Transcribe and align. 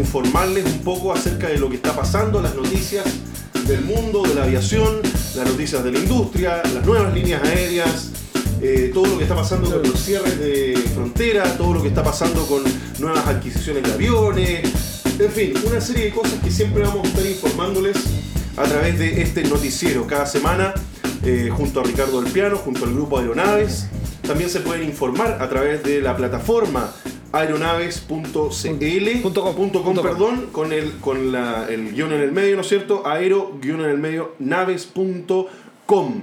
informarles 0.00 0.64
un 0.64 0.78
poco 0.80 1.12
acerca 1.12 1.48
de 1.48 1.58
lo 1.58 1.68
que 1.68 1.76
está 1.76 1.94
pasando, 1.94 2.40
las 2.42 2.54
noticias 2.54 3.04
del 3.66 3.84
mundo, 3.84 4.22
de 4.22 4.34
la 4.34 4.44
aviación, 4.44 5.00
las 5.36 5.46
noticias 5.46 5.84
de 5.84 5.92
la 5.92 5.98
industria, 5.98 6.62
las 6.74 6.84
nuevas 6.84 7.14
líneas 7.14 7.42
aéreas, 7.44 8.10
eh, 8.62 8.90
todo 8.92 9.06
lo 9.06 9.16
que 9.18 9.24
está 9.24 9.36
pasando 9.36 9.70
con 9.70 9.82
los 9.82 10.00
cierres 10.00 10.38
de 10.38 10.76
frontera, 10.94 11.44
todo 11.56 11.74
lo 11.74 11.82
que 11.82 11.88
está 11.88 12.02
pasando 12.02 12.46
con 12.46 12.62
nuevas 12.98 13.26
adquisiciones 13.26 13.84
de 13.84 13.92
aviones, 13.92 15.00
en 15.18 15.30
fin, 15.30 15.54
una 15.66 15.80
serie 15.80 16.06
de 16.06 16.10
cosas 16.10 16.34
que 16.42 16.50
siempre 16.50 16.82
vamos 16.82 17.04
a 17.04 17.08
estar 17.08 17.26
informándoles 17.26 17.96
a 18.56 18.64
través 18.64 18.98
de 18.98 19.22
este 19.22 19.44
noticiero 19.44 20.06
cada 20.06 20.26
semana, 20.26 20.74
eh, 21.24 21.50
junto 21.52 21.80
a 21.80 21.84
Ricardo 21.84 22.20
del 22.22 22.32
Piano, 22.32 22.56
junto 22.56 22.84
al 22.84 22.94
grupo 22.94 23.18
Aeronaves. 23.18 23.86
También 24.26 24.48
se 24.48 24.60
pueden 24.60 24.84
informar 24.84 25.38
a 25.40 25.48
través 25.48 25.82
de 25.82 26.00
la 26.00 26.16
plataforma 26.16 26.92
aeronaves.cl 27.32 29.22
Punto 29.22 30.02
perdón, 30.02 30.48
con 30.52 30.72
el 30.72 30.98
con 30.98 31.32
la, 31.32 31.66
el 31.68 31.92
guion 31.92 32.12
en 32.12 32.20
el 32.20 32.32
medio, 32.32 32.56
¿no 32.56 32.62
es 32.62 32.68
cierto? 32.68 33.06
Aero 33.06 33.56
guion 33.60 33.80
en 33.80 33.90
el 33.90 33.98
medio 33.98 34.34
naves.com. 34.38 36.22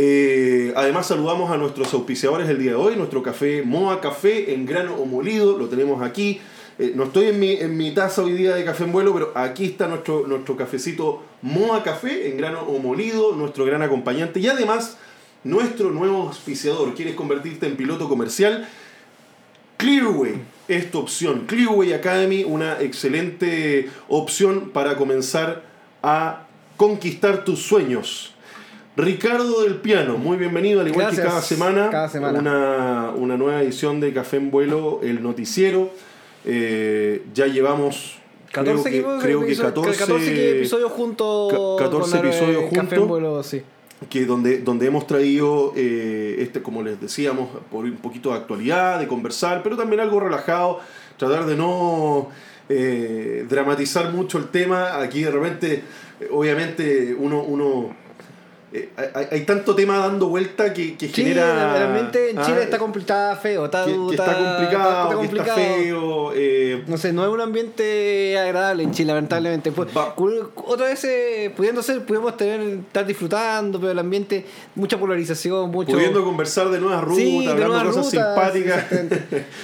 Eh, 0.00 0.72
además 0.76 1.08
saludamos 1.08 1.50
a 1.50 1.56
nuestros 1.56 1.92
auspiciadores 1.92 2.48
el 2.48 2.58
día 2.58 2.70
de 2.70 2.76
hoy, 2.76 2.94
nuestro 2.94 3.22
café 3.22 3.62
Moa 3.62 4.00
Café 4.00 4.54
en 4.54 4.64
grano 4.64 4.94
o 4.94 5.06
molido, 5.06 5.58
lo 5.58 5.68
tenemos 5.68 6.02
aquí. 6.02 6.40
Eh, 6.78 6.92
no 6.94 7.04
estoy 7.04 7.26
en 7.26 7.40
mi, 7.40 7.52
en 7.54 7.76
mi 7.76 7.90
taza 7.92 8.22
hoy 8.22 8.34
día 8.34 8.54
de 8.54 8.64
café 8.64 8.84
en 8.84 8.92
vuelo, 8.92 9.12
pero 9.12 9.32
aquí 9.34 9.64
está 9.64 9.88
nuestro, 9.88 10.26
nuestro 10.28 10.56
cafecito 10.56 11.24
Moa 11.42 11.82
Café 11.82 12.30
en 12.30 12.36
grano 12.36 12.60
o 12.62 12.78
molido, 12.78 13.34
nuestro 13.34 13.64
gran 13.64 13.82
acompañante 13.82 14.38
y 14.38 14.46
además 14.46 14.96
nuestro 15.42 15.90
nuevo 15.90 16.28
auspiciador. 16.28 16.94
¿Quieres 16.94 17.16
convertirte 17.16 17.66
en 17.66 17.76
piloto 17.76 18.08
comercial? 18.08 18.68
Clearway 19.78 20.34
es 20.68 20.90
tu 20.90 20.98
opción. 20.98 21.44
Clearway 21.46 21.92
Academy, 21.94 22.44
una 22.44 22.78
excelente 22.80 23.88
opción 24.08 24.70
para 24.70 24.96
comenzar 24.96 25.62
a 26.02 26.46
conquistar 26.76 27.44
tus 27.44 27.62
sueños. 27.62 28.34
Ricardo 28.96 29.62
del 29.62 29.76
Piano, 29.76 30.18
muy 30.18 30.36
bienvenido, 30.36 30.80
al 30.80 30.88
igual 30.88 31.06
Gracias. 31.06 31.24
que 31.24 31.28
cada 31.30 31.42
semana, 31.42 31.88
Cada 31.90 32.08
semana. 32.08 32.38
Una, 32.40 33.10
una 33.16 33.36
nueva 33.36 33.62
edición 33.62 34.00
de 34.00 34.12
Café 34.12 34.36
en 34.38 34.50
Vuelo, 34.50 35.00
el 35.04 35.22
noticiero. 35.22 35.90
Eh, 36.44 37.22
ya 37.32 37.46
llevamos, 37.46 38.18
14 38.52 38.90
creo, 38.90 39.18
que, 39.18 39.22
creo 39.24 39.40
que 39.46 39.52
episo- 39.52 39.62
14, 39.62 39.96
14 39.98 40.58
episodios 40.58 40.90
juntos. 40.92 41.52
ca- 41.78 41.84
14 41.84 42.16
con 42.18 42.26
la- 42.26 42.28
episodios 42.34 42.62
Café 42.72 42.74
en 42.96 43.00
juntos. 43.02 43.54
Que 44.10 44.24
donde, 44.26 44.58
donde 44.58 44.86
hemos 44.86 45.06
traído, 45.06 45.72
eh, 45.76 46.36
este, 46.38 46.62
como 46.62 46.82
les 46.82 47.00
decíamos, 47.00 47.48
por 47.70 47.84
un 47.84 47.96
poquito 47.96 48.30
de 48.30 48.36
actualidad, 48.36 48.98
de 49.00 49.08
conversar, 49.08 49.62
pero 49.62 49.76
también 49.76 50.00
algo 50.00 50.20
relajado, 50.20 50.80
tratar 51.16 51.46
de 51.46 51.56
no 51.56 52.28
eh, 52.68 53.44
dramatizar 53.48 54.12
mucho 54.12 54.38
el 54.38 54.48
tema. 54.48 55.00
Aquí 55.00 55.22
de 55.22 55.30
repente, 55.30 55.82
obviamente, 56.30 57.14
uno... 57.18 57.42
uno 57.42 58.07
eh, 58.70 58.90
hay, 59.30 59.46
tanto 59.46 59.74
tema 59.74 59.96
dando 59.96 60.28
vuelta 60.28 60.74
que, 60.74 60.94
que 60.98 61.08
sí, 61.08 61.22
genera. 61.22 61.72
Realmente 61.72 62.30
en 62.30 62.42
Chile 62.42 62.58
ah, 62.60 62.64
está 62.64 62.78
complicada 62.78 63.34
feo. 63.36 63.64
Está, 63.64 63.86
que, 63.86 63.92
está, 63.92 64.34
complicado, 65.14 65.22
está, 65.22 65.54
feo. 65.54 66.32
Eh, 66.34 66.84
no 66.86 66.98
sé, 66.98 67.14
no 67.14 67.24
es 67.24 67.30
un 67.30 67.40
ambiente 67.40 68.38
agradable 68.38 68.82
en 68.82 68.92
Chile, 68.92 69.08
lamentablemente. 69.14 69.72
Pues, 69.72 69.88
otra 70.54 70.86
vez, 70.86 71.02
eh, 71.04 71.50
pudiendo 71.56 71.82
ser, 71.82 72.04
pudimos 72.04 72.36
tener, 72.36 72.60
estar 72.60 73.06
disfrutando, 73.06 73.80
pero 73.80 73.92
el 73.92 73.98
ambiente, 73.98 74.44
mucha 74.74 74.98
polarización, 74.98 75.70
mucho. 75.70 75.92
Pudiendo 75.92 76.22
conversar 76.22 76.68
de 76.68 76.78
nuevas 76.78 77.02
rutas, 77.02 77.56
de 77.56 77.64
nuevas 77.64 77.84
cosas 77.84 78.04
rutas, 78.04 78.10
simpáticas. 78.10 78.84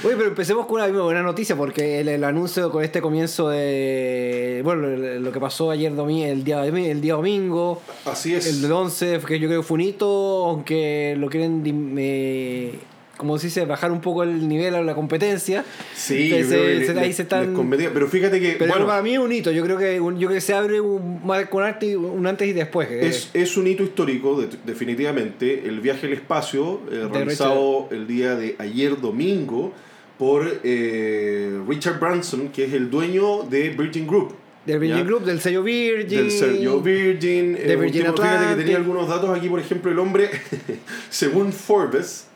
Oye, 0.04 0.16
pero 0.16 0.28
empecemos 0.28 0.64
con 0.64 0.80
una 0.80 1.02
buena 1.02 1.22
noticia, 1.22 1.56
porque 1.56 2.00
el, 2.00 2.24
anuncio 2.24 2.70
con 2.70 2.82
este 2.82 3.02
comienzo 3.02 3.50
de. 3.50 4.62
Bueno, 4.64 4.86
lo 4.86 5.30
que 5.30 5.40
pasó 5.40 5.70
ayer 5.70 5.94
domingo, 5.94 6.24
el 6.24 6.42
día, 6.42 6.64
el 6.64 7.02
día 7.02 7.14
domingo. 7.14 7.82
Así 8.06 8.34
es. 8.34 8.46
El 8.46 8.72
11 8.72 8.93
entonces, 9.02 9.26
que 9.26 9.40
yo 9.40 9.48
creo 9.48 9.60
que 9.62 9.66
fue 9.66 9.74
un 9.74 9.80
hito, 9.80 10.44
aunque 10.44 11.16
lo 11.18 11.28
quieren, 11.28 11.64
eh, 11.98 12.78
como 13.16 13.38
se 13.38 13.48
dice, 13.48 13.64
bajar 13.64 13.90
un 13.90 14.00
poco 14.00 14.22
el 14.22 14.46
nivel 14.46 14.72
a 14.76 14.82
la 14.82 14.94
competencia. 14.94 15.64
Sí, 15.96 16.28
pero 16.30 16.48
se, 16.48 16.56
ahí 17.00 17.08
le, 17.08 17.12
se 17.12 17.22
están. 17.22 17.70
Pero 17.70 18.06
fíjate 18.06 18.40
que. 18.40 18.52
Pero 18.52 18.70
bueno, 18.70 18.86
para 18.86 19.02
mí 19.02 19.14
es 19.14 19.18
un 19.18 19.32
hito, 19.32 19.50
yo 19.50 19.64
creo 19.64 19.78
que, 19.78 20.00
un, 20.00 20.14
yo 20.20 20.28
creo 20.28 20.36
que 20.36 20.40
se 20.40 20.54
abre 20.54 20.80
un, 20.80 21.20
un 21.24 22.26
antes 22.26 22.48
y 22.48 22.52
después. 22.52 22.88
Eh. 22.88 23.08
Es, 23.08 23.30
eh. 23.34 23.42
es 23.42 23.56
un 23.56 23.66
hito 23.66 23.82
histórico, 23.82 24.40
de, 24.40 24.48
definitivamente. 24.64 25.66
El 25.66 25.80
viaje 25.80 26.06
al 26.06 26.12
espacio, 26.12 26.80
eh, 26.92 27.08
realizado 27.12 27.88
el 27.90 28.06
día 28.06 28.36
de 28.36 28.54
ayer 28.60 29.00
domingo 29.00 29.72
por 30.18 30.60
eh, 30.62 31.60
Richard 31.66 31.98
Branson, 31.98 32.50
que 32.50 32.66
es 32.66 32.72
el 32.72 32.90
dueño 32.90 33.42
de 33.42 33.70
Virgin 33.70 34.06
Group 34.06 34.43
del 34.66 34.78
Virgin 34.78 34.98
¿ya? 34.98 35.04
Group, 35.04 35.24
del 35.24 35.40
sello 35.40 35.62
Virgin. 35.62 36.18
Del 36.18 36.30
sello 36.30 36.80
Virgin. 36.80 37.54
de 37.54 37.72
eh, 37.72 37.76
Virgin 37.76 38.04
tipo, 38.04 38.16
fíjate 38.16 38.48
que 38.48 38.62
tenía 38.62 38.76
algunos 38.76 39.08
datos 39.08 39.36
aquí, 39.36 39.48
por 39.48 39.60
ejemplo, 39.60 39.90
el 39.90 39.98
hombre, 39.98 40.30
según 41.10 41.52
Forbes, 41.52 42.26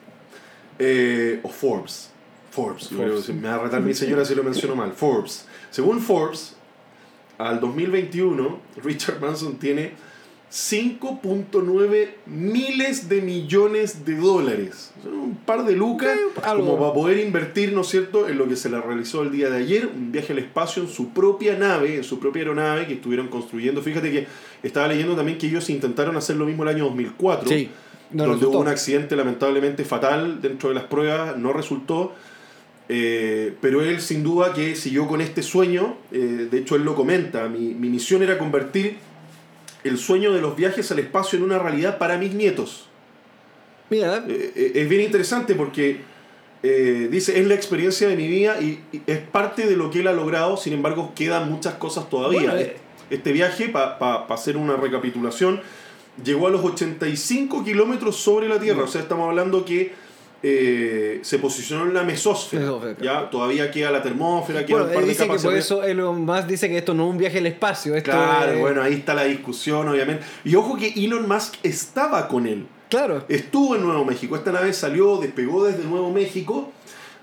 eh, 0.79 1.41
o 1.43 1.49
Forbes, 1.49 2.11
Forbes, 2.51 2.89
creo 2.89 3.35
me 3.35 3.49
va 3.49 3.55
a 3.55 3.59
retar 3.65 3.81
mi 3.81 3.95
señora 3.95 4.25
si 4.25 4.35
lo 4.35 4.43
menciono 4.43 4.77
mal, 4.77 4.93
Forbes. 4.93 5.47
Según 5.71 6.01
Forbes, 6.01 6.57
al 7.39 7.61
2021, 7.61 8.61
Richard 8.83 9.21
Branson 9.21 9.59
tiene 9.59 9.93
5.9 10.51 12.09
miles 12.27 13.09
de 13.09 13.21
millones 13.21 14.05
de 14.05 14.17
dólares. 14.17 14.93
Un 15.05 15.28
par 15.49 15.65
de 15.65 15.75
lucas 15.75 16.19
Ok, 16.37 16.45
algo. 16.45 16.67
como 16.67 16.79
para 16.79 16.93
poder 16.93 17.19
invertir, 17.19 17.73
¿no 17.73 17.81
es 17.81 17.89
cierto?, 17.89 18.29
en 18.29 18.37
lo 18.37 18.47
que 18.47 18.55
se 18.55 18.69
le 18.69 18.79
realizó 18.79 19.23
el 19.23 19.33
día 19.33 19.49
de 19.49 19.57
ayer, 19.57 19.87
un 19.87 20.13
viaje 20.13 20.35
al 20.35 20.39
espacio 20.41 20.83
en 20.83 20.91
su 20.91 21.09
propia 21.15 21.57
nave, 21.57 21.97
en 21.97 22.05
su 22.05 22.21
propia 22.21 22.43
aeronave 22.43 22.87
que 22.87 22.93
estuvieron 22.95 23.29
construyendo. 23.29 23.81
Fíjate 23.81 24.13
que 24.13 24.27
estaba 24.63 24.89
leyendo 24.89 25.17
también 25.17 25.39
que 25.39 25.47
ellos 25.47 25.71
intentaron 25.71 26.19
hacer 26.19 26.37
lo 26.37 26.45
mismo 26.45 26.65
el 26.65 26.69
año 26.69 26.85
2004. 26.85 27.49
Sí, 27.49 27.71
no 28.11 28.25
donde 28.25 28.35
resultó. 28.35 28.51
hubo 28.51 28.61
un 28.61 28.69
accidente 28.69 29.17
lamentablemente 29.17 29.85
fatal 29.87 30.43
dentro 30.43 30.69
de 30.69 30.75
las 30.75 30.85
pruebas, 30.85 31.39
no 31.39 31.55
resultó. 31.55 32.13
Eh, 32.91 33.55
pero 33.61 33.83
él 33.83 34.01
sin 34.03 34.23
duda 34.23 34.53
que 34.53 34.77
siguió 34.77 35.07
con 35.09 35.23
este 35.23 35.43
sueño, 35.43 35.97
eh, 36.13 36.49
de 36.51 36.59
hecho 36.59 36.77
él 36.77 36.85
lo 36.85 36.95
comenta, 36.95 37.49
mi, 37.49 37.75
mi 37.75 37.89
misión 37.89 38.23
era 38.23 38.39
convertir 38.39 38.97
el 39.85 39.99
sueño 39.99 40.33
de 40.33 40.41
los 40.41 40.57
viajes 40.57 40.91
al 40.91 40.99
espacio 40.99 41.39
en 41.39 41.45
una 41.45 41.59
realidad 41.59 41.99
para 41.99 42.19
mis 42.19 42.35
nietos. 42.35 42.88
Mira, 43.91 44.25
Eh, 44.29 44.53
eh, 44.55 44.73
es 44.75 44.89
bien 44.89 45.03
interesante 45.03 45.55
porque 45.55 46.01
eh, 46.63 47.09
dice, 47.11 47.39
es 47.41 47.47
la 47.47 47.55
experiencia 47.55 48.09
de 48.09 48.17
mi 48.17 48.27
vida 48.27 48.61
y, 48.61 48.81
y 48.93 49.03
es 49.07 49.19
parte 49.19 49.67
de 49.67 49.77
lo 49.77 49.91
que 49.91 50.01
él 50.01 50.09
ha 50.09 50.13
logrado, 50.13 50.57
sin 50.57 50.73
embargo 50.73 51.13
quedan 51.15 51.51
muchas 51.51 51.75
cosas 51.75 52.09
todavía. 52.11 52.51
Bueno, 52.51 52.57
eh. 52.57 52.77
Este 53.11 53.33
viaje, 53.33 53.69
para 53.71 54.25
hacer 54.29 54.57
una 54.59 54.77
recapitulación, 54.77 55.61
llegó 56.23 56.49
a 56.49 56.51
los 56.51 56.63
85 56.65 57.65
kilómetros 57.65 58.17
sobre 58.17 58.49
la 58.49 58.59
Tierra, 58.59 58.83
o 58.83 58.87
sea, 58.89 59.01
estamos 59.01 59.29
hablando 59.29 59.65
que 59.65 59.93
eh, 60.43 61.19
se 61.23 61.39
posicionó 61.39 61.85
en 61.87 61.95
la 61.95 62.03
mesósfera. 62.05 62.63
Mesósfera. 62.63 62.97
¿ya? 63.01 63.31
Todavía 63.31 63.71
queda 63.71 63.91
la 63.91 64.03
termósfera, 64.03 64.67
queda 64.67 64.77
bueno, 64.79 64.89
un 64.91 64.95
par 64.95 65.05
de 65.07 65.17
capas 65.17 65.43
por 65.43 65.55
eso 65.57 65.83
Elon 65.83 66.25
Musk 66.25 66.47
dice 66.47 66.69
que 66.69 66.79
esto 66.79 66.95
no 66.95 67.07
es 67.07 67.11
un 67.11 67.19
viaje 67.19 67.39
al 67.39 67.47
espacio. 67.47 67.95
Esto 67.95 68.11
Claro, 68.11 68.53
es- 68.53 68.61
bueno, 68.61 68.83
ahí 68.83 68.95
está 68.95 69.15
la 69.15 69.25
discusión, 69.25 69.89
obviamente. 69.89 70.25
Y 70.45 70.55
ojo 70.55 70.77
que 70.77 70.89
Elon 70.97 71.27
Musk 71.29 71.55
estaba 71.63 72.29
con 72.29 72.47
él. 72.47 72.67
Claro. 72.89 73.25
Estuvo 73.29 73.77
en 73.77 73.83
Nuevo 73.83 74.05
México. 74.05 74.37
Esta 74.37 74.53
nave 74.53 74.73
salió, 74.73 75.19
despegó 75.19 75.65
desde 75.65 75.85
Nuevo 75.85 76.11
México 76.11 76.73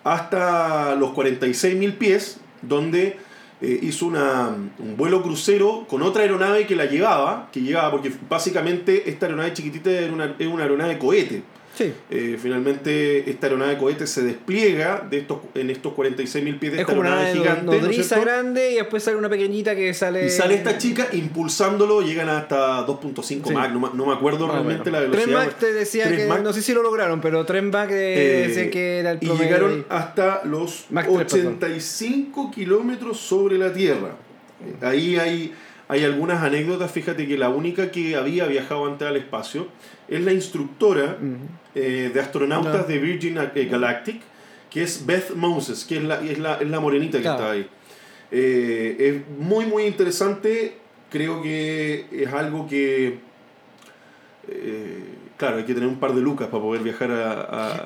hasta 0.03 0.95
los 0.95 1.11
46.000 1.11 1.97
pies, 1.97 2.37
donde 2.61 3.17
eh, 3.61 3.79
hizo 3.81 4.05
una, 4.05 4.49
un 4.77 4.97
vuelo 4.97 5.23
crucero 5.23 5.85
con 5.89 6.03
otra 6.03 6.21
aeronave 6.21 6.67
que 6.67 6.75
la 6.75 6.85
llevaba, 6.85 7.49
que 7.51 7.61
llegaba, 7.61 7.89
porque 7.89 8.11
básicamente 8.29 9.09
esta 9.09 9.25
aeronave 9.25 9.53
chiquitita 9.53 9.89
era 9.89 10.13
una, 10.13 10.35
era 10.37 10.49
una 10.49 10.63
aeronave 10.63 10.99
cohete. 10.99 11.41
Sí. 11.75 11.93
Eh, 12.09 12.37
finalmente 12.41 13.29
esta 13.29 13.47
aeronave 13.47 13.77
cohete 13.77 14.07
se 14.07 14.23
despliega 14.23 15.05
de 15.09 15.19
estos, 15.19 15.39
en 15.53 15.69
estos 15.69 15.93
46.000 15.93 16.59
pies 16.59 16.71
de 16.71 16.77
Es 16.81 16.87
esta 16.87 16.93
una 16.93 17.19
aeronave 17.19 17.25
nave 17.25 17.39
gigante. 17.39 17.65
¿no 17.65 17.73
es 17.73 17.81
nodriza 17.81 18.19
grande 18.19 18.71
y 18.71 18.75
después 18.75 19.03
sale 19.03 19.17
una 19.17 19.29
pequeñita 19.29 19.75
que 19.75 19.93
sale. 19.93 20.25
Y 20.25 20.29
sale 20.29 20.55
esta 20.55 20.77
chica 20.77 21.07
impulsándolo, 21.11 22.01
llegan 22.01 22.29
hasta 22.29 22.85
2.5 22.87 23.23
Sí. 23.25 23.53
Mach, 23.53 23.71
no, 23.71 24.05
me 24.05 24.13
acuerdo 24.13 24.47
realmente 24.47 24.89
bueno. 24.89 24.99
la 24.99 24.99
velocidad. 25.01 25.25
Tren 25.25 25.35
Mach 25.35 25.59
te 25.59 25.73
decía 25.73 26.05
3 26.05 26.17
que. 26.17 26.27
Mach. 26.27 26.41
No 26.41 26.53
sé 26.53 26.61
si 26.61 26.73
lo 26.73 26.81
lograron, 26.81 27.19
pero 27.21 27.45
Tren 27.45 27.69
Mach 27.69 27.89
eh, 27.91 28.43
Eh, 28.43 28.47
decía 28.47 28.71
que 28.71 28.99
era 28.99 29.11
el 29.11 29.19
y 29.21 29.27
llegaron 29.27 29.85
hasta 29.89 30.41
los 30.45 30.85
Mach 30.89 31.05
tres, 31.05 31.33
perdón. 31.33 31.55
85 31.57 32.51
kilómetros 32.51 33.19
sobre 33.19 33.57
la 33.57 33.73
Tierra. 33.73 34.15
Ahí 34.81 35.17
hay, 35.17 35.53
hay 35.87 36.03
algunas 36.03 36.41
anécdotas. 36.41 36.91
Fíjate 36.91 37.27
que 37.27 37.37
la 37.37 37.49
única 37.49 37.91
que 37.91 38.15
había 38.15 38.45
viajado 38.45 38.85
antes 38.85 39.07
al 39.07 39.17
espacio 39.17 39.67
es 40.07 40.21
la 40.21 40.31
instructora 40.33 41.17
Ujú. 41.19 41.37
eh, 41.75 42.11
de 42.13 42.19
astronautas 42.19 42.73
No. 42.81 42.83
de 42.83 42.97
Virgin 42.99 43.37
eh, 43.55 43.65
Galactic, 43.65 44.21
que 44.69 44.83
es 44.83 45.05
Beth 45.05 45.31
Moses, 45.35 45.85
que 45.85 45.97
es 45.97 46.03
la, 46.03 46.21
es 46.21 46.37
la, 46.39 46.55
es 46.55 46.69
la 46.69 46.79
morenita 46.79 47.17
que 47.17 47.23
Claro. 47.23 47.37
está 47.39 47.51
ahí. 47.51 47.69
Eh, 48.31 48.95
es 48.99 49.37
muy, 49.39 49.65
muy 49.65 49.83
interesante. 49.83 50.77
Creo 51.09 51.41
que 51.41 52.05
es 52.11 52.33
algo 52.33 52.67
que. 52.67 53.19
eh, 54.47 55.03
claro, 55.37 55.57
hay 55.57 55.63
que 55.63 55.73
tener 55.73 55.87
un 55.89 55.99
par 55.99 56.13
de 56.13 56.21
lucas 56.21 56.47
para 56.49 56.61
poder 56.61 56.81
viajar 56.83 57.11
a, 57.11 57.31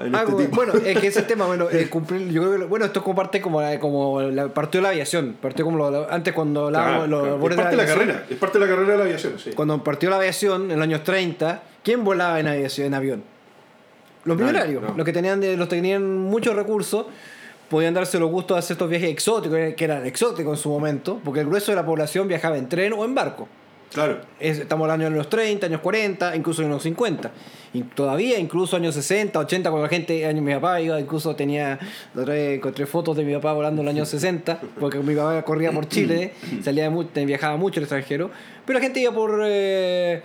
a- 0.02 0.06
en 0.06 0.16
Ah, 0.16 0.20
este 0.24 0.32
bueno, 0.34 0.38
tipo. 0.38 0.56
bueno, 0.56 0.74
es 0.86 0.98
que 1.00 1.08
ese 1.08 1.22
tema, 1.24 1.46
bueno, 1.46 1.68
eh, 1.72 1.88
cumplir- 1.90 2.30
yo 2.32 2.42
creo 2.42 2.54
que, 2.54 2.58
lo- 2.60 2.68
bueno, 2.68 2.86
esto 2.86 3.04
comparte 3.04 3.42
como, 3.42 3.62
la- 3.62 3.80
como 3.80 4.22
la, 4.22 4.48
partió 4.54 4.82
la 4.82 4.90
aviación, 4.90 5.38
partió 5.42 5.66
como 5.66 5.78
lo- 5.78 5.92
lo- 5.92 6.12
antes 6.12 6.34
cuando 6.34 6.68
hablábamos 6.68 6.92
Claro, 6.92 7.04
de 7.04 7.10
los 7.10 7.22
claro. 7.22 7.36
Es 7.36 7.56
parte 7.56 7.76
de 7.76 7.78
la 7.78 7.86
carrera. 7.86 8.26
Es 8.30 8.38
parte 8.38 8.60
de 8.60 8.66
la 8.66 8.72
carrera 8.72 8.92
de 8.94 8.98
la 8.98 9.04
aviación, 9.04 9.34
sí. 9.40 9.52
Cuando 9.56 9.84
partió 9.84 10.10
la 10.10 10.18
aviación 10.18 10.64
en 10.72 10.78
los 10.78 10.84
años 10.84 11.04
30, 11.04 11.64
¿quién 11.84 12.04
volaba 12.04 12.40
en 12.40 12.48
aviación, 12.48 12.88
en 12.88 12.94
avión? 12.94 13.24
Los 14.26 14.38
millonarios, 14.38 14.84
no. 14.84 14.94
los 14.96 15.06
que 15.06 15.14
tenían 15.14 15.40
de, 15.40 15.56
los 15.58 15.68
que 15.68 15.76
tenían 15.78 16.18
muchos 16.18 16.56
recursos, 16.56 17.06
podían 17.70 17.94
darse 17.94 18.20
los 18.20 18.30
gustos 18.30 18.56
de 18.56 18.60
hacer 18.60 18.74
estos 18.76 18.90
viajes 18.90 19.10
exóticos, 19.10 19.58
que 19.76 19.84
eran 19.86 20.06
exóticos 20.06 20.58
en 20.58 20.62
su 20.64 20.70
momento, 20.70 21.22
porque 21.24 21.40
el 21.42 21.46
grueso 21.48 21.72
de 21.72 21.76
la 21.78 21.86
población 21.86 22.28
viajaba 22.28 22.58
en 22.58 22.68
tren 22.68 22.94
o 22.94 23.06
en 23.06 23.16
barco. 23.16 23.48
Claro. 23.94 24.20
Es- 24.40 24.60
estamos 24.60 24.86
hablando 24.86 25.06
de 25.10 25.16
los 25.18 25.30
30, 25.30 25.66
años 25.66 25.82
40, 25.82 26.36
incluso 26.36 26.62
en 26.62 26.70
los 26.70 26.84
50. 26.84 27.32
Y 27.74 27.82
todavía, 27.84 28.38
incluso 28.38 28.76
años 28.76 28.94
60, 28.96 29.40
80, 29.40 29.70
cuando 29.72 29.84
la 29.86 29.90
gente, 29.90 30.26
años 30.26 30.44
mi 30.44 30.54
papá 30.54 30.80
iba, 30.82 31.00
incluso 31.00 31.36
tenía, 31.36 31.80
encontré 32.56 32.86
fotos 32.86 33.16
de 33.18 33.24
mi 33.24 33.34
papá 33.34 33.54
volando 33.54 33.82
en 33.82 33.86
los 33.86 33.96
años 33.96 34.10
60, 34.10 34.60
porque 34.80 35.00
mi 35.00 35.16
papá 35.16 35.42
corría 35.44 35.72
por 35.72 35.88
Chile, 35.88 36.34
salía 36.64 36.90
viajaba 37.26 37.58
mucho 37.58 37.80
al 37.80 37.84
extranjero, 37.86 38.30
pero 38.66 38.78
la 38.80 38.84
gente 38.84 39.00
iba 39.00 39.12
por... 39.12 39.42
eh, 39.46 40.22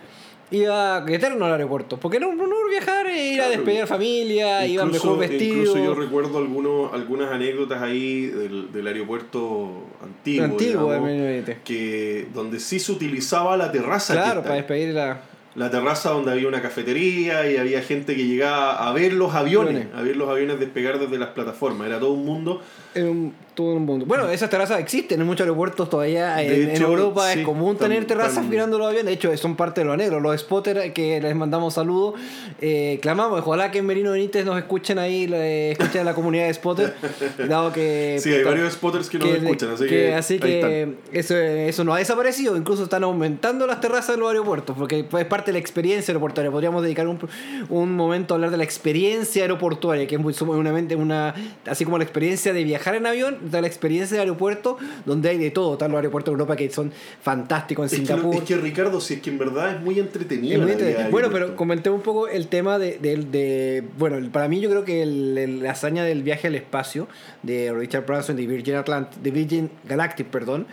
iba 0.51 1.05
eterno 1.09 1.45
al 1.47 1.53
aeropuerto, 1.53 1.99
porque 1.99 2.21
no, 2.21 2.35
no, 2.35 2.47
no 2.47 2.55
viajar, 2.71 3.07
ir 3.07 3.41
a 3.41 3.45
Claro. 3.47 3.51
despedir 3.51 3.83
a 3.83 3.87
familia, 3.87 4.67
iban 4.67 4.91
mejor 4.91 5.19
vestidos. 5.19 5.57
Incluso 5.69 5.79
yo 5.79 5.95
recuerdo 5.95 6.39
algunos, 6.39 6.93
algunas 6.93 7.33
anécdotas 7.33 7.83
ahí 7.83 8.27
del, 8.27 8.73
del 8.73 8.87
aeropuerto 8.87 9.85
antiguo, 10.03 10.45
antiguo 10.45 10.91
de 10.91 10.99
digamos, 10.99 11.09
1920. 11.11 11.59
que 11.65 12.27
donde 12.35 12.61
sí 12.61 12.79
se 12.79 12.93
utilizaba 12.93 13.57
la 13.57 13.71
terraza. 13.73 14.15
Claro, 14.15 14.43
para 14.43 14.57
despedir 14.57 14.95
la... 14.95 15.21
La 15.57 15.71
terraza 15.71 16.11
donde 16.11 16.33
había 16.33 16.49
una 16.49 16.61
cafetería 16.61 17.49
y 17.49 17.57
había 17.59 17.81
gente 17.81 18.17
que 18.17 18.27
llegaba 18.27 18.89
a 18.89 18.93
ver 18.93 19.13
los 19.13 19.35
aviones, 19.37 19.71
Aviones. 19.87 19.95
a 19.95 20.03
ver 20.03 20.17
los 20.17 20.29
aviones 20.29 20.59
despegar 20.59 20.99
desde 20.99 21.17
las 21.17 21.29
plataformas. 21.29 21.87
Era 21.87 22.01
todo 22.01 22.11
un 22.11 22.25
mundo. 22.25 22.61
En 22.95 23.09
un- 23.09 23.45
todo 23.55 23.75
un 23.77 23.85
mundo. 23.85 24.05
Bueno, 24.05 24.29
esas 24.31 24.51
terrazas 24.51 24.81
existen 24.81 25.21
en 25.21 25.27
muchos 25.29 25.43
aeropuertos 25.43 25.89
todavía. 25.89 26.43
En, 26.43 26.53
en 26.53 26.71
hecho, 26.71 26.89
Europa 26.89 27.33
sí, 27.33 27.39
es 27.39 27.45
común 27.47 27.77
tener 27.77 27.99
tan- 27.99 28.07
terrazas 28.09 28.45
mirando 28.45 28.79
los 28.79 28.89
aviones. 28.89 29.07
De 29.07 29.13
hecho, 29.13 29.37
son 29.37 29.55
parte 29.55 29.83
de 29.83 29.85
lo 29.85 29.97
negro. 29.97 30.19
Los 30.19 30.41
spotters 30.41 30.93
que 30.93 31.21
les 31.21 31.37
mandamos 31.37 31.75
saludos, 31.75 32.15
eh, 32.61 32.99
clamamos. 33.01 33.41
Ojalá 33.47 33.71
que 33.71 33.79
en 33.79 33.87
Merino 33.87 34.11
Benítez 34.11 34.45
nos 34.45 34.59
escuchen 34.59 34.99
ahí, 34.99 35.31
eh, 35.33 35.71
escuchen 35.79 36.01
a 36.01 36.05
la 36.05 36.15
comunidad 36.15 36.47
de 36.49 36.55
spotters. 36.55 36.95
dado 37.49 37.73
que. 37.73 38.19
Sí, 38.21 38.33
hay 38.33 38.43
varios 38.43 38.73
spotters 38.73 39.09
que 39.09 39.19
nos 39.21 39.29
escuchan, 39.29 39.71
así 39.71 39.87
que 39.87 40.15
así 40.15 40.35
ahí 40.35 40.41
que 40.41 40.95
eso, 41.13 41.37
eso 41.37 41.85
no 41.85 41.95
ha 41.95 41.99
desaparecido. 41.99 42.57
Incluso 42.57 42.83
están 42.83 43.05
aumentando 43.05 43.69
las 43.69 43.81
terrazas 43.81 44.17
de 44.17 44.21
los 44.21 44.31
aeropuertos, 44.31 44.77
porque 44.77 45.07
es 45.17 45.25
parte 45.27 45.51
de 45.51 45.53
la 45.53 45.59
experiencia 45.61 46.11
aeroportuaria. 46.11 46.51
Podríamos 46.51 46.83
dedicar 46.83 47.07
un, 47.07 47.21
un 47.69 47.95
momento 47.95 48.35
a 48.35 48.37
hablar 48.37 48.51
de 48.51 48.57
la 48.57 48.65
experiencia 48.65 49.43
aeroportuaria, 49.43 50.09
que 50.09 50.17
es 50.17 50.21
muy 50.21 50.35
sumamente 50.35 50.97
una. 50.97 51.37
Así 51.67 51.85
como 51.85 51.99
la 51.99 52.03
experiencia 52.05 52.53
de 52.53 52.65
viajar 52.65 52.84
en 52.95 53.07
avión, 53.07 53.39
está 53.45 53.61
la 53.61 53.67
experiencia 53.69 54.17
de 54.17 54.21
aeropuerto, 54.23 54.77
donde 55.07 55.29
hay 55.31 55.39
de 55.39 55.51
todo. 55.51 55.75
Están 55.75 55.93
los 55.93 55.99
aeropuertos 55.99 56.33
de 56.33 56.35
Europa 56.35 56.57
que 56.57 56.69
son 56.71 56.93
fantásticos 57.23 57.93
en 57.93 58.03
Es 58.03 58.09
que, 58.09 58.15
Singapur. 58.15 58.35
es 58.35 58.43
que 58.43 58.57
Ricardo, 58.57 59.01
si 59.01 59.15
es 59.15 59.21
que 59.23 59.31
en 59.31 59.39
verdad 59.39 59.77
es 59.77 59.81
muy 59.81 59.99
entretenido. 59.99 60.55
Es 60.55 60.59
muy 60.59 60.67
la 60.67 60.73
entretenido. 60.73 60.99
vida 60.99 61.05
de 61.07 61.11
Bueno, 61.13 61.29
pero 61.33 61.57
comenté 61.57 61.89
un 61.91 62.03
poco 62.03 62.29
el 62.29 62.49
tema 62.49 62.79
de, 62.79 62.99
de- 62.99 63.17
de- 63.17 63.85
bueno, 63.97 64.19
para 64.33 64.49
mí 64.49 64.61
yo 64.61 64.69
creo 64.69 64.85
que 64.85 65.03
el- 65.03 65.39
el- 65.39 65.63
la 65.63 65.71
hazaña 65.71 66.05
del 66.05 66.23
viaje 66.23 66.49
al 66.49 66.57
espacio 66.57 67.09
de 67.43 67.73
Richard 67.73 68.05
Branson 68.07 68.37
de 68.37 68.47
Virgin 68.47 68.75
Atlant 68.75 69.15
de 69.15 69.31
Virgin 69.31 69.71
Galactic, 69.89 70.27
perdón, 70.27 70.67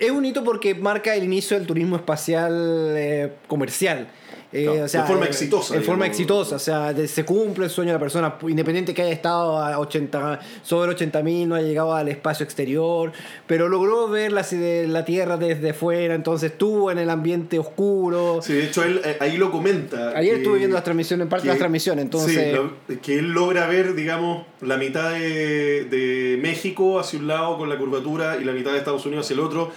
es 0.00 0.10
un 0.10 0.24
hito 0.24 0.44
porque 0.44 0.74
marca 0.74 1.14
el 1.14 1.24
inicio 1.24 1.56
del 1.58 1.66
turismo 1.66 1.96
espacial 1.96 2.52
eh, 2.96 3.32
comercial. 3.48 4.08
Eh, 4.50 4.64
Claro, 4.64 4.84
o 4.84 4.88
sea, 4.88 5.02
de 5.02 5.06
forma 5.08 5.26
eh, 5.26 5.28
exitosa, 5.28 5.76
En 5.76 5.82
forma 5.84 6.06
exitosa, 6.06 6.56
o 6.56 6.58
sea, 6.58 6.94
de- 6.94 7.06
se 7.06 7.22
cumple 7.26 7.66
el 7.66 7.70
sueño 7.70 7.88
de 7.90 7.96
la 7.96 8.00
persona, 8.00 8.34
independiente 8.48 8.94
que 8.94 9.02
haya 9.02 9.12
estado 9.12 9.58
a 9.58 9.78
80, 9.78 10.40
sobre 10.62 10.90
80.000, 10.96 11.46
no 11.46 11.54
haya 11.54 11.66
llegado 11.68 11.92
al 11.94 12.08
espacio 12.08 12.44
exterior, 12.44 13.12
pero 13.46 13.68
logró 13.68 14.08
ver 14.08 14.32
la, 14.32 14.46
la 14.86 15.04
Tierra 15.04 15.36
desde 15.36 15.74
fuera, 15.74 16.14
entonces 16.14 16.52
estuvo 16.52 16.90
en 16.90 16.96
el 16.96 17.10
ambiente 17.10 17.58
oscuro. 17.58 18.40
Sí, 18.40 18.54
de 18.54 18.64
hecho, 18.64 18.84
él 18.84 19.02
eh, 19.04 19.18
ahí 19.20 19.36
lo 19.36 19.50
comenta. 19.52 20.16
Ayer 20.16 20.36
que- 20.36 20.40
estuve 20.40 20.58
viendo 20.60 20.76
las 20.76 20.84
transmisiones, 20.84 21.24
en 21.26 21.28
parte 21.28 21.42
de 21.42 21.48
las 21.48 21.56
que- 21.56 21.60
transmisiones, 21.60 22.04
entonces. 22.06 22.32
Sí, 22.34 22.52
lo- 22.88 23.00
que 23.02 23.18
él 23.18 23.32
logra 23.32 23.66
ver, 23.66 23.94
digamos, 23.94 24.46
la 24.62 24.78
mitad 24.78 25.10
de, 25.12 25.84
de 25.84 26.38
México 26.40 26.98
hacia 26.98 27.18
un 27.18 27.26
lado 27.28 27.58
con 27.58 27.68
la 27.68 27.76
curvatura 27.76 28.38
y 28.40 28.44
la 28.44 28.52
mitad 28.52 28.72
de 28.72 28.78
Estados 28.78 29.04
Unidos 29.04 29.26
hacia 29.26 29.34
el 29.34 29.40
otro. 29.40 29.70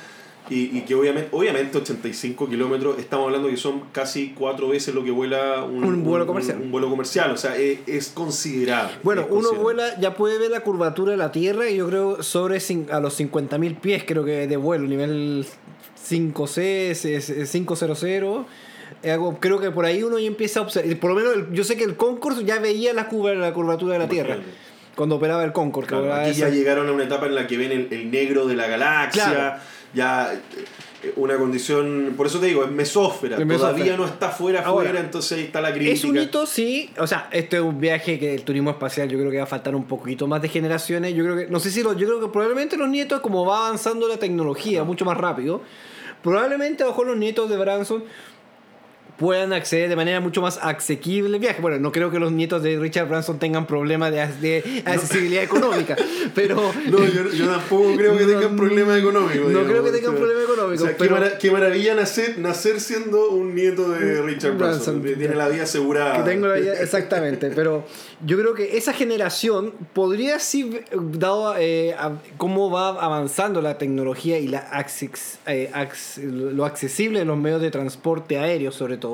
Y, 0.50 0.78
y 0.78 0.82
que 0.82 0.96
obviamente, 0.96 1.30
obviamente 1.32 1.78
85 1.78 2.50
kilómetros, 2.50 2.98
estamos 3.00 3.28
hablando 3.28 3.48
que 3.48 3.56
son 3.58 3.84
casi 3.94 4.34
cuatro 4.38 4.68
veces 4.68 4.94
lo 4.94 5.04
que 5.04 5.12
vuela 5.12 5.64
un, 5.64 5.84
Un 5.84 6.04
vuelo 6.04 6.28
comercial. 6.28 6.60
Un, 6.62 6.72
vuelo 6.72 6.90
comercial, 6.90 7.32
o 7.32 7.38
sea, 7.38 7.56
es, 7.56 7.80
es 7.88 8.10
considerable. 8.10 8.96
bueno, 9.04 9.22
es 9.22 9.28
uno 9.30 9.54
vuela, 9.54 9.98
ya 10.00 10.14
puede 10.16 10.38
ver 10.40 10.52
la 10.52 10.62
curvatura 10.62 11.12
de 11.12 11.18
la 11.18 11.32
Tierra 11.32 11.70
y 11.70 11.78
yo 11.78 11.88
creo 11.88 12.22
sobre 12.24 12.58
a 12.92 13.00
los 13.00 13.18
50.000 13.20 13.80
pies, 13.80 14.04
creo 14.06 14.26
que 14.26 14.48
de 14.48 14.58
vuelo, 14.58 14.88
nivel 14.88 15.46
5C, 16.10 16.58
es- 16.92 17.06
es 17.06 17.52
500. 17.52 18.46
Eh, 19.04 19.12
algo- 19.12 19.38
Creo 19.40 19.60
que 19.60 19.72
por 19.72 19.86
ahí 19.86 20.04
uno 20.04 20.20
ya 20.20 20.28
empieza 20.28 20.60
a 20.60 20.64
observar. 20.64 20.98
Por 21.00 21.12
lo 21.12 21.16
menos 21.16 21.48
yo 21.54 21.64
sé 21.64 21.78
que 21.78 21.84
el 21.84 21.96
Concorde 21.96 22.44
ya 22.44 22.60
veía 22.60 22.94
la, 22.94 23.08
curva- 23.10 23.34
la 23.36 23.54
curvatura 23.54 23.94
de 23.94 24.00
la 24.00 24.08
Tierra. 24.10 24.40
Cuando 24.96 25.16
operaba 25.16 25.44
el 25.46 25.54
Concorde. 25.54 25.88
Claro, 25.88 26.14
aquí 26.14 26.34
ya 26.34 26.50
llegaron 26.50 26.88
a 26.90 26.92
una 26.92 27.06
etapa 27.06 27.26
en 27.26 27.36
la 27.36 27.48
que 27.48 27.58
ven 27.58 27.72
el, 27.72 27.88
el 27.92 28.12
negro 28.12 28.46
de 28.48 28.56
la 28.56 28.68
galaxia, 28.68 29.24
Claro. 29.32 29.62
Ya 29.94 30.34
eh, 31.04 31.14
una 31.16 31.38
condición, 31.38 32.14
por 32.16 32.28
eso 32.28 32.40
te 32.40 32.46
digo, 32.48 32.64
es 32.64 32.72
mesósfera, 32.72 33.38
Es 33.38 33.46
mesósfera. 33.46 33.74
todavía 33.74 33.98
no 33.98 34.06
está 34.06 34.30
fuera 34.30 34.62
Ahora, 34.62 34.90
fuera, 34.90 35.00
entonces 35.04 35.38
ahí 35.38 35.44
está 35.46 35.62
la 35.62 35.72
crítica. 35.72 35.92
Es 35.92 36.04
un 36.04 36.18
hito, 36.18 36.46
sí. 36.46 36.90
O 36.98 37.08
sea, 37.08 37.28
este 37.32 37.58
es 37.58 37.62
un 37.64 37.80
viaje 37.80 38.20
que 38.20 38.36
el 38.36 38.44
turismo 38.44 38.70
espacial 38.70 39.10
yo 39.10 39.18
creo 39.18 39.32
que 39.32 39.38
va 39.38 39.44
a 39.44 39.48
faltar 39.48 39.76
un 39.76 39.86
poquito 39.86 40.28
más 40.28 40.42
de 40.42 40.50
generaciones. 40.50 41.14
Yo 41.16 41.24
creo 41.24 41.36
que, 41.38 41.48
no 41.48 41.60
sé 41.60 41.72
si 41.72 41.82
lo, 41.84 41.94
yo 41.94 42.08
creo 42.08 42.20
que 42.20 42.28
probablemente 42.28 42.78
los 42.78 42.90
nietos, 42.90 43.20
como 43.22 43.46
va 43.46 43.68
avanzando 43.68 44.08
la 44.08 44.18
tecnología 44.18 44.84
mucho 44.84 45.06
más 45.06 45.18
rápido, 45.18 45.62
probablemente 46.22 46.84
a 46.84 46.88
lo 46.88 46.92
mejor 46.92 47.08
los 47.08 47.18
nietos 47.18 47.50
de 47.50 47.58
Branson 47.58 48.04
puedan 49.22 49.54
acceder 49.54 49.88
de 49.88 49.96
manera 49.96 50.20
mucho 50.20 50.42
más 50.42 50.58
asequible 50.64 51.36
al 51.36 51.40
viaje. 51.40 51.62
Bueno, 51.62 51.78
no 51.78 51.92
creo 51.92 52.10
que 52.10 52.18
los 52.18 52.32
nietos 52.32 52.64
de 52.64 52.80
Richard 52.80 53.08
Branson 53.08 53.38
tengan 53.38 53.68
problemas 53.68 54.12
de, 54.12 54.26
de 54.42 54.82
accesibilidad 54.84 55.44
económica, 55.44 55.96
pero... 56.34 56.56
No, 56.90 56.98
yo, 57.06 57.30
yo 57.30 57.48
tampoco 57.48 57.96
creo 57.96 58.18
que 58.18 58.26
tengan 58.26 58.56
problemas 58.56 58.98
económicos. 58.98 59.36
No 59.44 59.48
digamos, 59.50 59.70
creo 59.70 59.84
que 59.84 59.90
o 59.90 59.94
tengan 59.94 60.12
sea, 60.12 60.20
problemas 60.20 60.44
económicos, 60.46 60.82
O 60.82 60.86
sea, 60.86 60.92
qué, 60.94 60.98
pero- 61.04 61.12
mara- 61.16 61.38
qué 61.38 61.52
maravilla 61.52 61.94
nacer, 61.94 62.40
nacer 62.40 62.80
siendo 62.80 63.30
un 63.30 63.54
nieto 63.54 63.90
de 63.92 64.24
Richard 64.24 64.58
Branson. 64.58 65.02
Branson. 65.04 65.20
Tiene 65.20 65.36
la 65.36 65.50
vida 65.50 65.64
asegurada. 65.64 66.24
Que 66.24 66.30
tengo 66.32 66.48
la 66.48 66.58
idea, 66.60 66.74
exactamente, 66.82 67.52
pero 67.54 67.86
yo 68.26 68.38
creo 68.40 68.56
que 68.56 68.76
esa 68.78 68.92
generación 68.92 69.72
podría 69.94 70.40
sí, 70.40 70.80
dado 70.94 71.56
eh, 71.60 71.94
a- 71.94 72.14
cómo 72.38 72.72
va 72.72 72.90
avanzando 72.90 73.62
la 73.62 73.78
tecnología 73.78 74.40
y 74.40 74.48
la 74.48 74.68
eh, 75.46 75.70
lo 76.18 76.66
accesible 76.66 77.20
de 77.20 77.26
los 77.26 77.38
medios 77.38 77.62
de 77.62 77.70
transporte 77.70 78.40
aéreo 78.40 78.72
sobre 78.72 78.98
todo. 78.98 79.11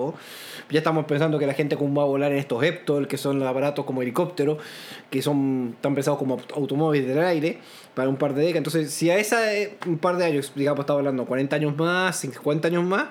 Ya 0.69 0.79
estamos 0.79 1.05
pensando 1.05 1.39
que 1.39 1.47
la 1.47 1.53
gente 1.53 1.75
va 1.75 2.01
a 2.03 2.05
volar 2.05 2.31
en 2.31 2.37
estos 2.39 2.63
Eptol, 2.63 3.07
que 3.07 3.17
son 3.17 3.41
aparatos 3.43 3.85
como 3.85 4.01
helicópteros, 4.01 4.57
que 5.09 5.21
son 5.21 5.75
tan 5.81 5.95
pensados 5.95 6.19
como 6.19 6.37
aut- 6.37 6.53
automóviles 6.55 7.07
del 7.07 7.19
aire, 7.23 7.59
para 7.93 8.09
un 8.09 8.17
par 8.17 8.33
de 8.33 8.41
décadas. 8.41 8.57
Entonces, 8.57 8.91
si 8.93 9.09
a 9.09 9.17
esa 9.17 9.55
eh, 9.55 9.77
un 9.85 9.97
par 9.97 10.17
de 10.17 10.25
años, 10.25 10.51
digamos, 10.55 10.81
estamos 10.81 10.99
hablando 10.99 11.25
40 11.25 11.55
años 11.55 11.75
más, 11.77 12.19
50 12.19 12.67
años 12.67 12.83
más, 12.83 13.05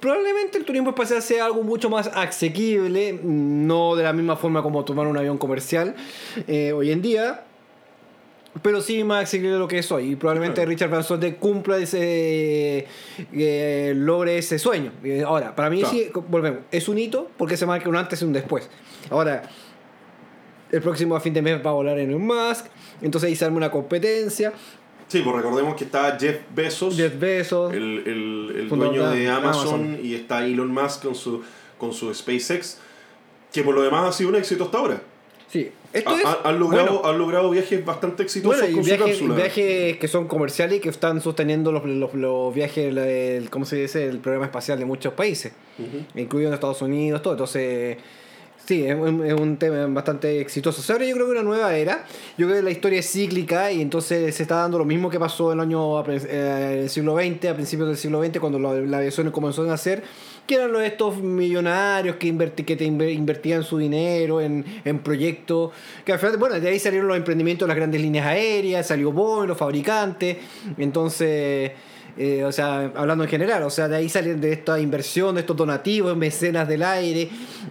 Probablemente 0.00 0.58
el 0.58 0.66
turismo 0.66 0.90
espacial 0.90 1.22
sea 1.22 1.46
algo 1.46 1.62
mucho 1.62 1.88
más 1.88 2.08
asequible, 2.08 3.18
no 3.22 3.96
de 3.96 4.02
la 4.02 4.12
misma 4.12 4.36
forma 4.36 4.62
como 4.62 4.84
tomar 4.84 5.06
un 5.06 5.16
avión 5.16 5.38
comercial 5.38 5.94
eh, 6.46 6.72
hoy 6.74 6.90
en 6.90 7.00
día, 7.00 7.44
pero 8.62 8.80
sí 8.80 9.02
más 9.04 9.24
asequible 9.24 9.52
de 9.52 9.58
lo 9.58 9.68
que 9.68 9.78
es 9.78 9.90
hoy. 9.92 10.12
Y 10.12 10.16
probablemente 10.16 10.56
Claro. 10.56 10.68
Richard 10.70 10.90
Branson 10.90 11.20
cumpla 11.40 11.78
ese, 11.78 12.86
eh, 13.32 13.92
logre 13.96 14.38
ese 14.38 14.58
sueño. 14.58 14.92
Ahora, 15.26 15.54
para 15.54 15.70
mí 15.70 15.80
Claro. 15.80 15.92
sí, 15.94 16.10
volvemos, 16.28 16.60
es 16.70 16.88
un 16.88 16.98
hito 16.98 17.30
porque 17.36 17.56
se 17.56 17.66
marca 17.66 17.88
un 17.88 17.96
antes 17.96 18.22
y 18.22 18.24
un 18.24 18.32
después. 18.32 18.68
Ahora, 19.10 19.42
el 20.70 20.80
próximo 20.82 21.14
a 21.16 21.20
fin 21.20 21.34
de 21.34 21.42
mes 21.42 21.64
va 21.64 21.70
a 21.70 21.74
volar 21.74 21.98
en 21.98 22.14
un 22.14 22.26
Musk, 22.26 22.66
entonces 23.02 23.28
ahí 23.28 23.36
se 23.36 23.44
arma 23.44 23.56
una 23.58 23.70
competencia. 23.70 24.52
Sí, 25.08 25.20
pues 25.20 25.36
recordemos 25.36 25.74
que 25.76 25.84
está 25.84 26.16
Jeff 26.18 26.38
Bezos, 26.54 26.96
Jeff 26.96 27.18
Bezos. 27.18 27.72
el, 27.74 28.02
el, 28.06 28.56
el 28.60 28.68
dueño 28.68 29.10
de 29.10 29.20
de 29.20 29.28
Amazon, 29.28 29.80
Amazon. 29.84 29.98
y 30.02 30.14
está 30.14 30.44
Elon 30.44 30.68
Musk 30.72 31.02
con 31.04 31.14
su, 31.14 31.42
con 31.78 31.92
su 31.92 32.12
SpaceX, 32.12 32.78
que 33.52 33.62
por 33.62 33.74
lo 33.74 33.82
demás 33.82 34.08
ha 34.08 34.12
sido 34.12 34.30
un 34.30 34.36
éxito 34.36 34.64
hasta 34.64 34.78
ahora. 34.78 35.02
Sí, 35.48 35.70
esto 35.94 36.10
Ha- 36.10 36.18
es. 36.18 36.24
ha- 36.26 36.40
han, 36.48 36.58
logrado, 36.60 36.92
bueno, 36.94 37.08
han 37.08 37.18
logrado 37.18 37.50
viajes 37.50 37.84
bastante 37.84 38.22
exitosos 38.24 38.60
Bueno, 38.60 38.70
y 38.72 38.74
con 38.74 38.84
viajes, 38.84 39.20
viajes 39.36 39.96
que 39.96 40.08
son 40.08 40.26
comerciales 40.28 40.78
y 40.78 40.80
que 40.80 40.88
están 40.90 41.20
sosteniendo 41.22 41.72
los, 41.72 41.84
los, 41.86 42.12
los 42.14 42.54
viajes, 42.54 42.86
el, 42.88 42.98
el- 42.98 43.48
¿cómo 43.50 43.64
se 43.64 43.76
dice? 43.76 44.04
El 44.06 44.18
programa 44.18 44.44
espacial 44.46 44.78
de 44.78 44.84
muchos 44.84 45.14
países, 45.14 45.52
en 46.18 46.26
Estados 46.54 46.82
Unidos, 46.82 47.22
todo. 47.22 47.32
Entonces, 47.34 47.96
Sí, 48.66 48.82
es 48.86 48.94
un, 48.94 49.22
es 49.26 49.34
un 49.34 49.58
tema 49.58 49.86
bastante 49.88 50.40
exitoso. 50.40 50.80
Se 50.80 50.90
abre 50.92 51.06
yo 51.06 51.14
creo 51.16 51.26
que 51.26 51.32
una 51.32 51.42
nueva 51.42 51.76
era. 51.76 52.06
Yo 52.38 52.46
creo 52.46 52.60
que 52.60 52.62
la 52.62 52.70
historia 52.70 53.00
es 53.00 53.10
cíclica 53.12 53.70
y 53.70 53.82
entonces 53.82 54.34
se 54.34 54.42
está 54.42 54.56
dando 54.56 54.78
lo 54.78 54.86
mismo 54.86 55.10
que 55.10 55.20
pasó 55.20 55.52
en 55.52 55.58
el 55.58 55.64
año 55.66 56.02
eh, 56.08 56.80
el 56.84 56.88
siglo 56.88 57.14
XX, 57.14 57.44
a 57.50 57.54
principios 57.54 57.88
del 57.88 57.98
siglo 57.98 58.24
XX, 58.24 58.38
cuando 58.40 58.58
la, 58.58 58.72
la 58.72 58.98
aviación 58.98 59.30
comenzó 59.32 59.64
a 59.64 59.66
nacer, 59.66 60.02
que 60.46 60.54
eran 60.54 60.72
los 60.72 60.82
estos 60.82 61.18
millonarios 61.20 62.16
que, 62.16 62.26
inverti, 62.26 62.64
que 62.64 62.74
te 62.76 62.86
inver- 62.86 63.12
invertían 63.14 63.64
su 63.64 63.76
dinero 63.76 64.40
en, 64.40 64.64
en 64.86 64.98
proyectos. 65.00 65.72
Que 66.06 66.12
al 66.14 66.18
final, 66.18 66.38
bueno, 66.38 66.58
de 66.58 66.66
ahí 66.66 66.78
salieron 66.78 67.06
los 67.08 67.18
emprendimientos 67.18 67.66
de 67.66 67.68
las 67.68 67.76
grandes 67.76 68.00
líneas 68.00 68.26
aéreas, 68.26 68.86
salió 68.86 69.12
Boeing, 69.12 69.46
los 69.46 69.58
fabricantes. 69.58 70.38
Entonces. 70.78 71.72
Eh, 72.16 72.44
o 72.44 72.52
sea, 72.52 72.92
hablando 72.94 73.24
en 73.24 73.30
general, 73.30 73.62
o 73.64 73.70
sea, 73.70 73.88
de 73.88 73.96
ahí 73.96 74.08
salen 74.08 74.40
de 74.40 74.52
esta 74.52 74.78
inversión, 74.78 75.34
de 75.34 75.40
estos 75.40 75.56
donativos, 75.56 76.16
mecenas 76.16 76.68
del 76.68 76.82
aire, 76.84 77.28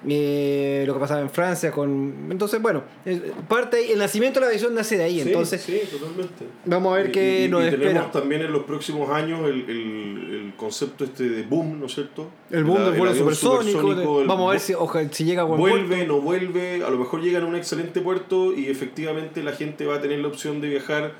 eh, 0.08 0.84
lo 0.86 0.94
que 0.94 1.00
pasaba 1.00 1.22
en 1.22 1.30
Francia 1.30 1.72
con... 1.72 2.28
Entonces, 2.30 2.62
bueno, 2.62 2.84
eh, 3.06 3.32
parte 3.48 3.78
ahí- 3.78 3.92
el 3.92 4.00
nacimiento 4.00 4.40
de 4.40 4.42
la 4.42 4.48
aviación 4.48 4.74
nace 4.76 4.98
de 4.98 5.04
ahí, 5.06 5.22
Sí, 5.22 5.28
entonces 5.30 5.62
sí, 5.62 5.80
totalmente. 5.90 6.46
vamos 6.66 6.94
a 6.94 6.98
ver 6.98 7.08
Y- 7.08 7.12
qué 7.12 7.46
y, 7.46 7.50
nos 7.50 7.64
y 7.64 7.68
espera. 7.68 7.88
tenemos 7.90 8.12
también 8.12 8.42
en 8.42 8.52
los 8.52 8.64
próximos 8.64 9.10
años 9.10 9.40
el, 9.48 9.62
el, 9.70 10.36
el 10.48 10.54
concepto 10.58 11.06
este 11.06 11.30
de 11.30 11.44
boom, 11.44 11.80
¿no 11.80 11.86
es 11.86 11.94
cierto? 11.94 12.30
El 12.52 12.64
boom 12.66 12.84
del 12.84 12.94
vuelo 12.98 13.16
supersónico, 13.16 13.80
supersónico, 13.80 14.22
el 14.22 14.28
vamos 14.28 14.50
a 14.50 14.52
ver 14.52 14.60
si, 14.60 14.74
ojalá, 14.74 15.10
si 15.12 15.24
llega 15.24 15.44
a 15.44 15.46
buen 15.46 15.60
Vuelve, 15.60 15.96
puerto. 15.96 16.14
no 16.14 16.22
vuelve, 16.22 16.84
a 16.84 16.90
lo 16.90 16.98
mejor 16.98 17.22
llega 17.22 17.40
a 17.40 17.46
un 17.46 17.56
excelente 17.56 18.02
puerto 18.02 18.54
y 18.54 18.68
efectivamente 18.68 19.42
la 19.42 19.54
gente 19.54 19.86
va 19.86 19.96
a 19.96 20.02
tener 20.02 20.20
la 20.20 20.28
opción 20.28 20.60
de 20.62 20.68
viajar 20.70 21.14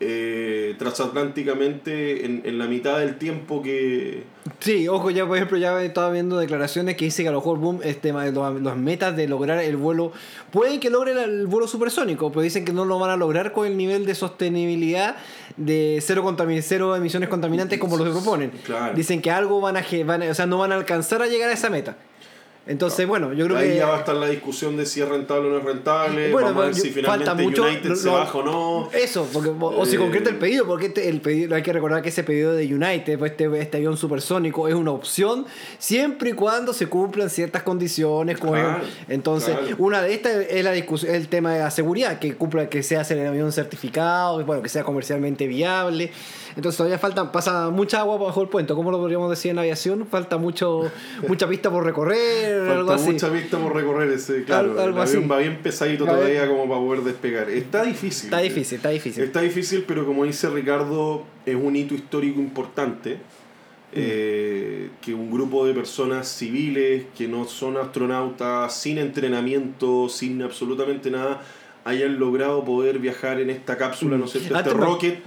eh, 0.00 0.74
transatlánticamente 0.78 2.24
en, 2.24 2.42
en 2.44 2.58
la 2.58 2.66
mitad 2.66 2.98
del 2.98 3.16
tiempo 3.18 3.62
que... 3.62 4.24
Sí, 4.60 4.88
ojo, 4.88 5.10
ya 5.10 5.26
por 5.26 5.36
ejemplo, 5.36 5.58
ya 5.58 5.82
estaba 5.82 6.10
viendo 6.10 6.38
declaraciones 6.38 6.96
que 6.96 7.04
dice 7.04 7.22
que 7.22 7.28
a 7.28 7.32
lo 7.32 7.38
mejor 7.38 7.58
boom, 7.58 7.80
este, 7.84 8.12
las 8.12 8.76
metas 8.76 9.14
de 9.16 9.28
lograr 9.28 9.58
el 9.62 9.76
vuelo, 9.76 10.12
pueden 10.50 10.80
que 10.80 10.90
logren 10.90 11.18
el 11.18 11.46
vuelo 11.46 11.68
supersónico, 11.68 12.30
pero 12.30 12.42
dicen 12.42 12.64
que 12.64 12.72
no 12.72 12.84
lo 12.84 12.98
van 12.98 13.10
a 13.10 13.16
lograr 13.16 13.52
con 13.52 13.66
el 13.66 13.76
nivel 13.76 14.06
de 14.06 14.14
sostenibilidad 14.14 15.16
de 15.56 15.98
cero, 16.00 16.22
contamin 16.22 16.62
cero 16.62 16.96
emisiones 16.96 17.28
contaminantes 17.28 17.78
como 17.78 17.96
lo 17.96 18.04
proponen. 18.10 18.50
Claro. 18.64 18.94
Dicen 18.94 19.20
que 19.20 19.30
algo 19.30 19.60
van 19.60 19.76
a, 19.76 19.84
van 20.04 20.22
a- 20.22 20.30
o 20.30 20.34
sea, 20.34 20.46
no 20.46 20.58
van 20.58 20.72
a 20.72 20.76
alcanzar 20.76 21.20
a 21.22 21.26
llegar 21.26 21.50
a 21.50 21.52
esa 21.52 21.68
meta. 21.70 21.96
Entonces, 22.68 23.06
bueno, 23.08 23.32
yo 23.32 23.46
creo 23.46 23.56
Ahí 23.56 23.70
que... 23.70 23.76
ya 23.76 23.86
va 23.86 23.96
a 23.96 23.98
estar 24.00 24.14
la 24.14 24.28
discusión 24.28 24.76
de 24.76 24.84
si 24.84 25.00
es 25.00 25.08
rentable 25.08 25.48
o 25.48 25.50
no 25.52 25.58
es 25.58 25.64
rentable, 25.64 26.30
Bueno, 26.30 26.48
vamos 26.48 26.62
a 26.62 26.66
ver 26.66 26.74
si 26.74 26.90
falta 26.90 27.32
finalmente 27.32 27.42
mucho, 27.42 27.62
United 27.64 27.88
lo- 27.88 27.96
se 27.96 28.08
baja 28.10 28.38
o 28.38 28.42
no. 28.44 28.90
Eso, 28.92 29.26
porque, 29.32 29.50
o 29.58 29.86
si 29.86 29.96
Eh, 29.96 29.98
concreta 29.98 30.28
el 30.28 30.36
pedido, 30.36 30.66
porque 30.66 30.86
este, 30.86 31.08
el 31.08 31.20
pedido, 31.22 31.54
hay 31.56 31.62
que 31.62 31.72
recordar 31.72 32.02
que 32.02 32.10
ese 32.10 32.24
pedido 32.24 32.52
de 32.52 32.66
United, 32.66 33.18
pues, 33.18 33.30
este, 33.32 33.58
este 33.60 33.76
avión 33.78 33.96
supersónico, 33.96 34.68
es 34.68 34.74
una 34.74 34.90
opción 34.90 35.46
siempre 35.78 36.30
y 36.30 36.32
cuando 36.34 36.72
se 36.74 36.86
cumplan 36.88 37.30
ciertas 37.30 37.62
condiciones. 37.62 38.38
Claro, 38.38 38.80
entonces, 39.08 39.56
claro. 39.56 39.76
una 39.78 40.02
de 40.02 40.12
estas 40.12 40.32
es 40.50 40.62
la 40.62 40.72
discusión, 40.72 41.14
el 41.14 41.28
tema 41.28 41.54
de 41.54 41.60
la 41.60 41.70
seguridad, 41.70 42.18
que 42.18 42.34
cumpla, 42.34 42.68
que 42.68 42.82
sea 42.82 43.00
el 43.00 43.26
avión 43.26 43.50
certificado, 43.50 44.44
bueno, 44.44 44.62
que 44.62 44.68
sea 44.68 44.84
comercialmente 44.84 45.46
viable. 45.46 46.12
Entonces 46.58 46.76
todavía 46.76 46.98
falta, 46.98 47.30
pasa 47.30 47.70
mucha 47.70 48.00
agua 48.00 48.16
bajo 48.18 48.42
el 48.42 48.48
puente, 48.48 48.74
¿cómo 48.74 48.90
lo 48.90 48.98
podríamos 48.98 49.30
decir 49.30 49.52
en 49.52 49.60
aviación? 49.60 50.06
Falta 50.08 50.38
mucho, 50.38 50.90
mucha 51.28 51.48
pista 51.48 51.70
por 51.70 51.84
recorrer, 51.84 52.62
algo 52.68 52.88
Falta 52.88 52.94
así. 52.94 53.12
mucha 53.12 53.28
vista 53.28 53.58
por 53.58 53.74
recorrer 53.76 54.10
ese, 54.10 54.42
claro. 54.42 54.70
Algo- 54.72 54.80
algo 54.82 54.96
el 55.02 55.02
avión 55.08 55.18
así. 55.22 55.28
va 55.28 55.38
bien 55.38 55.58
pesadito 55.62 56.04
todavía 56.04 56.48
como 56.48 56.68
para 56.68 56.80
poder 56.80 57.02
despegar. 57.04 57.48
Está 57.48 57.84
difícil. 57.84 58.24
Está 58.24 58.38
difícil, 58.40 58.76
está 58.76 58.88
difícil. 58.90 59.22
Está 59.22 59.40
difícil, 59.40 59.84
pero 59.86 60.04
como 60.04 60.24
dice 60.24 60.50
Ricardo, 60.50 61.22
es 61.46 61.54
un 61.54 61.76
hito 61.76 61.94
histórico 61.94 62.40
importante. 62.40 63.18
eh, 63.92 64.90
que 65.00 65.14
un 65.14 65.30
grupo 65.30 65.64
de 65.66 65.72
personas 65.72 66.28
civiles 66.28 67.04
que 67.16 67.26
no 67.26 67.46
son 67.46 67.76
astronautas, 67.78 68.74
sin 68.74 68.98
entrenamiento, 68.98 70.08
sin 70.10 70.42
absolutamente 70.42 71.10
nada, 71.10 71.40
hayan 71.84 72.18
logrado 72.18 72.64
poder 72.64 72.98
viajar 72.98 73.40
en 73.40 73.48
esta 73.48 73.76
cápsula, 73.78 74.18
¿no 74.18 74.26
es 74.26 74.32
cierto? 74.32 74.58
Este 74.58 74.70
rocket 74.70 75.20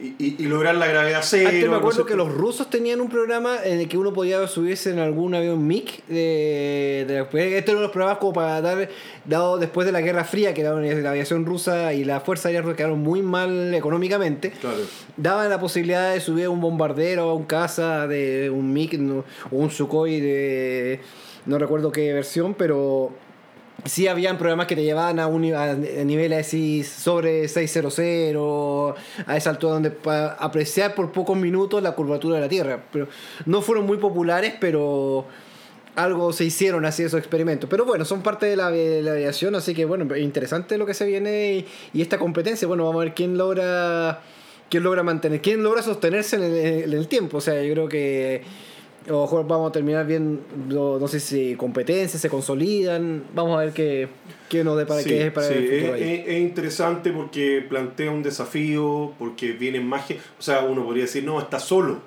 y, 0.00 0.14
y- 0.18 0.36
y 0.38 0.44
lograr 0.46 0.74
la 0.74 0.86
gravedad 0.86 1.20
cero. 1.22 1.48
Antes 1.48 1.62
me 1.62 1.68
¿no 1.68 1.74
es 1.74 1.78
acuerdo 1.80 2.06
que 2.06 2.16
los 2.16 2.32
rusos 2.32 2.68
tenían 2.70 3.00
un 3.00 3.08
programa 3.08 3.58
en 3.64 3.78
el 3.80 3.88
que 3.88 3.98
uno 3.98 4.12
podía 4.12 4.46
subirse 4.48 4.90
en 4.90 4.98
algún 4.98 5.34
avión 5.34 5.64
MiG. 5.66 6.02
De, 6.08 7.04
de, 7.06 7.20
este 7.58 7.58
era 7.58 7.72
uno 7.72 7.80
de 7.80 7.82
los 7.82 7.90
programas 7.92 8.18
como 8.18 8.32
para 8.32 8.60
dar, 8.60 8.88
dado 9.24 9.58
después 9.58 9.86
de 9.86 9.92
la 9.92 10.00
Guerra 10.00 10.24
Fría, 10.24 10.54
que 10.54 10.62
la, 10.62 10.72
la 10.74 11.10
aviación 11.10 11.46
rusa 11.46 11.92
y 11.94 12.04
la 12.04 12.20
Fuerza 12.20 12.48
Aérea 12.48 12.62
rusa 12.62 12.76
quedaron 12.76 13.00
muy 13.00 13.22
mal 13.22 13.72
económicamente, 13.74 14.50
Claro. 14.50 14.78
daban 15.16 15.48
la 15.50 15.60
posibilidad 15.60 16.12
de 16.12 16.20
subir 16.20 16.46
a 16.46 16.50
un 16.50 16.60
bombardero, 16.60 17.22
a 17.30 17.34
un 17.34 17.44
caza 17.44 18.06
de 18.08 18.50
un 18.50 18.72
MiG 18.72 18.98
no, 19.00 19.18
o 19.50 19.56
un 19.56 19.70
Sukhoi 19.70 20.20
de... 20.20 21.00
No 21.44 21.58
recuerdo 21.58 21.90
qué 21.90 22.12
versión, 22.12 22.54
pero 22.54 23.10
sí 23.84 24.06
habían 24.06 24.38
programas 24.38 24.66
que 24.66 24.76
te 24.76 24.82
llevaban 24.82 25.18
a, 25.18 25.26
un, 25.26 25.52
a, 25.54 25.72
a 25.72 26.38
así 26.38 26.84
sobre 26.84 27.48
600, 27.48 28.94
a 29.26 29.36
esa 29.36 29.50
altura 29.50 29.74
donde 29.74 29.92
apreciar 30.38 30.94
por 30.94 31.12
pocos 31.12 31.36
minutos 31.36 31.82
la 31.82 31.92
curvatura 31.92 32.36
de 32.36 32.42
la 32.42 32.48
Tierra. 32.48 32.84
Pero 32.92 33.08
no 33.46 33.62
fueron 33.62 33.86
muy 33.86 33.98
populares, 33.98 34.54
pero 34.60 35.26
algo 35.96 36.32
se 36.32 36.44
hicieron 36.44 36.84
así 36.84 37.02
esos 37.02 37.18
experimentos. 37.18 37.68
Pero 37.68 37.84
bueno, 37.84 38.04
son 38.04 38.22
parte 38.22 38.46
de 38.46 38.56
la, 38.56 38.70
de 38.70 39.02
la 39.02 39.12
aviación, 39.12 39.54
así 39.54 39.74
que 39.74 39.84
bueno, 39.84 40.16
interesante 40.16 40.78
lo 40.78 40.86
que 40.86 40.94
se 40.94 41.04
viene 41.06 41.54
y, 41.54 41.66
y 41.92 42.02
esta 42.02 42.18
competencia. 42.18 42.66
Bueno, 42.68 42.84
vamos 42.84 43.02
a 43.02 43.04
ver 43.04 43.14
quién 43.14 43.36
logra 43.36 44.20
quién 44.72 44.84
logra 44.84 45.02
mantener, 45.02 45.42
quién 45.42 45.62
logra 45.62 45.82
sostenerse 45.82 46.36
en 46.36 46.42
el, 46.44 46.54
en 46.84 46.92
el 46.94 47.06
tiempo. 47.06 47.36
O 47.36 47.40
sea, 47.42 47.62
yo 47.62 47.74
creo 47.74 47.88
que 47.90 48.42
a 49.06 49.10
lo 49.10 49.22
mejor 49.22 49.46
vamos 49.46 49.70
a 49.70 49.72
terminar 49.72 50.06
bien, 50.06 50.40
no, 50.68 50.98
no 50.98 51.08
sé 51.08 51.20
si 51.20 51.54
competencias 51.56 52.20
se 52.20 52.28
consolidan, 52.28 53.24
vamos 53.34 53.56
a 53.58 53.64
ver 53.64 53.72
qué, 53.72 54.08
qué 54.48 54.62
nos 54.64 54.76
depara, 54.78 55.00
Sí, 55.02 55.08
qué 55.10 55.26
es 55.26 55.32
para 55.32 55.48
sí, 55.48 55.54
el 55.54 55.64
futuro 55.70 55.94
es, 55.96 56.02
ahí. 56.02 56.10
es- 56.12 56.28
es 56.28 56.40
interesante 56.40 57.10
porque 57.12 57.64
plantea 57.68 58.10
un 58.10 58.22
desafío, 58.22 59.12
porque 59.18 59.52
vienen 59.52 59.86
más 59.86 60.06
gen- 60.06 60.18
O 60.38 60.42
sea, 60.42 60.60
uno 60.62 60.84
podría 60.84 61.04
decir, 61.04 61.24
no, 61.24 61.40
está 61.40 61.58
solo. 61.58 62.00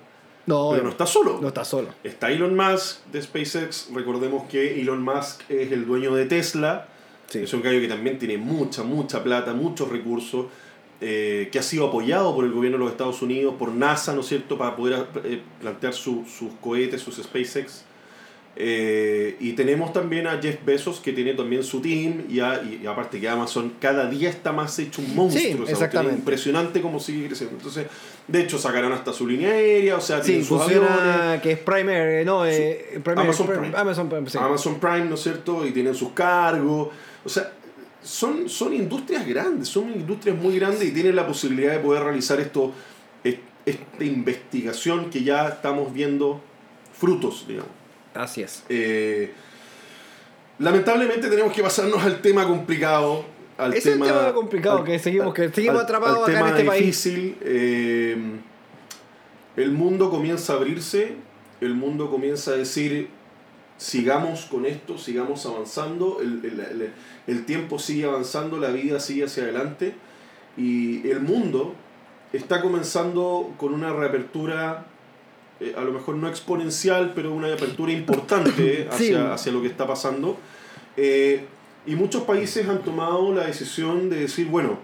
no, 0.46 0.70
pero 0.72 0.84
no 0.84 0.90
está 0.90 1.06
solo. 1.08 1.40
no 1.42 1.48
está 1.48 1.66
solo. 1.66 1.90
Está 2.04 2.32
Elon 2.32 2.56
Musk 2.56 3.04
de 3.12 3.22
SpaceX. 3.22 3.90
Recordemos 3.94 4.44
que 4.50 4.80
Elon 4.80 5.02
Musk 5.04 5.42
es 5.50 5.72
el 5.72 5.86
dueño 5.86 6.14
de 6.16 6.25
Tesla. 6.25 6.88
Sí. 7.28 7.40
Es 7.40 7.54
un 7.56 7.64
gallo 7.64 7.80
que 7.82 7.88
también 7.88 8.20
tiene 8.20 8.38
mucha, 8.38 8.84
mucha 8.84 9.24
plata, 9.24 9.54
muchos 9.54 9.90
recursos. 9.90 10.46
Eh, 11.02 11.50
que 11.52 11.60
ha 11.60 11.64
sido 11.64 11.88
apoyado 11.88 12.34
por 12.36 12.46
el 12.46 12.52
gobierno 12.52 12.78
de 12.78 12.84
los 12.86 12.92
Estados 12.92 13.22
Unidos, 13.22 13.56
por 13.60 13.70
NASA, 13.74 14.14
¿no 14.14 14.22
es 14.22 14.28
cierto?, 14.28 14.58
para 14.58 14.75
poder 14.75 15.08
eh, 15.24 15.42
plantear 15.62 15.94
su- 15.94 16.25
sus 16.25 16.54
cohetes, 16.62 17.02
sus 17.02 17.16
SpaceX. 17.18 17.84
Eh, 18.58 19.36
y 19.42 19.52
tenemos 19.52 19.92
también 19.92 20.28
a 20.28 20.42
Jeff 20.42 20.64
Bezos, 20.66 21.02
que 21.02 21.12
tiene 21.12 21.34
también 21.34 21.62
su 21.62 21.82
team, 21.82 22.24
y, 22.30 22.40
a- 22.40 22.62
y- 22.64 22.88
aparte 22.88 23.20
que 23.20 23.28
Amazon 23.28 23.74
cada 23.82 24.10
día 24.10 24.30
está 24.30 24.54
más 24.54 24.80
hecho 24.80 25.02
un 25.02 25.14
monstruo. 25.14 25.66
Sí, 25.66 25.72
exactamente. 25.72 26.14
Es 26.14 26.20
impresionante 26.20 26.82
cómo 26.82 27.02
sigue 27.02 27.28
creciendo. 27.28 27.58
Entonces, 27.58 27.88
de 28.30 28.42
hecho, 28.42 28.58
sacaron 28.58 28.94
hasta 28.94 29.12
su 29.12 29.28
línea 29.28 29.50
aérea, 29.50 29.98
o 29.98 30.02
sea, 30.02 30.20
Sí, 30.22 30.28
tienen 30.28 30.46
sus 30.46 30.62
aviones. 30.62 31.42
que 31.42 31.52
es 31.52 31.60
Primer, 31.60 32.08
eh, 32.22 32.24
no, 32.25 32.46
eh, 32.46 33.02
Primer- 33.04 33.20
Amazon 33.25 33.48
Prime- 33.48 33.62
Prime. 33.62 33.78
Amazon 33.78 34.08
Prime, 34.10 34.30
sí. 34.30 34.38
Amazon 34.40 34.80
Prime, 34.80 35.06
¿no 35.06 35.16
es 35.16 35.22
cierto? 35.22 35.66
Y 35.68 35.72
tienen 35.72 35.94
sus 35.94 36.12
cargos. 36.14 36.90
O 37.25 37.30
sea, 37.30 37.52
son, 38.06 38.48
son 38.50 38.74
industrias 38.74 39.26
grandes, 39.28 39.68
son 39.68 39.92
industrias 39.92 40.38
muy 40.38 40.58
grandes 40.60 40.84
y 40.84 40.92
tienen 40.92 41.16
la 41.16 41.26
posibilidad 41.28 41.72
de 41.74 41.80
poder 41.80 42.04
realizar 42.04 42.40
esto, 42.40 42.72
es- 43.24 43.40
esta 43.66 44.04
investigación 44.04 45.10
que 45.10 45.24
ya 45.24 45.48
estamos 45.50 45.92
viendo 45.94 46.42
frutos, 46.94 47.46
digamos. 47.48 47.72
Así 48.14 48.42
es. 48.44 48.64
Eh, 48.70 49.32
lamentablemente 50.60 51.28
tenemos 51.30 51.52
que 51.54 51.62
pasarnos 51.62 52.02
al 52.04 52.22
tema 52.22 52.46
complicado. 52.48 53.26
Al 53.58 53.74
es 53.74 53.86
el 53.86 53.94
tema, 53.94 54.06
tema 54.08 54.34
complicado, 54.34 54.84
que 54.84 55.00
seguimos- 55.00 55.34
que 55.34 55.50
seguimos 55.50 55.82
atrapados 55.82 56.24
acá 56.28 56.32
en 56.32 56.38
tema 56.38 56.50
este 56.50 56.64
país. 56.66 56.82
difícil. 56.86 57.38
eh, 57.42 58.18
el 59.58 59.72
mundo 59.72 60.10
comienza 60.10 60.54
a 60.54 60.56
abrirse, 60.58 61.14
el 61.62 61.74
mundo 61.74 62.10
comienza 62.10 62.52
a 62.52 62.56
decir, 62.56 63.10
sigamos 63.77 64.46
con 64.46 64.65
esto, 64.65 64.98
sigamos 64.98 65.46
avanzando, 65.46 66.20
el, 66.22 66.39
el- 66.46 66.60
el- 66.60 66.94
el 67.27 67.46
tiempo 67.46 67.77
sigue 67.79 68.05
avanzando, 68.05 68.58
la 68.58 68.70
vida 68.70 69.00
sigue 69.00 69.25
hacia 69.25 69.44
adelante 69.44 69.96
y 70.58 71.08
el 71.10 71.20
mundo 71.20 71.74
está 72.32 72.62
comenzando 72.62 73.53
con 73.58 73.74
una 73.74 73.91
reapertura, 73.94 74.86
eh, 75.60 75.74
a 75.77 75.82
lo 75.82 75.91
mejor 75.91 76.15
no 76.15 76.27
exponencial, 76.29 77.13
pero 77.15 77.34
una 77.34 77.53
apertura 77.53 77.91
importante 77.91 78.88
hacia, 78.91 78.98
Sí. 78.98 79.13
hacia 79.15 79.51
lo 79.51 79.62
que 79.62 79.67
está 79.67 79.86
pasando. 79.86 80.38
Eh, 80.98 81.46
y 81.86 81.96
muchos 81.96 82.24
países 82.24 82.67
han 82.70 82.82
tomado 82.82 83.34
la 83.34 83.46
decisión 83.46 84.10
de 84.10 84.22
decir, 84.22 84.48
bueno, 84.48 84.79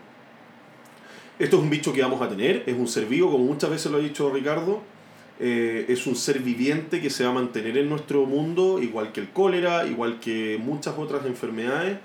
esto 1.40 1.58
es 1.58 1.64
un 1.64 1.70
bicho 1.70 1.92
que 1.94 2.02
vamos 2.02 2.22
a 2.22 2.30
tener, 2.30 2.64
es 2.68 2.76
un 2.78 2.88
ser 2.88 3.06
vivo, 3.06 3.32
como 3.32 3.46
muchas 3.46 3.70
veces 3.70 3.92
lo 3.92 3.98
ha 3.98 4.02
dicho 4.02 4.30
Ricardo, 4.32 4.82
eh, 5.44 5.86
es 5.90 6.06
un 6.06 6.16
ser 6.16 6.40
viviente 6.40 7.02
que 7.02 7.10
se 7.10 7.24
va 7.24 7.32
a 7.32 7.34
mantener 7.34 7.76
en 7.76 7.90
nuestro 7.90 8.28
mundo, 8.28 8.80
igual 8.80 9.12
que 9.12 9.22
el 9.22 9.30
cólera, 9.30 9.88
igual 9.88 10.20
que 10.20 10.60
muchas 10.64 10.96
otras 11.00 11.26
enfermedades, 11.26 11.98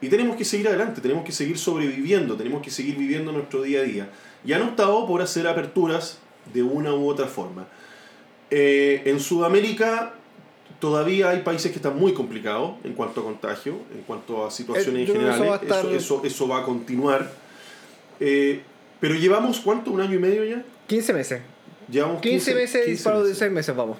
y 0.00 0.08
tenemos 0.08 0.36
que 0.36 0.44
seguir 0.44 0.66
adelante, 0.66 1.00
tenemos 1.00 1.24
que 1.24 1.30
seguir 1.30 1.56
sobreviviendo, 1.56 2.34
tenemos 2.34 2.62
que 2.62 2.70
seguir 2.70 2.96
viviendo 2.96 3.30
nuestro 3.30 3.62
día 3.62 3.80
a 3.80 3.82
día. 3.84 4.10
Y 4.44 4.54
han 4.54 4.62
optado 4.62 5.06
por 5.06 5.22
hacer 5.22 5.46
aperturas 5.46 6.18
de 6.52 6.64
una 6.64 6.92
u 6.92 7.08
otra 7.08 7.26
forma. 7.26 7.68
Eh, 8.50 9.02
en 9.04 9.20
Sudamérica 9.20 10.14
todavía 10.80 11.28
hay 11.28 11.42
países 11.42 11.70
que 11.70 11.76
están 11.76 11.96
muy 11.96 12.12
complicados 12.12 12.72
en 12.82 12.94
cuanto 12.94 13.20
a 13.20 13.24
contagio, 13.24 13.74
en 13.94 14.02
cuanto 14.02 14.44
a 14.44 14.50
situaciones 14.50 15.08
Eh, 15.08 15.12
en 15.12 15.20
general. 15.20 15.60
eso 15.62 15.90
eso, 15.90 16.22
eso 16.24 16.48
va 16.48 16.58
a 16.58 16.64
continuar. 16.64 17.30
Eh, 18.18 18.62
pero 18.98 19.14
llevamos, 19.14 19.60
¿cuánto? 19.60 19.92
¿Un 19.92 20.00
año 20.00 20.16
y 20.16 20.18
medio 20.18 20.44
ya? 20.44 20.64
15 20.88 21.12
meses. 21.12 21.40
Llevamos 21.90 22.20
15, 22.20 22.54
meses, 22.54 22.72
15 22.84 22.90
disparo 22.90 23.18
de 23.18 23.24
meses. 23.24 23.38
6 23.38 23.52
meses, 23.52 23.76
vamos. 23.76 23.96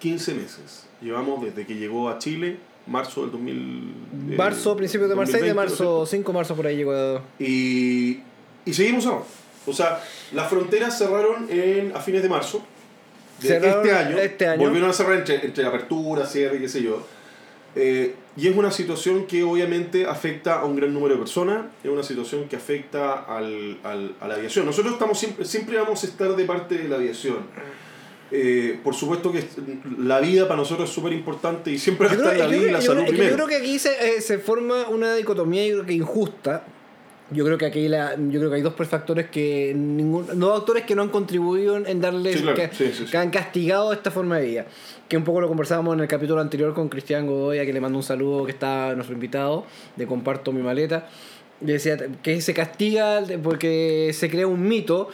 15 0.00 0.34
meses. 0.34 0.86
Llevamos 1.00 1.44
desde 1.44 1.66
que 1.66 1.74
llegó 1.74 2.08
a 2.08 2.18
Chile, 2.18 2.56
marzo 2.86 3.22
del 3.22 3.32
2000. 3.32 3.94
eh, 4.30 4.36
Marzo, 4.36 4.76
principios 4.76 5.08
de 5.10 5.16
marzo, 5.16 5.32
6 5.32 5.42
de 5.42 5.48
2020, 5.48 5.54
¿no 5.54 5.62
es 5.62 5.80
marzo, 5.80 6.06
5 6.06 6.32
de 6.32 6.34
marzo 6.38 6.56
por 6.56 6.66
ahí 6.66 6.76
llegó. 6.76 7.20
Y, 7.38 8.20
y 8.64 8.72
seguimos 8.72 9.06
ahora. 9.06 9.24
O 9.66 9.72
sea, 9.72 10.02
las 10.32 10.48
fronteras 10.48 10.96
cerraron 10.98 11.46
en, 11.50 11.92
a 11.96 12.00
fines 12.00 12.22
de 12.22 12.28
marzo 12.28 12.62
de 13.40 13.48
Cerraron 13.48 13.86
este 13.86 13.96
año. 13.96 14.18
este 14.18 14.46
año. 14.46 14.60
Volvieron 14.62 14.90
a 14.90 14.92
cerrar 14.92 15.14
entre, 15.18 15.44
entre 15.44 15.64
apertura, 15.66 16.26
cierre 16.26 16.56
y 16.56 16.60
qué 16.60 16.68
sé 16.68 16.82
yo. 16.82 17.06
Eh, 17.74 18.14
y 18.36 18.48
es 18.48 18.56
una 18.56 18.70
situación 18.70 19.26
que 19.26 19.42
obviamente 19.44 20.06
afecta 20.06 20.60
a 20.60 20.64
un 20.64 20.74
gran 20.76 20.92
número 20.92 21.14
de 21.14 21.20
personas, 21.20 21.66
es 21.84 21.90
una 21.90 22.02
situación 22.02 22.48
que 22.48 22.56
afecta 22.56 23.12
al, 23.12 23.78
al- 23.84 24.14
a 24.20 24.26
la 24.28 24.34
aviación. 24.34 24.66
Nosotros 24.66 24.94
estamos 24.94 25.18
siempre, 25.18 25.44
siempre 25.44 25.76
vamos 25.78 26.02
a 26.02 26.06
estar 26.06 26.34
de 26.34 26.44
parte 26.44 26.76
de 26.78 26.88
la 26.88 26.96
aviación. 26.96 27.38
Eh, 28.30 28.80
por 28.82 28.94
supuesto 28.94 29.30
que 29.30 29.44
la 29.98 30.18
vida 30.18 30.48
para 30.48 30.56
nosotros 30.56 30.88
es 30.88 30.94
súper 30.94 31.12
importante 31.12 31.70
y 31.70 31.78
siempre 31.78 32.08
va 32.08 32.12
a 32.14 32.16
Yo 32.16 32.22
estar 32.22 32.36
la 32.38 32.44
yo 32.46 32.50
vida 32.58 32.68
y 32.68 32.72
la 32.72 32.80
yo 32.80 32.86
salud 32.86 33.02
yo 33.02 33.08
primero. 33.08 33.34
creo 33.36 33.46
que 33.46 33.56
aquí 33.56 33.78
se, 33.78 33.90
eh, 34.16 34.20
se 34.20 34.38
forma 34.38 34.88
una 34.88 35.14
dicotomía, 35.14 35.64
yo 35.66 35.74
creo 35.74 35.86
que 35.86 35.92
injusta. 35.92 36.64
Yo 37.30 37.44
creo 37.44 37.56
que 37.56 37.64
aquí 37.64 37.88
la, 37.88 38.16
yo 38.16 38.38
creo 38.38 38.50
que 38.50 38.56
hay 38.56 38.62
dos 38.62 38.74
factores 38.74 39.30
que 39.30 39.72
ningún, 39.74 40.26
dos 40.38 40.52
autores 40.52 40.84
que 40.84 40.94
no 40.94 41.02
han 41.02 41.08
contribuido 41.08 41.76
en 41.78 42.00
darle 42.00 42.34
Sí, 42.34 42.42
claro. 42.42 42.56
que, 42.56 42.70
Sí, 42.72 42.92
sí, 42.92 43.04
que 43.06 43.16
han 43.16 43.30
castigado 43.30 43.92
esta 43.92 44.10
forma 44.10 44.38
de 44.38 44.46
vida. 44.46 44.66
Que 45.08 45.16
un 45.16 45.24
poco 45.24 45.40
lo 45.40 45.48
conversábamos 45.48 45.94
en 45.94 46.00
el 46.00 46.08
capítulo 46.08 46.40
anterior 46.40 46.74
con 46.74 46.88
Cristian 46.88 47.26
Godoy, 47.26 47.58
a 47.58 47.64
que 47.64 47.72
le 47.72 47.80
mando 47.80 47.98
un 47.98 48.04
saludo 48.04 48.44
que 48.44 48.52
está 48.52 48.94
nuestro 48.94 49.14
invitado, 49.14 49.64
de 49.96 50.06
comparto 50.06 50.52
mi 50.52 50.60
maleta. 50.60 51.08
Decía 51.60 51.96
que 52.22 52.40
se 52.42 52.52
castiga 52.52 53.22
porque 53.42 54.10
se 54.12 54.28
crea 54.28 54.46
un 54.46 54.68
mito 54.68 55.08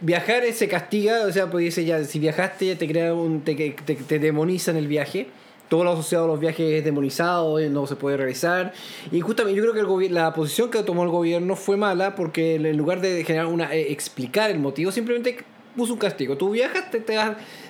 viajar 0.00 0.42
se 0.52 0.68
castiga, 0.68 1.26
o 1.26 1.32
sea, 1.32 1.50
pues 1.50 1.64
dice 1.64 1.84
ya, 1.84 2.04
si 2.04 2.18
viajaste 2.18 2.76
te 2.76 2.86
crea 2.86 3.14
un, 3.14 3.42
te, 3.42 3.54
te, 3.54 3.94
te 3.94 4.18
demonizan 4.18 4.76
el 4.76 4.88
viaje. 4.88 5.28
Todo 5.68 5.82
lo 5.84 5.90
asociado 5.92 6.24
a 6.24 6.28
los 6.28 6.38
viajes 6.38 6.60
es 6.74 6.84
demonizado, 6.84 7.58
eh, 7.58 7.68
no 7.68 7.86
se 7.86 7.96
puede 7.96 8.16
realizar. 8.16 8.72
Y 9.10 9.20
justamente 9.20 9.56
yo 9.58 9.62
creo 9.70 9.98
que 9.98 10.06
el 10.06 10.14
la 10.14 10.32
posición 10.32 10.70
que 10.70 10.82
tomó 10.82 11.02
el 11.02 11.10
gobierno 11.10 11.56
fue 11.56 11.76
mala 11.76 12.14
porque 12.14 12.54
en 12.54 12.76
lugar 12.76 13.00
de 13.00 13.24
generar 13.24 13.46
una 13.46 13.74
eh, 13.74 13.90
explicar 13.92 14.50
el 14.50 14.58
motivo, 14.60 14.92
simplemente 14.92 15.38
puso 15.76 15.92
un 15.92 15.98
castigo. 15.98 16.36
Tú 16.36 16.50
viajas, 16.50 16.90
te, 16.90 17.00
te, 17.00 17.18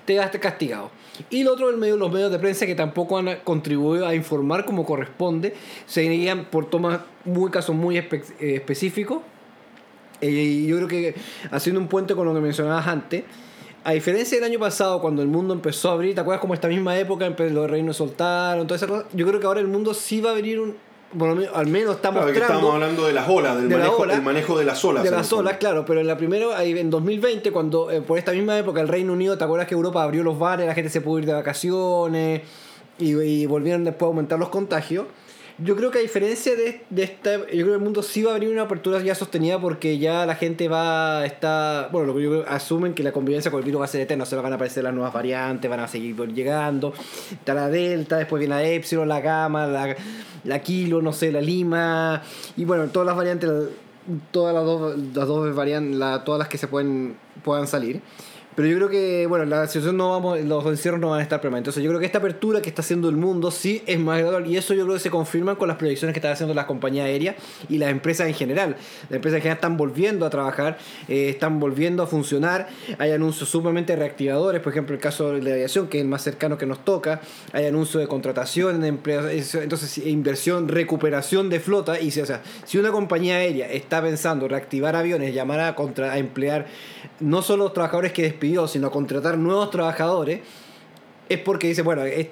te 0.04 0.18
vas 0.18 0.30
castigado. 0.30 0.90
Y 1.30 1.42
lo 1.42 1.54
otro, 1.54 1.70
el 1.70 1.78
medio, 1.78 1.96
los 1.96 2.12
medios 2.12 2.30
de 2.30 2.38
prensa 2.38 2.66
que 2.66 2.74
tampoco 2.74 3.16
han 3.18 3.38
contribuido 3.42 4.06
a 4.06 4.14
informar 4.14 4.64
como 4.66 4.84
corresponde, 4.84 5.54
se 5.86 6.02
guían 6.02 6.44
por 6.44 6.68
tomas 6.68 7.00
muy 7.24 7.50
casos 7.50 7.74
muy 7.74 7.96
espe- 7.96 8.22
eh, 8.38 8.56
específicos 8.56 9.22
eh, 10.20 10.30
Y 10.30 10.66
yo 10.66 10.76
creo 10.76 10.88
que 10.88 11.14
haciendo 11.50 11.80
un 11.80 11.88
puente 11.88 12.14
con 12.14 12.26
lo 12.26 12.34
que 12.34 12.40
mencionabas 12.40 12.86
antes, 12.86 13.24
a 13.86 13.92
diferencia 13.92 14.36
del 14.36 14.44
año 14.44 14.58
pasado, 14.58 15.00
cuando 15.00 15.22
el 15.22 15.28
mundo 15.28 15.54
empezó 15.54 15.90
a 15.90 15.92
abrir, 15.92 16.14
¿te 16.14 16.20
acuerdas 16.20 16.40
como 16.40 16.54
esta 16.54 16.66
misma 16.66 16.98
época 16.98 17.28
los 17.28 17.70
reinos 17.70 17.96
soltaron, 17.96 18.66
toda 18.66 18.76
esa 18.76 18.86
cosa? 18.88 19.04
Yo 19.12 19.26
creo 19.26 19.38
que 19.38 19.46
ahora 19.46 19.60
el 19.60 19.68
mundo 19.68 19.94
sí 19.94 20.20
va 20.20 20.30
a 20.30 20.32
abrir 20.32 20.58
un. 20.60 20.76
Menos, 21.14 21.46
al 21.54 21.68
menos 21.68 21.98
Claro, 21.98 22.16
mostrando. 22.20 22.40
estamos 22.54 22.74
hablando 22.74 23.06
de 23.06 23.12
las 23.12 23.28
olas, 23.28 23.56
del 23.56 23.68
de 23.68 23.76
la 23.78 23.84
manejo, 23.84 24.02
ola, 24.02 24.14
el 24.14 24.22
manejo 24.22 24.58
de 24.58 24.64
las 24.64 24.84
olas. 24.84 25.04
de 25.04 25.10
las 25.12 25.32
olas, 25.32 25.56
claro, 25.58 25.84
pero 25.86 26.00
en 26.00 26.08
la 26.08 26.16
primera, 26.16 26.58
ahí 26.58 26.76
en 26.76 26.90
2020, 26.90 27.52
cuando 27.52 27.90
eh, 27.92 28.02
por 28.02 28.18
esta 28.18 28.32
misma 28.32 28.58
época 28.58 28.80
el 28.80 28.88
Reino 28.88 29.12
Unido, 29.12 29.38
¿te 29.38 29.44
acuerdas 29.44 29.68
que 29.68 29.74
Europa 29.74 30.02
abrió 30.02 30.24
los 30.24 30.36
bares, 30.36 30.66
la 30.66 30.74
gente 30.74 30.90
se 30.90 31.00
pudo 31.00 31.20
ir 31.20 31.26
de 31.26 31.32
vacaciones 31.32 32.42
y, 32.98 33.14
y 33.20 33.46
volvieron 33.46 33.84
después 33.84 34.02
a 34.02 34.08
aumentar 34.08 34.38
los 34.38 34.48
contagios? 34.48 35.06
Yo 35.58 35.74
creo 35.74 35.90
que 35.90 35.98
a 36.00 36.02
diferencia 36.02 36.54
de, 36.54 36.82
de 36.90 37.02
esta, 37.02 37.36
yo 37.38 37.44
creo 37.46 37.66
que 37.68 37.72
el 37.74 37.80
mundo 37.80 38.02
sí 38.02 38.22
va 38.22 38.32
a 38.32 38.34
abrir 38.34 38.50
una 38.50 38.62
apertura 38.62 39.00
ya 39.00 39.14
sostenida 39.14 39.58
porque 39.58 39.96
ya 39.98 40.26
la 40.26 40.34
gente 40.34 40.68
va 40.68 41.20
a 41.20 41.24
estar, 41.26 41.90
bueno, 41.90 42.08
lo 42.08 42.14
que 42.14 42.22
yo 42.24 42.30
creo, 42.30 42.44
asumen 42.46 42.92
que 42.92 43.02
la 43.02 43.10
convivencia 43.12 43.50
con 43.50 43.60
el 43.60 43.64
virus 43.64 43.80
va 43.80 43.84
a 43.86 43.88
ser 43.88 44.02
eterna, 44.02 44.26
se 44.26 44.36
van 44.36 44.52
a 44.52 44.56
aparecer 44.56 44.84
las 44.84 44.92
nuevas 44.92 45.14
variantes, 45.14 45.70
van 45.70 45.80
a 45.80 45.88
seguir 45.88 46.14
llegando, 46.34 46.92
está 47.30 47.54
la 47.54 47.70
Delta, 47.70 48.18
después 48.18 48.38
viene 48.40 48.54
la 48.54 48.64
Epsilon, 48.64 49.08
la 49.08 49.20
Gamma, 49.20 49.66
la, 49.66 49.96
la 50.44 50.58
Kilo, 50.60 51.00
no 51.00 51.14
sé, 51.14 51.32
la 51.32 51.40
Lima, 51.40 52.20
y 52.58 52.66
bueno, 52.66 52.88
todas 52.88 53.06
las 53.06 53.16
variantes, 53.16 53.50
todas 54.32 54.54
las 54.54 54.64
dos, 54.64 54.94
las 55.14 55.26
dos 55.26 55.54
variantes, 55.54 55.96
la- 55.96 56.22
todas 56.22 56.38
las 56.38 56.48
que 56.48 56.58
se 56.58 56.68
pueden, 56.68 57.16
puedan 57.42 57.66
salir. 57.66 58.02
Pero 58.56 58.68
yo 58.68 58.76
creo 58.76 58.88
que, 58.88 59.26
bueno, 59.26 59.44
la 59.44 59.66
situación 59.66 59.98
no 59.98 60.10
vamos, 60.12 60.40
los 60.40 60.64
encierros 60.64 60.98
no 60.98 61.10
van 61.10 61.20
a 61.20 61.22
estar 61.22 61.42
permanentes. 61.42 61.68
Entonces 61.74 61.84
yo 61.84 61.90
creo 61.90 62.00
que 62.00 62.06
esta 62.06 62.18
apertura 62.18 62.62
que 62.62 62.70
está 62.70 62.80
haciendo 62.80 63.10
el 63.10 63.16
mundo 63.16 63.50
sí 63.50 63.82
es 63.86 63.98
más 63.98 64.18
gradual 64.18 64.46
y 64.46 64.56
eso 64.56 64.72
yo 64.72 64.84
creo 64.84 64.94
que 64.94 65.00
se 65.00 65.10
confirma 65.10 65.56
con 65.56 65.68
las 65.68 65.76
proyecciones 65.76 66.14
que 66.14 66.20
están 66.20 66.32
haciendo 66.32 66.54
las 66.54 66.64
compañías 66.64 67.04
aéreas 67.04 67.36
y 67.68 67.76
las 67.76 67.90
empresas 67.90 68.26
en 68.28 68.34
general. 68.34 68.76
Las 69.10 69.16
empresas 69.16 69.36
en 69.36 69.42
general 69.42 69.56
están 69.58 69.76
volviendo 69.76 70.24
a 70.24 70.30
trabajar, 70.30 70.78
eh, 71.06 71.28
están 71.28 71.60
volviendo 71.60 72.02
a 72.02 72.06
funcionar. 72.06 72.68
Hay 72.98 73.10
anuncios 73.10 73.50
sumamente 73.50 73.94
reactivadores, 73.94 74.62
por 74.62 74.72
ejemplo 74.72 74.94
el 74.94 75.02
caso 75.02 75.32
de 75.32 75.42
la 75.42 75.50
aviación, 75.50 75.88
que 75.88 75.98
es 75.98 76.02
el 76.02 76.08
más 76.08 76.22
cercano 76.22 76.56
que 76.56 76.64
nos 76.64 76.82
toca. 76.82 77.20
Hay 77.52 77.66
anuncios 77.66 78.00
de 78.00 78.08
contratación 78.08 78.80
de 78.80 78.88
empleos, 78.88 79.54
entonces 79.54 79.98
inversión, 79.98 80.68
recuperación 80.68 81.50
de 81.50 81.60
flota. 81.60 82.00
Y 82.00 82.10
si, 82.10 82.22
o 82.22 82.26
sea, 82.26 82.40
si 82.64 82.78
una 82.78 82.90
compañía 82.90 83.36
aérea 83.36 83.70
está 83.70 84.00
pensando 84.00 84.48
reactivar 84.48 84.96
aviones, 84.96 85.34
llamar 85.34 85.60
a, 85.60 85.74
contra, 85.74 86.12
a 86.12 86.18
emplear 86.18 86.66
no 87.20 87.42
solo 87.42 87.64
los 87.64 87.72
trabajadores 87.72 88.12
que 88.12 88.22
despidió, 88.46 88.68
sino 88.68 88.86
a 88.88 88.90
contratar 88.90 89.36
nuevos 89.38 89.70
trabajadores, 89.70 90.40
es 91.28 91.38
porque 91.38 91.68
dice, 91.68 91.82
bueno, 91.82 92.02
hay 92.02 92.30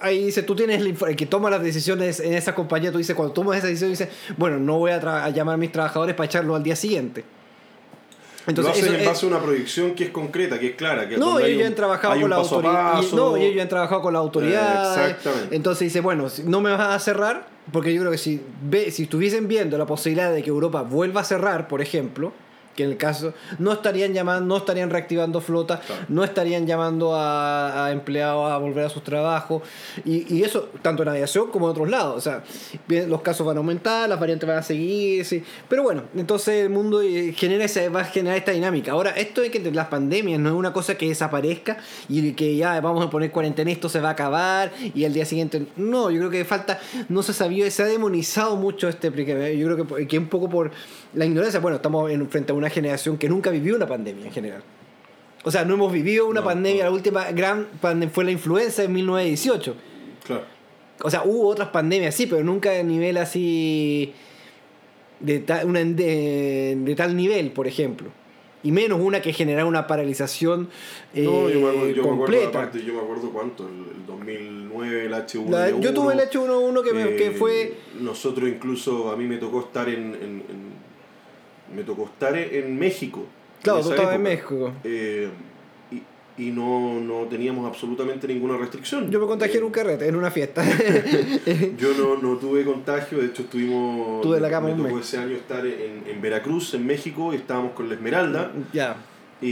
ahí 0.00 0.24
dice, 0.26 0.42
tú 0.42 0.56
tienes 0.56 0.80
el, 0.80 0.96
que 1.16 1.26
toma 1.26 1.48
las 1.50 1.62
decisiones 1.62 2.18
en 2.20 2.32
esa 2.34 2.54
compañía, 2.54 2.90
tú 2.90 2.98
dices, 2.98 3.14
cuando 3.14 3.32
tomas 3.32 3.58
esa 3.58 3.68
decisión, 3.68 3.90
dices, 3.90 4.08
bueno, 4.36 4.58
no 4.58 4.78
voy 4.78 4.90
a, 4.90 4.96
a 5.24 5.30
llamar 5.30 5.54
a 5.54 5.56
mis 5.58 5.70
trabajadores 5.70 6.14
para 6.16 6.26
echarlo 6.26 6.56
al 6.56 6.62
día 6.62 6.74
siguiente. 6.74 7.24
lo 8.46 8.68
hacen 8.68 8.86
en 8.88 9.00
es- 9.00 9.06
base 9.06 9.26
a 9.26 9.28
una 9.28 9.40
proyección 9.40 9.94
que 9.94 10.04
es 10.04 10.10
concreta, 10.10 10.58
que 10.58 10.68
es 10.68 10.74
clara. 10.76 11.08
Que 11.08 11.16
no, 11.16 11.38
ellos 11.38 11.60
ya 11.60 11.66
han 11.68 11.74
trabajado 11.76 12.20
con 12.20 12.30
la 12.30 12.36
autoridad. 12.36 12.92
paso. 12.94 13.16
No, 13.16 13.36
y 13.36 13.42
ellos 13.42 13.56
ya 13.56 13.62
han 13.62 13.68
trabajado 13.68 14.02
con 14.02 14.12
la 14.12 14.18
autoridad. 14.18 15.06
Eh, 15.06 15.10
exactamente. 15.10 15.54
Entonces 15.56 15.80
dice, 15.86 16.00
bueno, 16.00 16.26
no 16.46 16.60
me 16.60 16.70
vas 16.72 16.80
a 16.80 16.98
cerrar, 16.98 17.46
porque 17.70 17.94
yo 17.94 18.00
creo 18.00 18.10
que 18.10 18.18
si, 18.18 18.40
ve, 18.62 18.90
si 18.90 19.04
estuviesen 19.04 19.46
viendo 19.46 19.78
la 19.78 19.86
posibilidad 19.86 20.32
de 20.32 20.42
que 20.42 20.48
Europa 20.50 20.82
vuelva 20.82 21.20
a 21.20 21.24
cerrar, 21.24 21.68
por 21.68 21.80
ejemplo, 21.80 22.32
que 22.74 22.84
en 22.84 22.90
el 22.90 22.96
caso 22.96 23.34
no 23.58 23.72
estarían 23.72 24.12
llamando, 24.14 24.46
no 24.46 24.56
estarían 24.56 24.90
reactivando 24.90 25.40
flotas, 25.40 25.80
Claro. 25.80 26.02
no 26.08 26.24
estarían 26.24 26.66
llamando 26.66 27.14
a, 27.14 27.86
a 27.86 27.92
empleados 27.92 28.50
a 28.50 28.56
volver 28.58 28.84
a 28.86 28.88
sus 28.88 29.02
trabajos. 29.04 29.62
Y, 30.04 30.34
y 30.34 30.42
eso, 30.44 30.68
tanto 30.82 31.02
en 31.02 31.08
aviación 31.10 31.50
como 31.50 31.66
en 31.66 31.72
otros 31.72 31.90
lados. 31.90 32.16
O 32.16 32.20
sea, 32.20 32.42
bien, 32.88 33.10
los 33.10 33.22
casos 33.22 33.46
van 33.46 33.56
a 33.56 33.60
aumentar, 33.60 34.08
las 34.08 34.18
variantes 34.18 34.48
van 34.48 34.58
a 34.58 34.62
seguir. 34.62 35.24
sí. 35.24 35.42
Pero 35.68 35.82
bueno, 35.82 36.04
entonces 36.16 36.64
el 36.64 36.70
mundo 36.70 37.02
eh, 37.02 37.32
genera 37.36 37.64
esa, 37.64 37.88
va 37.90 38.00
a 38.00 38.04
generar 38.04 38.38
esta 38.38 38.52
dinámica. 38.52 38.92
Ahora, 38.92 39.10
esto 39.10 39.40
de 39.40 39.50
que 39.50 39.60
las 39.70 39.88
pandemias 39.88 40.40
no 40.40 40.48
es 40.50 40.54
una 40.54 40.72
cosa 40.72 40.96
que 40.96 41.08
desaparezca 41.08 41.78
y 42.08 42.32
que 42.32 42.56
ya 42.56 42.80
vamos 42.80 43.04
a 43.04 43.10
poner 43.10 43.30
cuarentena, 43.30 43.70
esto 43.70 43.88
se 43.88 44.00
va 44.00 44.08
a 44.10 44.12
acabar 44.12 44.72
y 44.94 45.04
al 45.04 45.12
día 45.12 45.24
siguiente. 45.24 45.66
No, 45.76 46.10
yo 46.10 46.18
creo 46.18 46.30
que 46.30 46.44
falta, 46.44 46.80
no 47.08 47.22
se 47.22 47.32
sabía, 47.32 47.70
se 47.70 47.82
ha 47.82 47.86
demonizado 47.86 48.56
mucho 48.56 48.88
este. 48.88 49.08
Yo 49.10 49.66
creo 49.66 49.86
que, 49.86 50.06
que 50.06 50.18
un 50.18 50.28
poco 50.28 50.48
por 50.48 50.70
la 51.14 51.24
ignorancia. 51.26 51.60
Bueno, 51.60 51.76
estamos 51.76 52.10
en, 52.10 52.28
frente 52.28 52.52
a 52.52 52.54
una 52.62 52.70
generación 52.70 53.18
que 53.18 53.28
nunca 53.28 53.50
vivió 53.50 53.76
una 53.76 53.86
pandemia 53.86 54.26
en 54.26 54.32
general. 54.32 54.62
O 55.44 55.50
sea, 55.50 55.64
no 55.64 55.74
hemos 55.74 55.92
vivido 55.92 56.26
una 56.26 56.40
No, 56.40 56.46
pandemia. 56.46 56.84
no. 56.84 56.90
La 56.90 56.94
última 56.96 57.30
gran 57.32 57.66
pandemia 57.80 58.14
fue 58.14 58.24
la 58.24 58.30
influenza 58.30 58.84
en 58.84 58.92
1918. 58.92 59.74
Claro. 60.24 60.44
O 61.02 61.10
sea, 61.10 61.22
hubo 61.24 61.48
otras 61.48 61.68
pandemias, 61.70 62.14
sí, 62.14 62.26
pero 62.26 62.44
nunca 62.44 62.70
de 62.70 62.84
nivel 62.84 63.16
así. 63.16 64.12
De, 65.20 65.38
ta- 65.40 65.64
una, 65.64 65.80
de, 65.84 66.76
de 66.78 66.94
tal 66.94 67.16
nivel, 67.16 67.50
por 67.52 67.66
ejemplo. 67.66 68.08
Y 68.64 68.70
menos 68.70 69.00
una 69.00 69.20
que 69.20 69.32
generara 69.32 69.66
una 69.66 69.88
paralización 69.88 70.68
eh, 71.14 71.22
No, 71.24 71.48
yo 71.50 71.58
me 71.60 71.68
acuerdo, 71.70 71.88
yo 71.88 71.94
me 71.94 72.00
acuerdo, 72.00 72.16
completa. 72.18 72.48
aparte, 72.48 72.84
yo 72.84 72.94
me 72.94 73.00
acuerdo 73.00 73.30
cuánto, 73.32 73.66
el, 73.68 73.74
el 74.00 74.06
2009, 74.06 75.06
el 75.06 75.12
H1N1. 75.12 75.50
La- 75.50 75.70
yo 75.80 75.92
tuve 75.92 76.14
el 76.14 76.20
H1N1 76.20 76.84
que, 76.84 76.92
me- 76.92 77.02
eh, 77.02 77.16
que 77.16 77.30
fue. 77.32 77.74
Nosotros 78.00 78.48
incluso, 78.48 79.10
a 79.10 79.16
mí 79.16 79.24
me 79.24 79.38
tocó 79.38 79.60
estar 79.60 79.88
en... 79.88 80.14
en- 80.14 80.44
en- 80.48 80.71
me 81.74 81.82
tocó 81.82 82.04
estar 82.06 82.36
en 82.36 82.78
México. 82.78 83.24
Claro, 83.62 83.78
en 83.80 83.84
tú 83.84 83.90
estabas 83.92 84.14
en. 84.16 84.22
México. 84.22 84.72
Eh, 84.84 85.28
y 85.90 86.02
y 86.38 86.50
no, 86.50 86.98
no 87.00 87.26
teníamos 87.28 87.66
absolutamente 87.66 88.26
ninguna 88.26 88.56
restricción. 88.56 89.10
Yo 89.10 89.20
me 89.20 89.26
contagié 89.26 89.58
en 89.58 89.64
un 89.64 89.70
Eh, 89.70 89.74
carrete, 89.74 90.08
en 90.08 90.16
una 90.16 90.30
fiesta. 90.30 90.64
Yo 91.78 91.92
no, 91.98 92.16
no 92.20 92.36
tuve 92.38 92.64
contagio, 92.64 93.18
de 93.18 93.26
hecho 93.26 93.42
estuvimos... 93.42 94.22
Tuve 94.22 94.40
la 94.40 94.48
cama 94.50 94.68
me 94.68 94.74
un 94.74 94.82
tocó 94.84 94.96
mes. 94.96 95.06
ese 95.06 95.18
año 95.18 95.36
estar 95.36 95.64
en, 95.66 96.02
en 96.08 96.20
Veracruz, 96.22 96.72
en 96.74 96.86
México, 96.86 97.32
y 97.32 97.36
estábamos 97.36 97.72
con 97.72 97.88
la 97.88 97.94
Esmeralda. 97.94 98.52
ya. 98.72 98.96
Y, 99.40 99.46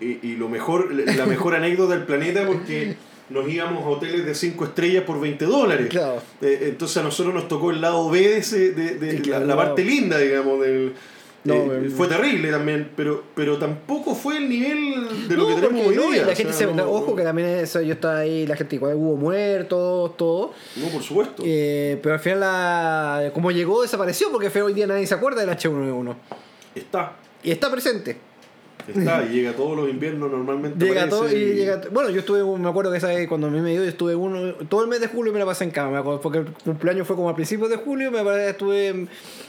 y, 0.00 0.20
y 0.22 0.36
lo 0.36 0.48
mejor, 0.48 0.92
la 0.94 1.26
mejor 1.26 1.54
anécdota 1.56 1.94
del 1.96 2.04
planeta 2.04 2.46
porque 2.46 2.94
nos 3.30 3.48
íbamos 3.48 3.82
a 3.84 3.88
hoteles 3.88 4.24
de 4.24 4.32
5 4.34 4.64
estrellas 4.66 5.02
por 5.04 5.20
20 5.20 5.44
dólares. 5.44 5.88
Claro. 5.90 6.22
Eh, 6.40 6.66
entonces 6.68 6.96
a 6.98 7.02
nosotros 7.02 7.34
nos 7.34 7.48
tocó 7.48 7.70
el 7.72 7.80
lado 7.80 8.08
B 8.10 8.20
de, 8.20 8.36
ese- 8.38 8.70
de, 8.72 9.18
la, 9.26 9.40
la 9.40 9.56
parte 9.56 9.84
linda, 9.84 10.18
digamos, 10.18 10.60
del... 10.60 10.94
No, 11.44 11.54
Eh, 11.54 11.90
fue 11.94 12.08
terrible 12.08 12.50
también, 12.50 12.90
pero, 12.96 13.22
pero 13.34 13.58
tampoco 13.58 14.14
fue 14.14 14.38
el 14.38 14.48
nivel 14.48 15.28
de 15.28 15.36
lo 15.36 15.42
No, 15.42 15.48
que 15.54 15.60
tenemos 15.60 15.86
hoy 15.86 15.94
no, 15.96 16.10
día. 16.10 16.24
la 16.24 16.32
o 16.32 16.36
gente 16.36 16.52
sea, 16.54 16.68
se, 16.68 16.74
no- 16.74 16.90
ojo 16.90 17.14
que 17.14 17.22
también 17.22 17.48
eso, 17.48 17.82
yo 17.82 17.92
estaba 17.94 18.18
ahí, 18.20 18.46
la 18.46 18.56
gente 18.56 18.76
igual 18.76 18.94
hubo 18.96 19.16
muertos, 19.16 20.16
todo. 20.16 20.52
No, 20.76 20.88
por 20.88 21.02
supuesto. 21.02 21.42
Eh, 21.46 21.98
pero 22.02 22.14
al 22.14 22.20
final, 22.20 22.40
la, 22.40 23.30
como 23.34 23.50
llegó, 23.50 23.82
desapareció 23.82 24.30
porque 24.32 24.48
hoy 24.62 24.72
día 24.72 24.86
nadie 24.86 25.06
se 25.06 25.14
acuerda 25.14 25.42
del 25.44 25.50
H1N1. 25.50 26.14
Está. 26.74 27.16
Y 27.42 27.50
está 27.50 27.70
presente. 27.70 28.16
Está, 28.86 29.24
y 29.24 29.34
llega 29.34 29.52
todos 29.52 29.76
los 29.76 29.88
inviernos 29.88 30.30
normalmente. 30.30 30.84
Llega 30.84 31.08
todo 31.08 31.30
y 31.30 31.34
y- 31.34 31.54
llega. 31.54 31.80
Bueno, 31.90 32.10
yo 32.10 32.20
estuve, 32.20 32.44
me 32.58 32.68
acuerdo 32.68 32.90
que 32.90 32.98
esa 32.98 33.08
vez 33.08 33.26
cuando 33.28 33.46
a 33.46 33.50
mí 33.50 33.60
me 33.60 33.70
dio, 33.70 33.82
yo 33.82 33.88
estuve 33.88 34.14
uno, 34.14 34.54
todo 34.68 34.82
el 34.82 34.88
mes 34.88 35.00
de 35.00 35.08
julio 35.08 35.32
me 35.32 35.38
la 35.38 35.46
pasé 35.46 35.64
en 35.64 35.70
cama, 35.70 35.90
me 35.92 35.98
acuerdo, 35.98 36.20
porque 36.20 36.38
el 36.38 36.46
cumpleaños 36.64 37.06
fue 37.06 37.16
como 37.16 37.28
a 37.30 37.34
principios 37.34 37.70
de 37.70 37.76
julio, 37.76 38.10
me 38.10 38.20
estuve, 38.48 39.06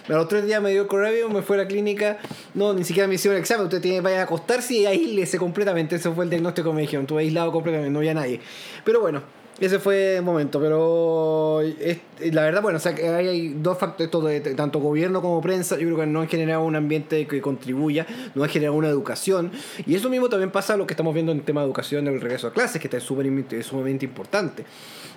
a 0.07 0.13
los 0.13 0.27
tres 0.27 0.45
días 0.45 0.61
me 0.61 0.71
dio 0.71 0.83
el 0.83 0.87
coronavirus, 0.87 1.33
me 1.33 1.41
fue 1.41 1.57
a 1.57 1.63
la 1.63 1.67
clínica, 1.67 2.17
no, 2.53 2.73
ni 2.73 2.83
siquiera 2.83 3.07
me 3.07 3.15
hicieron 3.15 3.35
el 3.35 3.41
examen, 3.41 3.65
usted 3.65 3.81
tiene 3.81 4.01
vaya 4.01 4.21
a 4.21 4.23
acostarse 4.23 4.73
y 4.73 4.85
aíslese 4.85 5.37
completamente, 5.37 5.95
ese 5.95 6.11
fue 6.11 6.23
el 6.23 6.29
diagnóstico 6.29 6.69
que 6.69 6.75
me 6.75 6.81
dijeron, 6.81 7.03
estuve 7.03 7.21
aislado 7.21 7.51
completamente, 7.51 7.91
no 7.91 7.99
había 7.99 8.13
nadie. 8.13 8.39
Pero 8.83 9.01
bueno, 9.01 9.21
ese 9.59 9.79
fue 9.79 10.17
el 10.17 10.23
momento, 10.23 10.59
pero 10.59 11.61
es- 11.61 11.99
la 12.33 12.43
verdad, 12.43 12.61
bueno, 12.61 12.77
o 12.77 12.79
sea, 12.81 12.93
que 12.95 13.07
hay, 13.07 13.27
hay 13.27 13.49
dos 13.57 13.77
factores, 13.77 14.43
de, 14.43 14.53
tanto 14.55 14.79
gobierno 14.79 15.21
como 15.21 15.41
prensa, 15.41 15.75
yo 15.77 15.85
creo 15.85 15.97
que 15.97 16.05
no 16.05 16.21
han 16.21 16.27
generado 16.27 16.63
un 16.63 16.75
ambiente 16.75 17.25
que 17.27 17.41
contribuya, 17.41 18.05
no 18.35 18.43
han 18.43 18.49
generado 18.49 18.75
una 18.77 18.89
educación, 18.89 19.51
y 19.85 19.95
eso 19.95 20.09
mismo 20.09 20.27
también 20.29 20.51
pasa 20.51 20.75
lo 20.77 20.85
que 20.87 20.93
estamos 20.93 21.13
viendo 21.13 21.31
en 21.31 21.41
tema 21.41 21.61
de 21.61 21.67
educación 21.67 22.05
del 22.05 22.19
regreso 22.21 22.47
a 22.47 22.53
clases, 22.53 22.81
que 22.81 22.87
está 22.87 22.97
im- 23.27 23.63
sumamente 23.63 24.05
importante. 24.05 24.65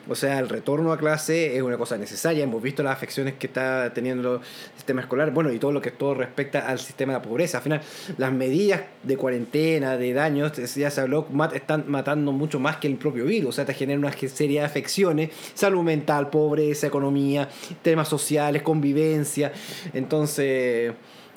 O 0.09 0.15
sea, 0.15 0.39
el 0.39 0.49
retorno 0.49 0.93
a 0.93 0.99
clase 0.99 1.57
es 1.57 1.63
una 1.63 1.77
cosa 1.77 1.99
necesaria. 1.99 2.43
Hemos 2.45 2.63
visto 2.63 2.83
las 2.83 2.95
afecciones 2.95 3.35
que 3.35 3.47
está 3.47 3.93
teniendo 3.93 4.37
el 4.37 4.41
sistema 4.77 5.03
escolar, 5.03 5.31
bueno, 5.33 5.53
y 5.53 5.59
todo 5.59 5.71
lo 5.73 5.83
que 5.83 5.91
todo 5.91 6.15
respecta 6.15 6.61
al 6.67 6.79
sistema 6.79 7.13
de 7.13 7.19
la 7.19 7.23
pobreza. 7.23 7.59
Al 7.59 7.65
final, 7.65 7.81
las 8.17 8.33
medidas 8.33 8.81
de 9.03 9.17
cuarentena, 9.17 9.97
de 9.97 10.13
daños, 10.15 10.53
ya 10.75 10.91
se 10.91 11.01
habló, 11.01 11.27
están 11.55 11.85
matando 11.89 12.33
mucho 12.33 12.59
más 12.59 12.79
que 12.79 12.87
el 12.87 12.95
propio 12.97 13.25
virus. 13.27 13.51
O 13.51 13.53
sea, 13.53 13.65
te 13.67 13.75
generan 13.75 14.01
una 14.05 14.13
serie 14.13 14.61
de 14.61 14.67
afecciones, 14.67 15.31
salud 15.55 15.83
mental, 15.83 16.31
pobreza, 16.31 16.87
economía, 16.87 17.49
temas 17.83 18.09
sociales, 18.09 18.63
convivencia. 18.63 19.53
Entonces, 19.93 20.93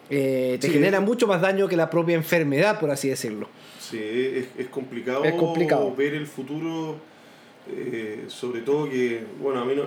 eh, 0.10 0.58
te 0.60 0.68
Sí. 0.68 0.74
genera 0.74 1.00
mucho 1.02 1.28
más 1.28 1.42
daño 1.42 1.68
que 1.68 1.76
la 1.76 1.90
propia 1.90 2.16
enfermedad, 2.16 2.80
por 2.80 2.92
así 2.92 3.10
decirlo. 3.10 3.48
Sí, 3.80 3.98
es, 4.00 4.46
es 4.58 4.68
complicado, 4.68 5.24
Es 5.26 5.34
complicado. 5.34 5.94
ver 5.96 6.14
el 6.14 6.28
futuro, 6.28 6.96
eh, 7.70 8.26
sobre 8.28 8.62
todo 8.62 8.90
que, 8.90 9.24
bueno, 9.40 9.62
a 9.62 9.66
mí 9.66 9.74
no, 9.76 9.84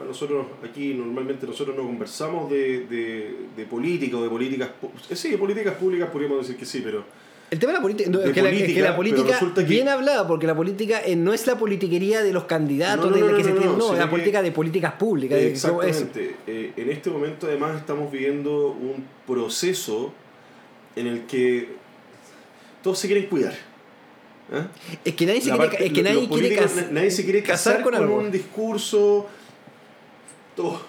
a 0.00 0.04
nosotros 0.04 0.46
aquí 0.62 0.94
normalmente 0.94 1.46
nosotros 1.46 1.76
no 1.76 1.82
conversamos 1.84 2.50
de, 2.50 2.86
de, 2.86 3.34
de 3.56 3.64
política 3.66 4.16
o 4.18 4.22
de 4.22 4.28
políticas, 4.28 4.70
eh, 5.10 5.16
sí, 5.16 5.30
de 5.30 5.38
políticas 5.38 5.74
públicas 5.74 6.08
podríamos 6.10 6.40
decir 6.40 6.56
que 6.56 6.64
sí, 6.66 6.80
pero 6.84 7.04
El 7.50 7.58
tema 7.58 7.72
de 7.72 7.78
la 7.78 7.82
política, 7.82 8.10
no, 8.10 8.18
De 8.18 8.28
es 8.28 8.32
que, 8.34 8.42
la, 8.42 8.50
es 8.50 8.54
que 8.54 8.60
política, 8.60 8.80
la 8.80 8.86
pero 8.88 8.96
política, 8.96 9.32
resulta 9.32 9.62
que- 9.62 9.68
bien 9.70 9.88
hablada, 9.88 10.26
porque 10.28 10.46
la 10.46 10.54
política 10.54 11.00
eh, 11.04 11.16
no 11.16 11.32
es 11.32 11.46
la 11.46 11.56
politiquería 11.58 12.22
de 12.22 12.32
los 12.32 12.44
candidatos, 12.44 13.06
No, 13.06 13.10
no, 13.10 13.16
de 13.16 13.22
la 13.22 13.30
no, 13.32 13.36
que 13.38 13.44
se 13.44 13.50
no, 13.50 13.56
tiene, 13.56 13.72
no, 13.72 13.78
no, 13.78 13.84
sino 13.84 13.94
es 13.94 14.00
la 14.00 14.10
política 14.10 14.42
de 14.42 14.52
políticas 14.52 14.92
públicas. 14.94 15.38
Exactamente. 15.40 16.34
Eh, 16.46 16.72
en 16.76 16.90
este 16.90 17.08
momento 17.10 17.46
además 17.46 17.76
estamos 17.76 18.12
viviendo 18.12 18.68
un 18.72 19.02
proceso 19.26 20.12
en 20.94 21.06
el 21.06 21.22
que 21.26 21.68
todos 22.82 22.98
se 22.98 23.06
quieren 23.08 23.26
cuidar. 23.26 23.54
¿Eh? 24.52 24.66
Es 25.04 25.14
que 25.14 25.26
nadie 25.26 25.40
se 25.40 25.50
quiere, 25.50 25.58
parte- 25.58 25.86
es 25.86 25.92
que 25.92 26.02
nadie 26.02 26.16
quiere 26.28 26.28
políticos, 26.28 26.72
cas- 26.72 26.90
nadie 26.92 27.10
se 27.10 27.24
quiere 27.24 27.42
casar 27.42 27.82
con 27.82 27.92
con, 27.92 28.02
algo. 28.02 28.16
un 28.16 28.30
discurso. 28.30 29.26
Todo, 30.56 30.80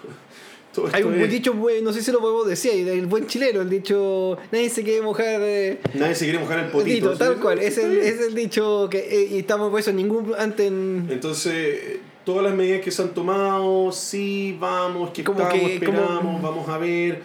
todo 0.74 0.88
Hay 0.92 1.02
un 1.02 1.10
buen 1.10 1.22
es- 1.24 1.30
dicho, 1.30 1.54
no 1.82 1.92
sé 1.92 2.02
si 2.02 2.10
lo 2.12 2.20
podemos 2.20 2.46
decir, 2.46 2.88
el 2.88 3.06
buen 3.06 3.26
chileno, 3.26 3.60
el 3.60 3.70
dicho, 3.70 4.36
nadie 4.50 4.68
se 4.70 4.82
quiere 4.82 5.02
mojar 5.02 5.40
de... 5.40 5.80
Nadie 5.94 6.14
se 6.14 6.24
quiere 6.24 6.38
mojar 6.40 6.58
el 6.60 6.70
potito. 6.70 7.16
tal 7.16 7.36
cual, 7.40 7.58
es 7.60 7.78
el, 7.78 7.98
es 7.98 8.20
el 8.20 8.34
dicho 8.34 8.88
que 8.90 8.98
eh, 8.98 9.28
y 9.32 9.38
estamos 9.40 9.70
por 9.70 9.78
eso 9.80 9.92
ningún 9.92 10.32
antes 10.38 10.66
en- 10.66 11.06
Entonces, 11.10 11.52
eh, 11.54 12.00
todas 12.24 12.42
las 12.44 12.54
medidas 12.54 12.80
que 12.82 12.90
se 12.90 13.02
han 13.02 13.14
tomado, 13.14 13.92
sí, 13.92 14.56
vamos, 14.58 15.10
que 15.10 15.22
Como 15.24 15.40
estamos, 15.40 15.60
que- 15.68 15.74
esperamos, 15.74 16.18
como- 16.20 16.40
vamos 16.40 16.68
a 16.68 16.78
ver. 16.78 17.22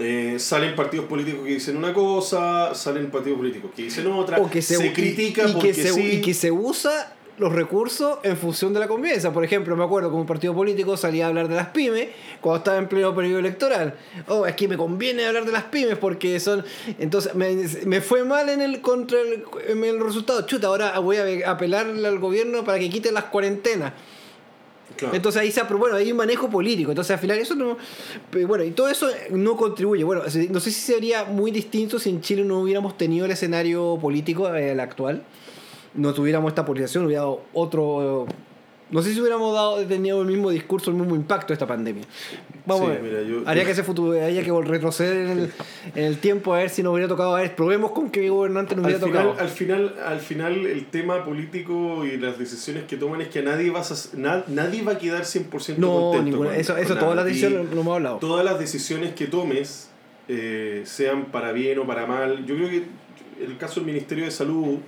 Eh, 0.00 0.38
salen 0.38 0.74
partidos 0.74 1.06
políticos 1.06 1.44
que 1.44 1.54
dicen 1.54 1.76
una 1.76 1.92
cosa, 1.92 2.74
salen 2.74 3.10
partidos 3.10 3.38
políticos 3.38 3.70
que 3.76 3.82
dicen 3.82 4.06
otra. 4.06 4.38
o 4.38 4.48
que 4.50 4.62
se, 4.62 4.84
y- 4.84 4.92
critica 4.92 5.46
y, 5.46 5.52
porque 5.52 5.68
que 5.68 5.74
se, 5.74 5.92
sí. 5.92 6.10
y 6.14 6.20
que 6.22 6.32
se 6.32 6.50
usa 6.50 7.14
los 7.36 7.52
recursos 7.52 8.18
en 8.22 8.36
función 8.36 8.74
de 8.74 8.80
la 8.80 8.88
convivencia. 8.88 9.32
Por 9.32 9.44
ejemplo, 9.44 9.74
me 9.74 9.82
acuerdo 9.84 10.10
como 10.10 10.20
un 10.22 10.26
partido 10.26 10.54
político 10.54 10.96
salía 10.96 11.24
a 11.24 11.28
hablar 11.28 11.48
de 11.48 11.54
las 11.54 11.68
pymes 11.68 12.08
cuando 12.40 12.58
estaba 12.58 12.76
en 12.76 12.86
pleno 12.86 13.14
periodo 13.14 13.38
electoral. 13.38 13.94
Oh, 14.28 14.46
es 14.46 14.54
que 14.56 14.68
me 14.68 14.76
conviene 14.76 15.24
hablar 15.24 15.46
de 15.46 15.52
las 15.52 15.64
pymes 15.64 15.96
porque 15.96 16.38
son... 16.38 16.64
Entonces, 16.98 17.34
me, 17.34 17.54
me 17.86 18.02
fue 18.02 18.24
mal 18.24 18.50
en 18.50 18.60
el 18.60 18.82
contra 18.82 19.18
el, 19.20 19.44
en 19.68 19.84
el 19.84 20.00
resultado. 20.00 20.44
Chuta, 20.46 20.66
ahora 20.66 20.98
voy 20.98 21.16
a 21.16 21.50
apelarle 21.50 22.06
al 22.06 22.18
gobierno 22.18 22.62
para 22.62 22.78
que 22.78 22.90
quite 22.90 23.10
las 23.10 23.24
cuarentenas. 23.24 23.94
Entonces 25.12 25.40
ahí 25.40 25.50
se 25.50 25.60
aprobó, 25.60 25.80
bueno, 25.80 25.96
hay 25.96 26.10
un 26.10 26.16
manejo 26.16 26.48
político. 26.48 26.90
Entonces 26.90 27.12
al 27.12 27.18
final 27.18 27.38
eso 27.38 27.54
no. 27.54 27.76
Bueno, 28.46 28.64
y 28.64 28.70
todo 28.70 28.88
eso 28.88 29.08
no 29.30 29.56
contribuye. 29.56 30.04
Bueno, 30.04 30.22
no 30.50 30.60
sé 30.60 30.70
si 30.70 30.80
sería 30.80 31.24
muy 31.24 31.50
distinto 31.50 31.98
si 31.98 32.10
en 32.10 32.20
Chile 32.20 32.44
no 32.44 32.60
hubiéramos 32.60 32.96
tenido 32.96 33.26
el 33.26 33.32
escenario 33.32 33.98
político, 34.00 34.52
eh, 34.54 34.72
el 34.72 34.80
actual. 34.80 35.22
No 35.94 36.14
tuviéramos 36.14 36.50
esta 36.50 36.64
polarización, 36.64 37.06
hubiera 37.06 37.26
otro. 37.52 38.26
No 38.90 39.02
sé 39.02 39.12
si 39.14 39.20
hubiéramos 39.20 39.54
dado, 39.54 39.76
tenido 39.86 40.20
el 40.22 40.26
mismo 40.26 40.50
discurso, 40.50 40.90
el 40.90 40.96
mismo 40.96 41.14
impacto 41.14 41.48
de 41.48 41.52
esta 41.54 41.66
pandemia. 41.66 42.02
Vamos 42.66 42.86
Sí, 42.86 42.90
a 42.90 42.94
ver. 42.94 43.02
mira, 43.02 43.22
yo- 43.22 43.48
Haría 43.48 43.62
yo- 43.62 43.66
que 43.66 43.72
ese 43.72 43.84
futuro, 43.84 44.12
haya 44.20 44.42
que 44.42 44.50
retroceder 44.62 45.16
en 45.30 45.38
el, 45.38 45.52
en 45.94 46.04
el 46.04 46.18
tiempo 46.18 46.54
a 46.54 46.58
ver 46.58 46.70
si 46.70 46.82
nos 46.82 46.92
hubiera 46.92 47.06
tocado. 47.08 47.36
A 47.36 47.40
ver, 47.42 47.54
probemos 47.54 47.92
con 47.92 48.10
qué 48.10 48.28
gobernante 48.28 48.74
nos 48.74 48.84
al 48.84 48.90
hubiera 48.90 49.06
final, 49.06 49.22
tocado. 49.28 49.40
al 49.42 49.48
final, 49.50 49.94
al 50.04 50.20
final 50.20 50.66
el 50.66 50.86
tema 50.86 51.24
político 51.24 52.04
y 52.04 52.16
las 52.16 52.38
decisiones 52.38 52.84
que 52.84 52.96
toman 52.96 53.20
es 53.20 53.28
que 53.28 53.42
nadie 53.42 53.70
va 53.70 53.80
a, 53.80 53.84
na- 54.16 54.44
nadie 54.48 54.82
va 54.82 54.92
a 54.92 54.98
quedar 54.98 55.22
100% 55.24 55.78
no, 55.78 55.88
contento. 56.10 56.22
ninguna. 56.30 56.50
con- 56.50 56.58
Eso, 56.60 56.72
con 56.74 56.82
eso 56.82 56.94
nada. 56.94 57.00
todas 57.06 57.16
las 57.16 57.26
Y 57.26 57.28
decisiones 57.28 57.74
lo 57.74 57.80
hemos 57.82 57.94
hablado. 57.96 58.16
Todas 58.18 58.44
las 58.44 58.58
decisiones 58.58 59.14
que 59.14 59.26
tomes, 59.26 59.88
eh, 60.28 60.82
sean 60.84 61.26
para 61.26 61.52
bien 61.52 61.78
o 61.78 61.86
para 61.86 62.06
mal, 62.06 62.44
yo 62.44 62.56
creo 62.56 62.68
que 62.68 62.84
el 63.44 63.56
caso 63.56 63.76
del 63.80 63.86
Ministerio 63.86 64.24
de 64.24 64.30
Salud, 64.32 64.78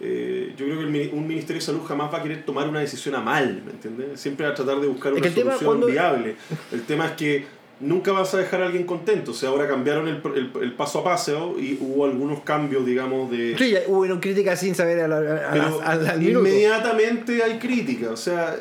eh, 0.00 0.52
yo 0.56 0.66
creo 0.66 0.78
que 0.78 0.84
el 0.84 1.10
un 1.14 1.26
Ministerio 1.26 1.60
de 1.60 1.66
Salud 1.66 1.80
jamás 1.86 2.12
va 2.12 2.18
a 2.18 2.22
querer 2.22 2.44
tomar 2.44 2.68
una 2.68 2.80
decisión 2.80 3.14
a 3.14 3.20
mal, 3.20 3.62
¿me 3.64 3.72
entiendes? 3.72 4.20
Siempre 4.20 4.46
va 4.46 4.52
a 4.52 4.54
tratar 4.54 4.80
de 4.80 4.86
buscar 4.86 5.12
una 5.12 5.22
solución 5.52 5.64
cuando- 5.64 5.86
viable. 5.86 6.36
El 6.72 6.82
tema 6.82 7.06
es 7.06 7.12
que 7.12 7.44
nunca 7.80 8.10
vas 8.12 8.32
a 8.34 8.38
dejar 8.38 8.62
a 8.62 8.66
alguien 8.66 8.84
contento. 8.84 9.32
O 9.32 9.34
sea, 9.34 9.50
ahora 9.50 9.68
cambiaron 9.68 10.08
el, 10.08 10.20
el, 10.34 10.50
el 10.62 10.72
paso 10.74 11.00
a 11.00 11.04
paso 11.04 11.56
y 11.58 11.78
hubo 11.80 12.04
algunos 12.06 12.40
cambios, 12.40 12.84
digamos, 12.86 13.30
de... 13.30 13.54
Sí, 13.58 13.74
hubo 13.86 14.20
críticas 14.20 14.60
sin 14.60 14.74
saber 14.74 15.00
a 15.00 15.08
la- 15.08 15.16
a- 15.18 15.52
al- 15.92 16.06
al 16.06 16.18
minuto. 16.18 16.40
inmediatamente 16.48 17.42
hay 17.42 17.58
crítica, 17.58 18.10
o 18.10 18.16
sea, 18.16 18.54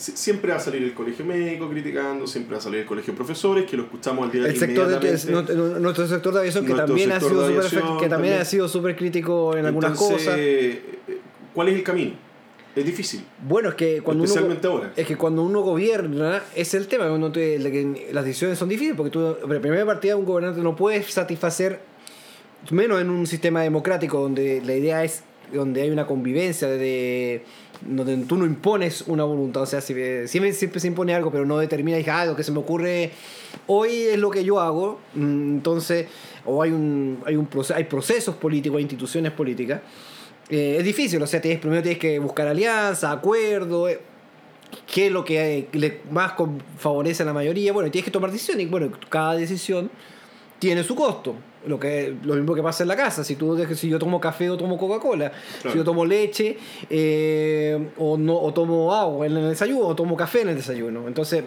siempre 0.00 0.50
va 0.50 0.56
a 0.56 0.60
salir 0.60 0.82
el 0.82 0.94
colegio 0.94 1.24
médico 1.24 1.68
criticando, 1.68 2.26
siempre 2.26 2.52
va 2.54 2.58
a 2.58 2.62
salir 2.62 2.80
el 2.80 2.86
colegio 2.86 3.12
de 3.12 3.16
profesores, 3.16 3.64
que 3.68 3.76
lo 3.76 3.84
escuchamos 3.84 4.24
al 4.24 4.32
día 4.32 4.46
El 4.46 4.56
sector 4.56 4.88
de, 4.88 4.96
inmediatamente. 4.96 5.54
no- 5.54 5.78
nuestro 5.78 6.06
sector 6.06 6.32
de 6.32 6.40
aviación 6.40 6.64
que 6.66 6.74
también 6.74 7.12
ha 7.12 7.20
sido 7.20 7.44
aviación 7.44 7.82
que 7.82 7.86
también 7.86 8.10
también. 8.10 8.34
ha 8.38 8.44
sido 8.44 8.68
súper 8.68 8.96
crítico 8.96 9.56
en 9.56 9.66
algunas 9.66 9.92
Entonces, 9.92 10.16
cosas. 10.24 10.34
eh, 10.38 10.82
¿Cuál 11.54 11.68
es 11.68 11.74
el 11.74 11.82
camino? 11.82 12.12
Es 12.74 12.84
difícil, 12.86 13.24
Bueno, 13.46 13.70
es 13.70 13.74
que 13.74 14.00
cuando 14.00 14.22
uno 14.22 14.28
especialmente 14.30 14.66
ahora. 14.68 14.92
es 14.96 15.04
que 15.06 15.16
cuando 15.16 15.42
uno 15.42 15.60
gobierna 15.60 16.40
es 16.54 16.72
el 16.74 16.86
tema, 16.86 17.10
uno 17.12 17.32
te- 17.32 17.58
las 18.12 18.24
decisiones 18.24 18.58
son 18.58 18.68
difíciles 18.68 18.96
porque 18.96 19.10
tú, 19.10 19.36
la 19.48 19.60
primera 19.60 19.84
partida 19.84 20.14
un 20.16 20.24
gobernante 20.24 20.60
no 20.62 20.76
puede 20.76 21.02
satisfacer 21.02 21.80
menos 22.70 23.00
en 23.00 23.10
un 23.10 23.26
sistema 23.26 23.62
democrático 23.62 24.20
donde 24.20 24.62
la 24.64 24.74
idea 24.74 25.02
es 25.02 25.24
donde 25.52 25.82
hay 25.82 25.90
una 25.90 26.06
convivencia 26.06 26.68
de 26.68 27.42
donde 27.82 28.16
tú 28.26 28.36
no 28.36 28.44
impones 28.44 29.02
una 29.06 29.24
voluntad, 29.24 29.62
o 29.62 29.66
sea, 29.66 29.80
si- 29.80 29.94
siempre, 30.26 30.52
siempre 30.52 30.80
se 30.80 30.86
impone 30.86 31.14
algo, 31.14 31.30
pero 31.30 31.44
no 31.46 31.58
determina, 31.58 31.98
y 31.98 32.04
ah, 32.08 32.26
lo 32.26 32.36
que 32.36 32.42
se 32.42 32.52
me 32.52 32.58
ocurre 32.58 33.10
hoy 33.66 33.90
es 34.12 34.18
lo 34.18 34.30
que 34.30 34.44
yo 34.44 34.60
hago, 34.60 34.98
mm, 35.14 35.54
entonces, 35.56 36.06
o 36.44 36.62
hay 36.62 36.70
un, 36.70 37.20
hay 37.24 37.36
un 37.36 37.48
hay 37.74 37.84
procesos 37.84 38.34
políticos, 38.36 38.76
hay 38.76 38.82
instituciones 38.82 39.32
políticas, 39.32 39.80
eh, 40.48 40.76
es 40.78 40.84
difícil, 40.84 41.22
o 41.22 41.26
sea, 41.26 41.40
tienes, 41.40 41.60
primero 41.60 41.82
tienes 41.82 41.98
que 41.98 42.18
buscar 42.18 42.46
alianza, 42.48 43.12
acuerdo, 43.12 43.88
eh, 43.88 44.00
qué 44.92 45.06
es 45.06 45.12
lo 45.12 45.24
que 45.24 45.58
eh, 45.58 45.68
le 45.72 46.00
más 46.10 46.32
favorece 46.78 47.22
a 47.22 47.26
la 47.26 47.32
mayoría, 47.32 47.72
bueno, 47.72 47.90
tienes 47.90 48.04
que 48.04 48.10
tomar 48.10 48.30
decisiones, 48.30 48.66
y 48.66 48.68
bueno, 48.68 48.90
cada 49.08 49.34
decisión 49.36 49.90
tiene 50.60 50.84
su 50.84 50.94
costo. 50.94 51.34
Lo, 51.66 51.78
que, 51.78 52.14
lo 52.22 52.34
mismo 52.36 52.54
que 52.54 52.62
pasa 52.62 52.84
en 52.84 52.88
la 52.88 52.96
casa, 52.96 53.22
si 53.22 53.36
tú 53.36 53.58
si 53.74 53.88
yo 53.88 53.98
tomo 53.98 54.18
café 54.18 54.48
o 54.48 54.56
tomo 54.56 54.78
Coca-Cola, 54.78 55.30
Claro. 55.30 55.72
si 55.72 55.76
yo 55.78 55.84
tomo 55.84 56.06
leche 56.06 56.56
eh, 56.88 57.90
o, 57.98 58.16
no, 58.16 58.40
o 58.40 58.54
tomo 58.54 58.94
agua 58.94 59.26
en 59.26 59.36
el 59.36 59.48
desayuno 59.50 59.86
o 59.86 59.94
tomo 59.94 60.16
café 60.16 60.40
en 60.42 60.50
el 60.50 60.56
desayuno. 60.56 61.06
Entonces, 61.06 61.44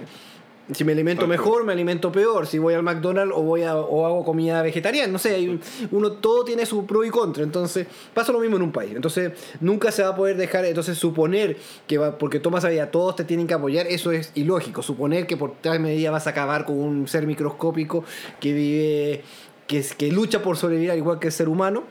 si 0.71 0.83
me 0.85 0.93
alimento 0.93 1.27
mejor, 1.27 1.65
me 1.65 1.73
alimento 1.73 2.11
peor. 2.11 2.47
Si 2.47 2.57
voy 2.57 2.73
al 2.73 2.83
McDonald's 2.83 3.33
o 3.35 3.41
voy 3.41 3.63
a, 3.63 3.75
o 3.75 4.05
hago 4.05 4.23
comida 4.23 4.61
vegetariana, 4.61 5.11
no 5.11 5.19
sé, 5.19 5.35
hay 5.35 5.59
uno 5.91 6.11
todo 6.13 6.45
tiene 6.45 6.65
su 6.65 6.85
pro 6.85 7.03
y 7.03 7.09
contra. 7.09 7.43
Entonces, 7.43 7.85
pasa 8.13 8.31
lo 8.31 8.39
mismo 8.39 8.55
en 8.55 8.61
un 8.63 8.71
país. 8.71 8.93
Entonces, 8.95 9.33
nunca 9.59 9.91
se 9.91 10.03
va 10.03 10.09
a 10.09 10.15
poder 10.15 10.37
dejar, 10.37 10.63
entonces 10.65 10.97
suponer 10.97 11.57
que 11.85 11.97
va, 11.97 12.17
porque 12.17 12.39
tomas 12.39 12.63
medida 12.63 12.89
todos 12.91 13.15
te 13.17 13.23
tienen 13.25 13.45
que 13.47 13.53
apoyar, 13.53 13.87
eso 13.87 14.11
es 14.11 14.31
ilógico. 14.35 14.81
Suponer 14.81 15.27
que 15.27 15.35
por 15.35 15.53
tal 15.61 15.79
medida 15.81 16.11
vas 16.11 16.27
a 16.27 16.29
acabar 16.29 16.65
con 16.65 16.77
un 16.79 17.07
ser 17.07 17.27
microscópico 17.27 18.05
que 18.39 18.53
vive 18.53 19.21
que, 19.67 19.79
es, 19.79 19.93
que 19.95 20.11
lucha 20.11 20.41
por 20.41 20.55
sobrevivir 20.57 20.91
al 20.91 20.97
igual 20.97 21.19
que 21.19 21.27
el 21.27 21.33
ser 21.33 21.49
humano, 21.49 21.83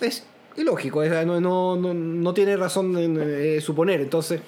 es 0.00 0.24
ilógico, 0.56 1.02
es- 1.02 1.26
no, 1.26 1.40
no, 1.40 1.76
no, 1.76 1.92
no 1.94 2.34
tiene 2.34 2.56
razón 2.56 2.96
en 2.98 3.18
eh, 3.20 3.60
suponer. 3.60 4.00
Entonces, 4.00 4.40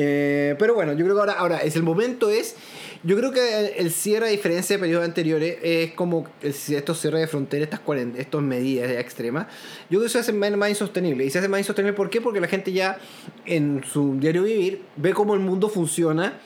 eh, 0.00 0.54
pero 0.60 0.74
bueno, 0.74 0.92
yo 0.92 1.04
creo 1.04 1.16
que 1.16 1.20
ahora, 1.20 1.32
ahora 1.32 1.58
es 1.58 1.74
el 1.74 1.82
momento 1.82 2.30
es, 2.30 2.54
yo 3.02 3.16
creo 3.16 3.32
que 3.32 3.58
el, 3.58 3.86
el 3.86 3.92
cierre 3.92 4.26
a 4.28 4.30
diferencia 4.30 4.76
de 4.76 4.80
periodos 4.80 5.04
anteriores 5.04 5.58
es 5.60 5.92
como 5.94 6.24
el- 6.40 6.50
estos 6.50 7.00
cierres 7.00 7.20
de 7.22 7.26
fronteras, 7.26 7.68
estas 7.68 7.80
estas 8.16 8.42
medidas 8.42 8.90
extremas, 8.92 9.46
yo 9.90 9.98
creo 9.98 10.02
que 10.02 10.08
se 10.08 10.18
hace 10.20 10.32
más, 10.32 10.56
más 10.56 10.68
insostenible. 10.70 11.24
Y 11.24 11.30
se 11.30 11.38
hace 11.40 11.48
más 11.48 11.58
insostenible 11.58 11.96
¿por 11.96 12.10
qué? 12.10 12.20
Porque 12.20 12.40
la 12.40 12.46
gente 12.48 12.72
ya 12.72 12.98
en 13.44 13.82
su 13.84 14.16
diario 14.20 14.44
vivir 14.44 14.82
ve 14.96 15.12
cómo 15.14 15.34
el 15.34 15.40
mundo 15.40 15.68
funciona 15.68 16.38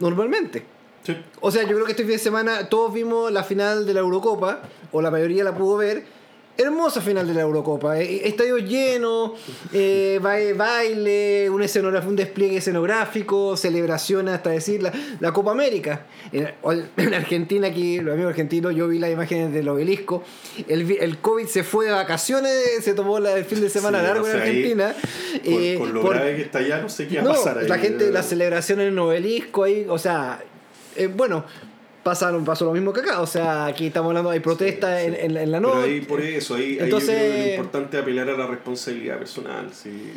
normalmente. 0.00 0.64
Sí. 1.02 1.16
O 1.40 1.50
sea, 1.50 1.62
yo 1.62 1.68
creo 1.70 1.84
que 1.84 1.92
este 1.92 2.02
fin 2.02 2.12
de 2.12 2.18
semana 2.18 2.68
todos 2.68 2.92
vimos 2.92 3.32
la 3.32 3.42
final 3.44 3.86
de 3.86 3.94
la 3.94 4.00
Eurocopa, 4.00 4.62
o 4.92 5.00
la 5.00 5.10
mayoría 5.10 5.44
la 5.44 5.54
pudo 5.54 5.76
ver. 5.76 6.04
Hermosa 6.58 7.00
final 7.00 7.26
de 7.26 7.32
la 7.32 7.40
Eurocopa. 7.40 7.98
eh, 7.98 8.28
Estadio 8.28 8.58
lleno, 8.58 9.34
eh, 9.72 10.18
ba- 10.20 10.36
baile, 10.54 11.48
un, 11.48 11.62
escenografía, 11.62 12.10
un 12.10 12.16
despliegue 12.16 12.58
escenográfico, 12.58 13.56
celebración 13.56 14.28
hasta 14.28 14.50
decir 14.50 14.82
la, 14.82 14.92
la 15.20 15.32
Copa 15.32 15.52
América. 15.52 16.04
En, 16.32 16.52
en 16.98 17.14
Argentina, 17.14 17.68
aquí, 17.68 18.00
los 18.00 18.12
amigos 18.12 18.30
argentinos, 18.32 18.74
yo 18.74 18.88
vi 18.88 18.98
las 18.98 19.10
imágenes 19.10 19.54
del 19.54 19.68
obelisco. 19.70 20.22
El, 20.68 20.90
el 21.00 21.18
COVID 21.18 21.46
se 21.46 21.64
fue 21.64 21.86
de 21.86 21.92
vacaciones, 21.92 22.52
se 22.82 22.92
tomó 22.92 23.18
la- 23.20 23.38
el 23.38 23.46
fin 23.46 23.62
de 23.62 23.70
semana 23.70 24.00
Sí, 24.00 24.04
largo 24.06 24.22
o 24.24 24.26
sea, 24.26 24.34
en 24.34 24.40
Argentina. 24.42 24.94
Con, 25.42 25.54
eh, 25.54 25.76
con 25.78 25.94
lo 25.94 26.02
por- 26.02 26.14
grave 26.14 26.36
que 26.36 26.42
está 26.42 26.58
allá, 26.58 26.82
no 26.82 26.90
sé 26.90 27.08
qué 27.08 27.16
va 27.18 27.22
no, 27.22 27.30
a 27.30 27.34
pasar 27.36 27.58
ahí. 27.58 27.68
la 27.68 27.78
gente, 27.78 28.10
la 28.10 28.22
celebración 28.22 28.80
en 28.80 28.88
el 28.88 28.98
obelisco 28.98 29.64
ahí, 29.64 29.86
o 29.88 29.98
sea, 29.98 30.42
eh, 30.96 31.06
bueno, 31.06 31.46
pasaron, 32.02 32.44
pasó 32.44 32.64
lo 32.64 32.72
mismo 32.72 32.92
que 32.92 33.00
acá, 33.00 33.20
o 33.20 33.26
sea, 33.26 33.66
aquí 33.66 33.86
estamos 33.88 34.10
hablando, 34.10 34.30
hay 34.30 34.40
protestas 34.40 35.00
Sí, 35.00 35.06
en, 35.06 35.12
sí. 35.14 35.20
en, 35.22 35.36
en 35.36 35.50
la 35.50 35.58
Pero 35.60 35.74
noche. 35.74 35.88
ahí 35.90 36.00
por 36.00 36.20
eso, 36.20 36.54
ahí, 36.54 36.62
ahí 36.72 36.78
Entonces- 36.80 37.08
yo 37.10 37.16
creo 37.18 37.32
que 37.32 37.42
lo 37.44 37.50
importante 37.54 37.96
es 37.96 38.02
apelar 38.02 38.28
a 38.30 38.36
la 38.36 38.46
responsabilidad 38.46 39.18
personal. 39.18 39.70
Sí. 39.72 40.12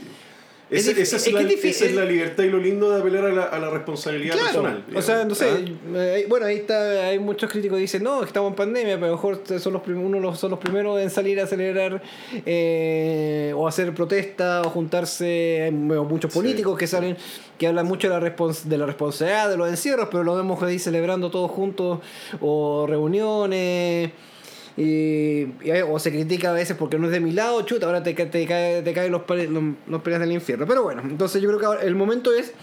Es 0.69 0.87
esa, 0.87 1.17
es 1.17 1.31
la, 1.31 1.41
esa 1.41 1.85
es 1.85 1.91
libertad 2.09 2.43
y 2.43 2.49
lo 2.49 2.57
lindo 2.57 2.89
de 2.89 2.99
apelar 3.01 3.25
a 3.25 3.31
la, 3.31 3.43
a 3.43 3.59
la 3.59 3.69
responsabilidad 3.69 4.33
Claro, 4.33 4.63
personal. 4.63 4.83
o 4.95 5.01
sea, 5.03 5.23
no 5.25 5.35
sé, 5.35 5.45
¿Ah? 5.49 5.59
eh, 5.97 6.25
bueno, 6.27 6.47
ahí 6.47 6.55
está, 6.55 7.07
hay 7.07 7.19
muchos 7.19 7.51
críticos 7.51 7.75
que 7.77 7.81
dicen, 7.81 8.01
no, 8.01 8.23
estamos 8.23 8.49
en 8.51 8.55
pandemia, 8.55 8.95
pero 8.95 9.05
a 9.05 9.09
lo 9.09 9.15
mejor 9.15 9.41
son 9.59 9.73
los, 9.73 9.81
uno 9.87 10.19
los- 10.19 10.39
son 10.39 10.49
los 10.51 10.59
primeros 10.59 10.99
en 10.99 11.09
salir 11.11 11.39
a 11.41 11.45
celebrar 11.47 12.01
eh, 12.45 13.53
o 13.55 13.67
hacer 13.67 13.93
protestas 13.93 14.65
o 14.65 14.69
juntarse, 14.69 15.61
hay 15.65 15.71
mu- 15.71 16.03
muchos 16.05 16.31
Sí, 16.33 16.39
políticos 16.39 16.77
que 16.77 16.87
salen, 16.87 17.17
que 17.57 17.67
hablan 17.67 17.85
mucho 17.85 18.09
de 18.09 18.19
la, 18.19 18.35
respons- 18.35 18.63
de 18.63 18.77
la 18.77 18.85
responsabilidad, 18.85 19.49
de 19.49 19.57
los 19.57 19.69
encierros, 19.69 20.07
pero 20.09 20.23
lo 20.23 20.35
vemos 20.35 20.61
ahí 20.63 20.79
celebrando 20.79 21.29
todos 21.29 21.51
juntos 21.51 21.99
o 22.41 22.85
reuniones. 22.87 24.11
Y, 24.75 25.47
y 25.63 25.71
hay- 25.71 25.81
o 25.87 25.99
se 25.99 26.11
critica 26.11 26.49
a 26.49 26.53
veces 26.53 26.75
porque 26.77 26.97
no 26.97 27.05
es 27.07 27.11
de 27.11 27.19
mi 27.19 27.31
lado, 27.31 27.61
chuta, 27.63 27.85
ahora 27.85 28.01
te, 28.01 28.15
ca- 28.15 28.29
te, 28.29 28.45
cae- 28.47 28.81
te 28.81 28.93
caen 28.93 29.11
los, 29.11 29.21
los, 29.29 29.63
los 29.87 30.01
peleas 30.01 30.19
del 30.21 30.31
infierno. 30.31 30.65
Pero 30.67 30.83
bueno, 30.83 31.01
entonces 31.03 31.41
yo 31.41 31.49
creo 31.49 31.59
que 31.59 31.65
ahora 31.65 31.81
el 31.83 31.95
momento 31.95 32.33
es 32.33 32.53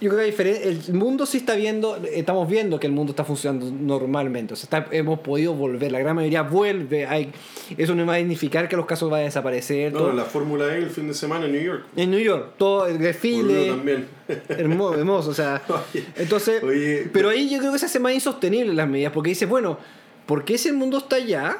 yo 0.00 0.08
creo 0.08 0.18
que 0.18 0.24
hay 0.24 0.30
diferen- 0.32 0.62
el 0.88 0.94
mundo 0.94 1.26
sí 1.26 1.36
está 1.38 1.54
viendo, 1.54 1.96
estamos 2.12 2.48
viendo 2.50 2.80
que 2.80 2.88
el 2.88 2.92
mundo 2.92 3.12
está 3.12 3.24
funcionando 3.24 3.70
normalmente. 3.70 4.54
O 4.54 4.56
sea, 4.56 4.64
está- 4.64 4.86
hemos 4.96 5.20
podido 5.20 5.54
volver, 5.54 5.92
la 5.92 6.00
gran 6.00 6.16
mayoría 6.16 6.42
vuelve. 6.42 7.06
Hay, 7.06 7.30
eso 7.78 7.94
no 7.94 8.04
va 8.04 8.14
a 8.14 8.18
significar 8.18 8.68
que 8.68 8.76
los 8.76 8.84
casos 8.86 9.08
vayan 9.10 9.24
a 9.24 9.28
desaparecer. 9.28 9.92
No, 9.92 9.98
todo. 10.00 10.12
la 10.12 10.24
Fórmula 10.24 10.74
E 10.74 10.78
el 10.78 10.90
fin 10.90 11.06
de 11.06 11.14
semana 11.14 11.44
en 11.46 11.52
New 11.52 11.62
York. 11.62 11.84
En 11.94 12.10
New 12.10 12.18
York, 12.18 12.54
todo 12.56 12.86
el 12.88 12.98
desfile. 12.98 13.66
también. 13.68 14.06
Hermoso, 14.48 14.98
hermoso, 14.98 15.30
o 15.30 15.34
sea. 15.34 15.62
Oye, 15.92 16.04
Entonces, 16.16 16.64
oye, 16.64 17.08
pero 17.12 17.28
ahí 17.28 17.48
yo 17.48 17.58
creo 17.60 17.70
que 17.72 17.78
se 17.78 17.86
hace 17.86 18.00
más 18.00 18.12
insostenible 18.12 18.74
las 18.74 18.88
medidas, 18.88 19.12
porque 19.12 19.28
dices, 19.28 19.48
bueno, 19.48 19.78
¿por 20.26 20.44
qué 20.44 20.58
si 20.58 20.72
mundo 20.72 20.98
está 20.98 21.16
allá? 21.16 21.58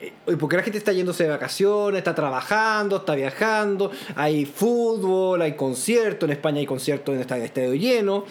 eh, 0.00 0.12
¿Y 0.26 0.36
por 0.36 0.48
qué 0.48 0.56
la 0.56 0.62
gente 0.62 0.78
está 0.78 0.92
yéndose 0.92 1.24
de 1.24 1.30
vacaciones, 1.30 1.98
está 1.98 2.14
trabajando, 2.14 2.96
está 2.96 3.14
viajando? 3.14 3.90
Hay 4.16 4.44
fútbol, 4.44 5.42
hay 5.42 5.54
conciertos, 5.54 6.28
en 6.28 6.32
España 6.32 6.58
hay 6.58 6.66
conciertos 6.66 7.14
en 7.14 7.20
estadio, 7.20 7.44
estadio 7.44 7.74
lleno. 7.74 8.24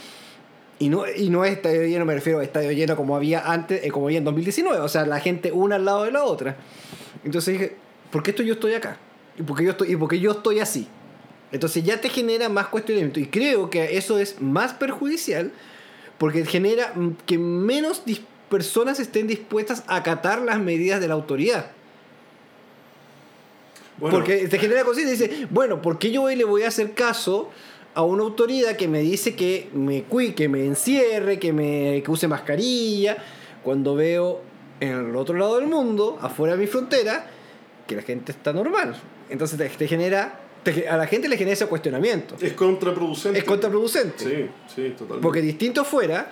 Y 0.80 0.90
no, 0.90 1.04
y 1.08 1.30
no 1.30 1.46
es 1.46 1.54
estadio 1.54 1.86
lleno, 1.86 2.06
me 2.06 2.16
refiero 2.16 2.40
a 2.40 2.44
estadio 2.44 2.72
lleno 2.72 2.96
como 2.96 3.16
había 3.16 3.52
antes, 3.52 3.84
eh, 3.84 3.92
como 3.92 4.08
había 4.08 4.18
en 4.18 4.24
2019. 4.26 4.80
O 4.80 4.90
sea, 4.90 5.06
la 5.06 5.20
gente 5.20 5.52
una 5.52 5.76
al 5.76 5.86
lado 5.86 6.04
de 6.04 6.12
la 6.12 6.24
otra. 6.24 6.58
Entonces 7.24 7.54
dije, 7.54 7.76
¿por 8.10 8.24
qué 8.24 8.32
esto 8.32 8.44
yo 8.44 8.54
estoy 8.54 8.74
acá? 8.74 8.98
¿Y 9.38 9.44
por 9.44 9.56
qué 9.58 9.64
yo 9.64 9.72
estoy, 9.72 9.92
y 9.92 9.96
por 9.96 10.10
qué 10.10 10.20
yo 10.20 10.32
estoy 10.32 10.60
así? 10.60 10.88
Entonces 11.52 11.84
ya 11.84 12.02
te 12.02 12.10
genera 12.10 12.50
más 12.50 12.68
cuestionamiento. 12.68 13.20
Y 13.20 13.28
creo 13.28 13.70
que 13.70 13.98
eso 13.98 14.18
es 14.18 14.42
más 14.42 14.74
perjudicial 14.74 15.52
porque 16.18 16.46
genera 16.46 16.94
que 17.26 17.38
menos 17.38 18.04
personas 18.52 19.00
estén 19.00 19.26
dispuestas 19.26 19.84
a 19.88 19.96
acatar 19.96 20.40
las 20.44 20.60
medidas 20.60 21.02
de 21.02 21.08
la 21.08 21.16
autoridad. 21.16 21.72
bueno, 23.98 24.18
Porque 24.18 24.48
te 24.48 24.60
genera 24.60 24.84
conciencia 24.84 25.16
y 25.16 25.18
dice, 25.30 25.48
bueno, 25.50 25.82
¿por 25.82 25.98
qué 25.98 26.12
yo 26.12 26.24
hoy 26.24 26.36
le 26.36 26.44
voy 26.44 26.64
a 26.64 26.68
hacer 26.68 26.92
caso 26.94 27.50
a 27.94 28.04
una 28.04 28.24
autoridad 28.24 28.76
que 28.76 28.88
me 28.88 29.00
dice 29.00 29.36
que 29.36 29.70
me 29.74 30.04
cui, 30.04 30.34
que 30.34 30.48
me 30.50 30.66
encierre, 30.66 31.40
que 31.40 31.52
me 31.54 32.02
que 32.04 32.12
use 32.12 32.28
mascarilla, 32.28 33.18
cuando 33.64 33.96
veo 33.96 34.42
en 34.80 35.10
el 35.10 35.16
otro 35.16 35.38
lado 35.38 35.60
del 35.60 35.68
mundo, 35.68 36.18
afuera 36.22 36.56
de 36.56 36.60
mi 36.62 36.68
frontera, 36.68 37.28
que 37.88 37.96
la 37.96 38.02
gente 38.02 38.32
está 38.32 38.54
normal? 38.54 38.96
Entonces 39.30 39.58
te, 39.58 39.70
te 39.70 39.88
genera, 39.88 40.40
te- 40.64 40.88
a 40.90 40.98
la 40.98 41.06
gente 41.08 41.28
le 41.30 41.38
genera 41.38 41.54
ese 41.54 41.68
cuestionamiento. 41.68 42.36
es 42.42 42.54
contraproducente. 42.54 43.40
Es 43.40 43.46
contraproducente. 43.46 44.24
Sí, 44.24 44.50
sí, 44.76 44.90
totalmente. 44.92 45.22
Porque 45.22 45.42
distinto 45.42 45.84
fuera, 45.86 46.32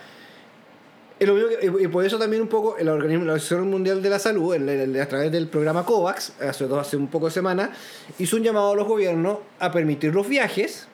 es 1.20 1.28
lo 1.28 1.82
y 1.82 1.88
por 1.90 2.06
eso 2.06 2.18
también 2.18 2.42
un 2.42 2.48
poco 2.48 2.78
el 2.78 2.88
organismo, 2.88 3.26
la 3.26 3.34
Organización 3.34 3.70
Mundial 3.70 4.02
de 4.02 4.10
la 4.10 4.20
Salud, 4.20 4.56
a 4.56 5.06
través 5.08 5.32
del 5.32 5.48
programa 5.48 5.86
COVAX, 5.86 6.34
hace, 6.42 6.66
hace 6.66 6.98
un 6.98 7.08
poco 7.08 7.26
de 7.26 7.32
semana, 7.32 7.72
hizo 8.18 8.38
un 8.38 8.44
llamado 8.44 8.72
a 8.72 8.76
los 8.76 8.88
gobiernos 8.88 9.40
a 9.60 9.72
permitir 9.72 10.14
los 10.14 10.28
viajes. 10.28 10.88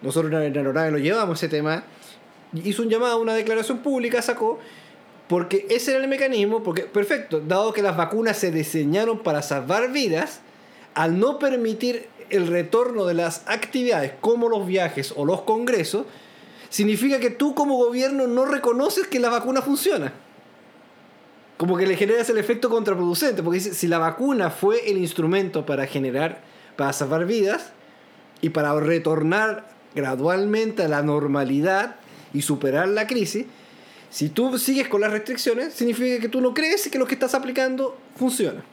Nosotros 0.00 0.32
en 0.32 0.56
Aeronave 0.56 0.90
lo 0.90 0.98
llevamos 0.98 1.38
ese 1.38 1.48
tema. 1.48 1.84
Hizo 2.54 2.82
un 2.82 2.88
llamado, 2.88 3.20
una 3.20 3.34
declaración 3.34 3.78
pública, 3.78 4.22
sacó, 4.22 4.58
porque 5.28 5.66
ese 5.68 5.92
era 5.92 6.00
el 6.02 6.08
mecanismo, 6.08 6.62
porque, 6.62 6.82
perfecto, 6.82 7.40
dado 7.40 7.72
que 7.72 7.82
las 7.82 7.96
vacunas 7.96 8.38
se 8.38 8.50
diseñaron 8.50 9.18
para 9.18 9.42
salvar 9.42 9.92
vidas, 9.92 10.40
al 10.94 11.20
no 11.20 11.38
permitir 11.38 12.08
el 12.30 12.46
retorno 12.46 13.04
de 13.04 13.14
las 13.14 13.42
actividades 13.46 14.12
como 14.20 14.48
los 14.48 14.66
viajes 14.66 15.12
o 15.16 15.26
los 15.26 15.42
congresos, 15.42 16.06
significa 16.70 17.20
que 17.20 17.28
tú 17.30 17.54
como 17.54 17.76
gobierno 17.76 18.26
no 18.26 18.46
reconoces 18.46 19.06
que 19.06 19.20
la 19.20 19.28
vacuna 19.28 19.60
funciona. 19.60 20.14
Como 21.58 21.76
que 21.76 21.86
le 21.86 21.96
generas 21.96 22.30
el 22.30 22.38
efecto 22.38 22.70
contraproducente, 22.70 23.42
porque 23.42 23.60
si 23.60 23.86
la 23.86 23.98
vacuna 23.98 24.48
fue 24.48 24.90
el 24.90 24.96
instrumento 24.96 25.66
para 25.66 25.86
generar, 25.86 26.40
para 26.76 26.94
salvar 26.94 27.26
vidas 27.26 27.72
y 28.40 28.48
para 28.48 28.78
retornar 28.80 29.68
gradualmente 29.94 30.84
a 30.84 30.88
la 30.88 31.02
normalidad 31.02 31.96
y 32.32 32.40
superar 32.40 32.88
la 32.88 33.06
crisis, 33.06 33.44
si 34.08 34.30
tú 34.30 34.58
sigues 34.58 34.88
con 34.88 35.02
las 35.02 35.10
restricciones, 35.10 35.74
significa 35.74 36.18
que 36.20 36.28
tú 36.28 36.40
no 36.40 36.54
crees 36.54 36.88
que 36.88 36.98
lo 36.98 37.06
que 37.06 37.14
estás 37.14 37.34
aplicando 37.34 37.98
funciona. 38.16 38.64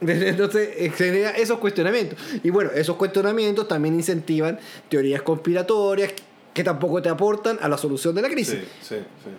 Entonces 0.06 0.70
eh, 0.76 0.90
genera 0.90 1.30
esos 1.30 1.58
cuestionamientos. 1.58 2.18
Y 2.42 2.50
bueno, 2.50 2.70
esos 2.74 2.96
cuestionamientos 2.96 3.68
también 3.68 3.94
incentivan 3.94 4.58
teorías 4.88 5.22
conspiratorias 5.22 6.12
que 6.54 6.64
tampoco 6.64 7.00
te 7.02 7.08
aportan 7.08 7.58
a 7.60 7.68
la 7.68 7.78
solución 7.78 8.14
de 8.14 8.22
la 8.22 8.28
crisis. 8.28 8.58
Sí, 8.80 8.96
sí, 8.96 8.96
sí. 8.96 9.30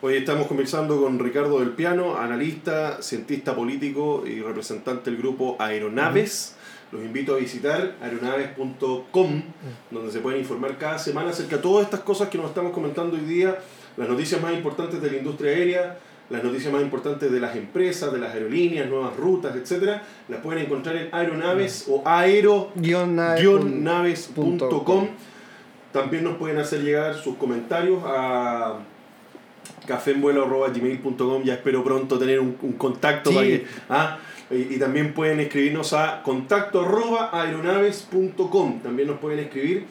Hoy 0.00 0.14
estamos 0.14 0.46
conversando 0.46 1.00
con 1.02 1.18
Ricardo 1.18 1.58
del 1.58 1.70
Piano, 1.70 2.16
analista, 2.16 3.02
cientista 3.02 3.56
político 3.56 4.22
y 4.24 4.40
representante 4.40 5.10
del 5.10 5.18
grupo 5.18 5.56
Aeronaves. 5.58 6.54
Los 6.92 7.02
invito 7.02 7.34
a 7.34 7.38
visitar 7.38 7.96
aeronaves.com, 8.00 9.42
donde 9.90 10.12
se 10.12 10.20
pueden 10.20 10.38
informar 10.38 10.78
cada 10.78 11.00
semana 11.00 11.30
acerca 11.30 11.56
de 11.56 11.62
todas 11.62 11.84
estas 11.84 12.00
cosas 12.00 12.28
que 12.28 12.38
nos 12.38 12.46
estamos 12.46 12.72
comentando 12.72 13.16
hoy 13.16 13.22
día, 13.22 13.58
las 13.96 14.08
noticias 14.08 14.40
más 14.40 14.54
importantes 14.54 15.02
de 15.02 15.10
la 15.10 15.16
industria 15.16 15.50
aérea, 15.50 15.98
las 16.30 16.44
noticias 16.44 16.72
más 16.72 16.82
importantes 16.82 17.30
de 17.32 17.40
las 17.40 17.56
empresas, 17.56 18.12
de 18.12 18.18
las 18.18 18.34
aerolíneas, 18.34 18.88
nuevas 18.88 19.16
rutas, 19.16 19.56
etcétera, 19.56 20.02
las 20.28 20.40
pueden 20.40 20.64
encontrar 20.64 20.96
en 20.96 21.08
aeronaves 21.12 21.86
o 21.88 22.02
aero 22.04 22.70
Guión 22.74 23.16
nave 23.16 23.40
guion 23.40 23.62
pun- 23.62 23.82
naves.com. 23.82 24.44
punto 24.58 24.84
com. 24.84 25.08
También 25.92 26.24
nos 26.24 26.36
pueden 26.36 26.58
hacer 26.58 26.82
llegar 26.82 27.14
sus 27.14 27.36
comentarios 27.36 28.02
a 28.06 28.78
cafeenvuelo.gmail.com. 29.86 31.42
Ya 31.44 31.54
espero 31.54 31.82
pronto 31.84 32.18
tener 32.18 32.40
un, 32.40 32.56
un 32.62 32.72
contacto 32.72 33.30
Sí. 33.30 33.36
para 33.36 33.46
que. 33.48 33.66
ah, 33.88 34.18
y, 34.50 34.74
y 34.74 34.78
también 34.78 35.12
pueden 35.14 35.40
escribirnos 35.40 35.92
a 35.92 36.22
contacto 36.22 36.84
aeronaves.com. 37.32 38.80
También 38.80 39.08
nos 39.08 39.18
pueden 39.18 39.38
escribir 39.40 39.86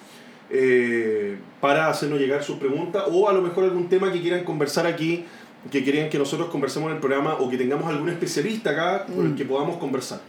eh, 0.50 1.38
para 1.60 1.88
hacernos 1.90 2.20
llegar 2.20 2.44
sus 2.44 2.58
preguntas 2.58 3.04
o 3.12 3.28
a 3.30 3.34
lo 3.34 3.42
mejor 3.42 3.66
algún 3.66 3.90
tema 3.90 4.12
que 4.12 4.22
quieran 4.22 4.44
conversar 4.44 4.86
aquí, 4.88 5.26
que 5.72 5.84
quieran 5.84 6.10
que 6.10 6.18
nosotros 6.18 6.50
conversemos 6.50 6.90
en 6.90 6.96
el 6.96 7.02
programa 7.02 7.36
o 7.36 7.50
que 7.50 7.58
tengamos 7.58 7.88
algún 7.88 8.10
especialista 8.10 8.72
acá 8.72 9.06
con 9.06 9.26
el 9.26 9.36
que 9.36 9.46
podamos 9.46 9.78
conversar. 9.78 10.20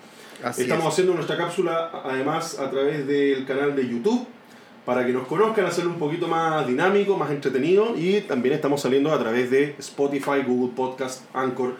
Así 0.42 0.62
Estamos 0.62 0.86
es. 0.86 0.92
haciendo 0.92 1.14
nuestra 1.14 1.36
cápsula 1.36 1.90
además 2.04 2.58
a 2.58 2.70
través 2.70 3.06
del 3.06 3.44
canal 3.44 3.74
de 3.74 3.88
YouTube 3.88 4.26
para 4.84 5.04
que 5.04 5.12
nos 5.12 5.26
conozcan, 5.26 5.66
hacerlo 5.66 5.90
un 5.90 5.98
poquito 5.98 6.28
más 6.28 6.66
dinámico, 6.66 7.16
más 7.16 7.30
entretenido 7.30 7.94
y 7.96 8.22
también 8.22 8.54
estamos 8.54 8.80
saliendo 8.80 9.12
a 9.12 9.18
través 9.18 9.50
de 9.50 9.74
Spotify, 9.78 10.42
Google 10.46 10.72
Podcast, 10.74 11.24
Anchor 11.34 11.76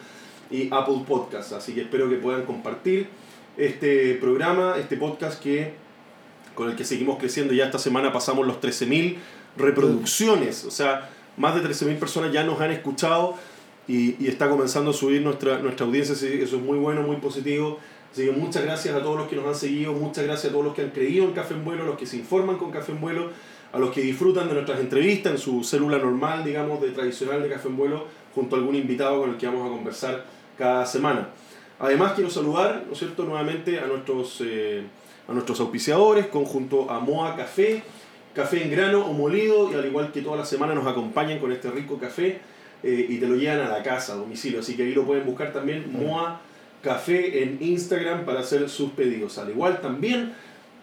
y 0.51 0.69
Apple 0.71 1.05
Podcast. 1.07 1.53
Así 1.53 1.73
que 1.73 1.83
espero 1.83 2.11
que 2.11 2.17
puedan 2.17 2.45
compartir 2.45 3.09
este 3.57 4.15
programa, 4.17 4.77
este 4.79 4.97
podcast 4.97 5.43
que 5.43 5.73
con 6.55 6.69
el 6.69 6.77
que 6.77 6.85
seguimos 6.85 7.19
creciendo. 7.19 7.55
Ya 7.55 7.67
esta 7.67 7.79
semana 7.79 8.13
pasamos 8.13 8.47
los 8.47 8.61
13.000 8.61 9.17
reproducciones, 9.57 10.65
o 10.65 10.71
sea, 10.71 11.09
más 11.39 11.55
de 11.55 11.69
13.000 11.69 11.99
personas 11.99 12.33
ya 12.33 12.45
nos 12.45 12.61
han 12.61 12.71
escuchado 12.71 13.37
y, 13.87 14.23
y, 14.23 14.29
está 14.29 14.51
comenzando 14.51 14.91
a 14.91 14.95
subir 14.95 15.23
nuestra, 15.23 15.59
nuestra 15.59 15.87
audiencia, 15.87 16.15
eso 16.15 16.57
es 16.57 16.63
muy 16.63 16.79
bueno, 16.79 17.03
muy 17.03 17.17
positivo. 17.17 17.79
Así 18.13 18.25
que 18.25 18.33
muchas 18.33 18.63
gracias 18.63 18.95
a 18.95 19.03
todos 19.03 19.19
los 19.19 19.29
que 19.29 19.37
nos 19.37 19.47
han 19.47 19.55
seguido, 19.55 19.93
muchas 19.93 20.25
gracias 20.25 20.51
a 20.51 20.53
todos 20.53 20.65
los 20.65 20.75
que 20.75 20.83
han 20.83 20.91
creído 20.91 21.25
en 21.25 21.33
Café 21.33 21.55
en 21.55 21.65
Vuelo, 21.65 21.83
a 21.83 21.87
los 21.87 21.97
que 21.97 22.07
se 22.07 22.17
informan 22.17 22.57
con 22.57 22.71
Café 22.71 22.93
en 22.93 23.01
Vuelo, 23.01 23.31
a 23.73 23.79
los 23.79 23.91
que 23.91 24.01
disfrutan 24.01 24.49
de 24.49 24.55
nuestras 24.55 24.81
entrevistas 24.81 25.33
en 25.33 25.39
su 25.39 25.63
célula 25.63 25.99
normal, 25.99 26.45
digamos, 26.45 26.81
de 26.81 26.91
tradicional 26.91 27.43
de 27.43 27.51
Café 27.51 27.69
en 27.69 27.77
Vuelo, 27.77 28.07
junto 28.35 28.57
a 28.57 28.59
algún 28.59 28.75
invitado 28.77 29.21
con 29.21 29.31
el 29.31 29.37
que 29.37 29.47
vamos 29.47 29.67
a 29.67 29.71
conversar 29.71 30.25
cada 30.57 30.87
semana. 30.87 31.29
Además 31.79 32.13
quiero 32.15 32.31
saludar, 32.31 32.85
¿no 32.89 32.95
cierto?, 32.95 33.25
nuevamente 33.25 33.79
a 33.79 33.87
nuestros, 33.87 34.43
eh, 34.45 34.83
a 35.29 35.33
nuestros 35.33 35.61
auspiciadores, 35.61 36.27
conjunto 36.27 36.91
a 36.91 36.99
Moa 37.01 37.37
Café, 37.37 37.83
café 38.39 38.63
en 38.63 38.71
grano 38.71 39.05
o 39.05 39.13
molido, 39.13 39.69
y 39.73 39.75
al 39.75 39.85
igual 39.85 40.13
que 40.13 40.23
toda 40.23 40.37
la 40.37 40.45
semana 40.45 40.73
nos 40.73 40.87
acompañan 40.87 41.41
con 41.41 41.51
este 41.51 41.73
rico 41.73 41.99
café 41.99 42.41
eh, 42.85 43.07
y 43.09 43.19
te 43.19 43.27
lo 43.27 43.35
llevan 43.35 43.59
a 43.63 43.69
la 43.69 43.83
casa, 43.83 44.13
a 44.13 44.17
domicilio. 44.17 44.61
Así 44.61 44.77
que 44.77 44.85
ahí 44.85 44.95
lo 44.95 45.05
pueden 45.05 45.27
buscar 45.27 45.53
también, 45.53 45.91
Moa 45.93 46.41
Café 46.81 47.43
en 47.43 47.59
Instagram 47.61 48.25
para 48.25 48.39
hacer 48.39 48.69
sus 48.69 48.93
pedidos. 48.93 49.39
Al 49.39 49.51
igual 49.51 49.81
también, 49.81 50.35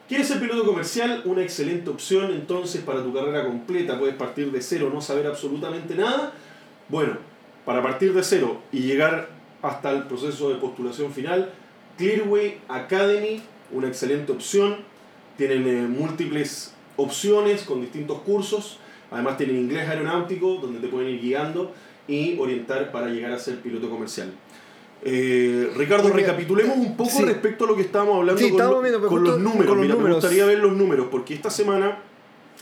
¿quieres 0.09 0.27
ser 0.27 0.41
piloto 0.41 0.65
comercial? 0.65 1.21
Una 1.23 1.43
excelente 1.43 1.89
opción 1.89 2.33
entonces 2.33 2.81
para 2.81 3.01
tu 3.01 3.13
carrera 3.13 3.45
completa. 3.45 3.97
Puedes 3.97 4.15
partir 4.15 4.51
de 4.51 4.61
cero, 4.61 4.91
no 4.93 4.99
saber 4.99 5.25
absolutamente 5.25 5.95
nada. 5.95 6.33
Bueno, 6.89 7.13
para 7.63 7.81
partir 7.81 8.13
de 8.13 8.21
cero 8.21 8.61
y 8.73 8.79
llegar 8.79 9.29
hasta 9.61 9.91
el 9.91 10.03
proceso 10.03 10.49
de 10.49 10.55
postulación 10.55 11.13
final, 11.13 11.53
Clearway 11.97 12.59
Academy, 12.67 13.41
una 13.71 13.87
excelente 13.87 14.33
opción. 14.33 14.79
Tienen 15.37 15.65
eh, 15.67 15.87
múltiples 15.87 16.74
opciones 16.97 17.63
con 17.63 17.81
distintos 17.81 18.19
cursos. 18.21 18.79
Además 19.11 19.37
tienen 19.37 19.57
inglés 19.57 19.87
aeronáutico, 19.87 20.55
donde 20.61 20.79
te 20.79 20.87
pueden 20.87 21.09
ir 21.09 21.21
guiando 21.21 21.73
y 22.07 22.37
orientar 22.37 22.91
para 22.91 23.07
llegar 23.07 23.31
a 23.31 23.39
ser 23.39 23.59
piloto 23.59 23.89
comercial. 23.89 24.31
Eh, 25.07 25.71
Ricardo, 25.75 26.09
recapitulemos 26.09 26.77
un 26.77 26.97
poco 26.97 27.21
respecto 27.21 27.65
a 27.65 27.67
lo 27.67 27.75
que 27.75 27.83
estábamos 27.83 28.17
hablando 28.17 28.41
con, 29.07 29.23
los 29.23 29.39
números. 29.39 29.77
Mira, 29.77 29.95
me 29.95 30.11
gustaría 30.11 30.45
ver 30.45 30.59
los 30.59 30.73
números, 30.73 31.07
porque 31.11 31.35
esta 31.35 31.49
semana, 31.49 31.99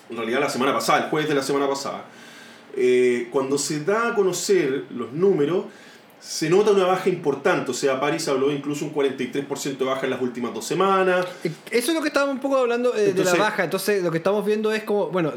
en 0.10 0.18
realidad 0.18 0.42
la 0.42 0.50
semana 0.50 0.74
pasada, 0.74 1.06
el 1.06 1.10
jueves 1.10 1.30
de 1.30 1.36
la 1.36 1.44
semana 1.44 1.70
pasada, 1.70 2.06
eh, 2.76 3.30
cuando 3.32 3.58
se 3.58 3.86
da 3.86 4.10
a 4.10 4.16
conocer 4.16 4.86
los 4.90 5.14
números, 5.14 5.66
se 6.24 6.50
nota 6.50 6.72
una 6.72 6.86
baja 6.86 7.10
importante. 7.10 7.72
O 7.72 7.74
sea, 7.74 8.00
París 8.00 8.26
habló 8.30 8.50
incluso 8.50 8.86
un 8.86 8.94
43% 8.94 9.78
de 9.78 9.86
baja 9.86 10.06
en 10.06 10.12
las 10.12 10.22
últimas 10.22 10.54
dos 10.54 10.66
semanas. 10.66 11.26
Eso 11.70 11.92
es 11.92 11.94
lo 11.94 12.02
que 12.02 12.08
estábamos 12.08 12.36
un 12.36 12.42
poco 12.42 12.58
hablando 12.58 12.96
eh, 12.96 13.12
de 13.12 13.24
la 13.26 13.36
baja. 13.36 13.66
Entonces, 13.66 14.02
lo 14.02 14.10
que 14.10 14.18
estamos 14.18 14.46
viendo 14.46 14.72
es 14.72 14.84
como, 14.84 15.10
bueno, 15.10 15.34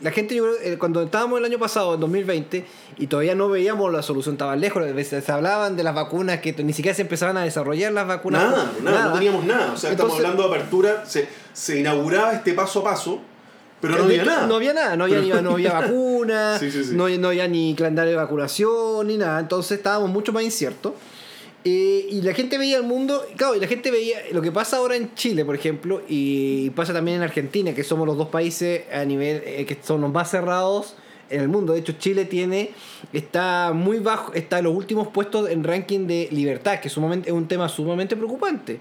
la, 0.00 0.10
gente, 0.10 0.34
yo 0.34 0.44
creo, 0.44 0.78
cuando 0.78 1.02
estábamos 1.02 1.38
el 1.38 1.46
año 1.46 1.58
pasado, 1.58 1.94
en 1.94 2.00
2020, 2.00 2.66
y 2.98 3.06
todavía 3.06 3.34
no 3.34 3.48
veíamos 3.48 3.90
la 3.90 4.02
solución, 4.02 4.34
estaba 4.34 4.56
lejos, 4.56 4.84
se 5.04 5.32
hablaban 5.32 5.74
de 5.74 5.82
las 5.82 5.94
vacunas, 5.94 6.40
que 6.40 6.52
ni 6.62 6.74
siquiera 6.74 6.94
se 6.94 7.02
empezaban 7.02 7.38
a 7.38 7.44
desarrollar 7.44 7.92
las 7.92 8.06
vacunas. 8.06 8.42
Nada, 8.42 8.72
nada, 8.82 9.04
no 9.06 9.14
teníamos 9.14 9.44
nada. 9.46 9.72
O 9.72 9.76
sea, 9.76 9.90
estamos 9.90 10.16
hablando 10.16 10.42
de 10.42 10.54
apertura, 10.54 11.06
se, 11.06 11.28
se 11.54 11.80
inauguraba 11.80 12.34
este 12.34 12.52
paso 12.52 12.80
a 12.80 12.84
paso 12.84 13.20
pero 13.86 13.98
no 13.98 14.04
había 14.04 14.24
nada. 14.24 14.46
No 14.46 14.54
había 14.56 14.72
nada, 14.72 14.96
no 14.96 15.04
había, 15.04 15.20
ni, 15.20 15.28
no 15.30 15.52
había 15.52 15.72
vacuna, 15.80 16.60
No, 16.92 17.08
no, 17.08 17.28
había 17.28 17.48
ni 17.48 17.74
calendario 17.74 18.12
de 18.12 18.16
vacunación, 18.16 19.06
ni 19.06 19.16
nada. 19.16 19.40
Entonces 19.40 19.78
estábamos 19.78 20.10
mucho 20.10 20.32
más 20.32 20.42
inciertos. 20.42 20.92
Eh, 21.66 22.08
y 22.10 22.20
la 22.20 22.34
gente 22.34 22.58
veía 22.58 22.76
el 22.76 22.82
mundo, 22.82 23.24
claro, 23.36 23.54
y 23.56 23.60
la 23.60 23.66
gente 23.66 23.90
veía 23.90 24.18
lo 24.32 24.42
que 24.42 24.52
pasa 24.52 24.76
ahora 24.76 24.96
en 24.96 25.14
Chile, 25.14 25.46
por 25.46 25.54
ejemplo, 25.54 26.02
y 26.06 26.68
pasa 26.70 26.92
también 26.92 27.18
en 27.18 27.22
Argentina, 27.22 27.74
que 27.74 27.82
somos 27.82 28.06
los 28.06 28.18
dos 28.18 28.28
países 28.28 28.82
a 28.92 29.02
nivel 29.06 29.42
eh, 29.46 29.64
que 29.64 29.78
son 29.82 30.02
los 30.02 30.12
más 30.12 30.30
cerrados 30.30 30.94
en 31.30 31.40
el 31.40 31.48
mundo. 31.48 31.72
De 31.72 31.80
hecho, 31.80 31.92
Chile 31.92 32.26
tiene 32.26 32.72
está 33.14 33.72
muy 33.74 33.98
bajo, 33.98 34.34
está 34.34 34.58
en 34.58 34.64
los 34.64 34.76
últimos 34.76 35.08
puestos 35.08 35.48
en 35.48 35.64
ranking 35.64 36.06
de 36.06 36.28
libertad, 36.32 36.80
que 36.80 36.88
es, 36.88 36.94
sumamente, 36.94 37.30
es 37.30 37.34
un 37.34 37.48
tema 37.48 37.68
sumamente 37.70 38.14
preocupante. 38.14 38.80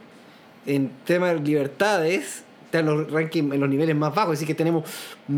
En 0.65 0.91
temas 1.05 1.35
de 1.35 1.39
libertades, 1.39 2.43
en 2.79 2.85
los 2.85 3.11
rankings, 3.11 3.53
en 3.53 3.59
los 3.59 3.69
niveles 3.69 3.95
más 3.95 4.13
bajos, 4.13 4.33
es 4.33 4.39
decir, 4.39 4.55
que 4.55 4.57
tenemos, 4.57 4.89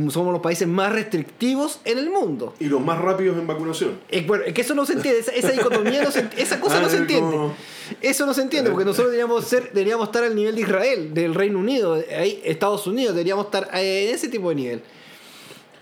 somos 0.10 0.32
los 0.32 0.42
países 0.42 0.68
más 0.68 0.92
restrictivos 0.92 1.80
en 1.86 1.98
el 1.98 2.10
mundo. 2.10 2.54
Y 2.60 2.66
los 2.66 2.82
más 2.82 3.00
rápidos 3.00 3.38
en 3.38 3.48
vacunación. 3.48 4.00
Bueno, 4.26 4.44
es 4.46 4.54
que 4.54 4.62
eso 4.62 4.76
no 4.76 4.86
se 4.86 4.94
entiende, 4.94 5.20
esa, 5.20 5.52
dicotomía, 5.52 6.04
no 6.04 6.12
se, 6.12 6.28
esa 6.38 6.60
cosa 6.60 6.80
no 6.82 6.90
se 6.90 6.98
entiende. 6.98 7.52
Eso 8.02 8.26
no 8.26 8.34
se 8.34 8.42
entiende, 8.42 8.72
porque 8.72 8.86
nosotros 8.86 9.12
deberíamos, 9.12 9.46
ser, 9.46 9.72
deberíamos 9.72 10.08
estar 10.08 10.24
al 10.24 10.36
nivel 10.36 10.56
de 10.56 10.62
Israel, 10.62 11.14
del 11.14 11.36
Reino 11.36 11.60
Unido, 11.60 12.02
ahí, 12.18 12.42
Estados 12.44 12.88
Unidos, 12.88 13.14
deberíamos 13.14 13.46
estar 13.46 13.70
en 13.74 14.14
ese 14.14 14.28
tipo 14.28 14.50
de 14.50 14.56
nivel. 14.56 14.82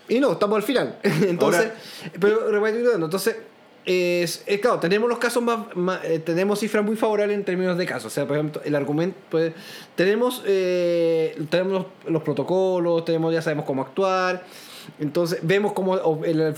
Y 0.09 0.19
no, 0.19 0.33
estamos 0.33 0.57
al 0.57 0.63
final. 0.63 0.99
Entonces, 1.03 1.71
pero 2.19 2.65
entonces 2.67 3.37
es, 3.85 4.43
claro, 4.61 4.79
tenemos 4.79 5.09
los 5.09 5.17
casos 5.17 5.43
más, 5.43 6.03
eh, 6.03 6.19
tenemos 6.19 6.59
cifras 6.59 6.83
muy 6.85 6.95
favorables 6.95 7.37
en 7.37 7.43
términos 7.43 7.77
de 7.77 7.85
casos. 7.85 8.05
O 8.05 8.09
sea, 8.09 8.25
por 8.25 8.37
ejemplo, 8.37 8.61
el 8.63 8.75
argumento, 8.75 9.17
pues, 9.29 9.53
tenemos, 9.95 10.41
eh, 10.45 11.37
tenemos 11.49 11.87
los, 12.07 12.23
protocolos, 12.23 13.03
tenemos, 13.05 13.33
ya 13.33 13.41
sabemos 13.41 13.65
cómo 13.65 13.81
actuar. 13.81 14.43
Entonces, 14.99 15.39
vemos 15.43 15.73
cómo 15.73 15.95
la, 15.95 16.53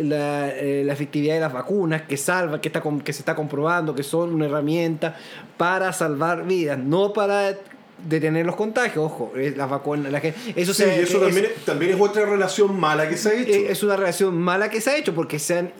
la, 0.00 0.48
eh, 0.50 0.82
la, 0.84 0.92
efectividad 0.92 1.34
de 1.34 1.40
las 1.40 1.52
vacunas, 1.52 2.02
que 2.02 2.16
salva, 2.16 2.60
que, 2.60 2.68
está, 2.68 2.82
que 2.82 3.12
se 3.12 3.20
está 3.20 3.34
comprobando, 3.34 3.94
que 3.94 4.02
son 4.02 4.34
una 4.34 4.46
herramienta 4.46 5.16
para 5.56 5.92
salvar 5.92 6.46
vidas, 6.46 6.78
no 6.78 7.12
para 7.12 7.54
detener 8.08 8.46
los 8.46 8.56
contagios, 8.56 9.04
ojo, 9.04 9.32
las 9.34 9.70
vacunas, 9.70 10.10
la 10.10 10.20
gente, 10.20 10.38
eso, 10.56 10.74
sí, 10.74 10.84
eso 10.84 11.20
también, 11.20 11.46
es, 11.46 11.64
también 11.64 11.92
es 11.92 12.00
otra 12.00 12.26
relación 12.26 12.78
mala 12.78 13.08
que 13.08 13.16
se 13.16 13.28
ha 13.28 13.34
hecho. 13.34 13.52
Es 13.52 13.82
una 13.82 13.96
relación 13.96 14.36
mala 14.38 14.70
que 14.70 14.80
se 14.80 14.90
ha 14.90 14.96
hecho 14.96 15.14
porque 15.14 15.38
se 15.38 15.58
han, 15.58 15.72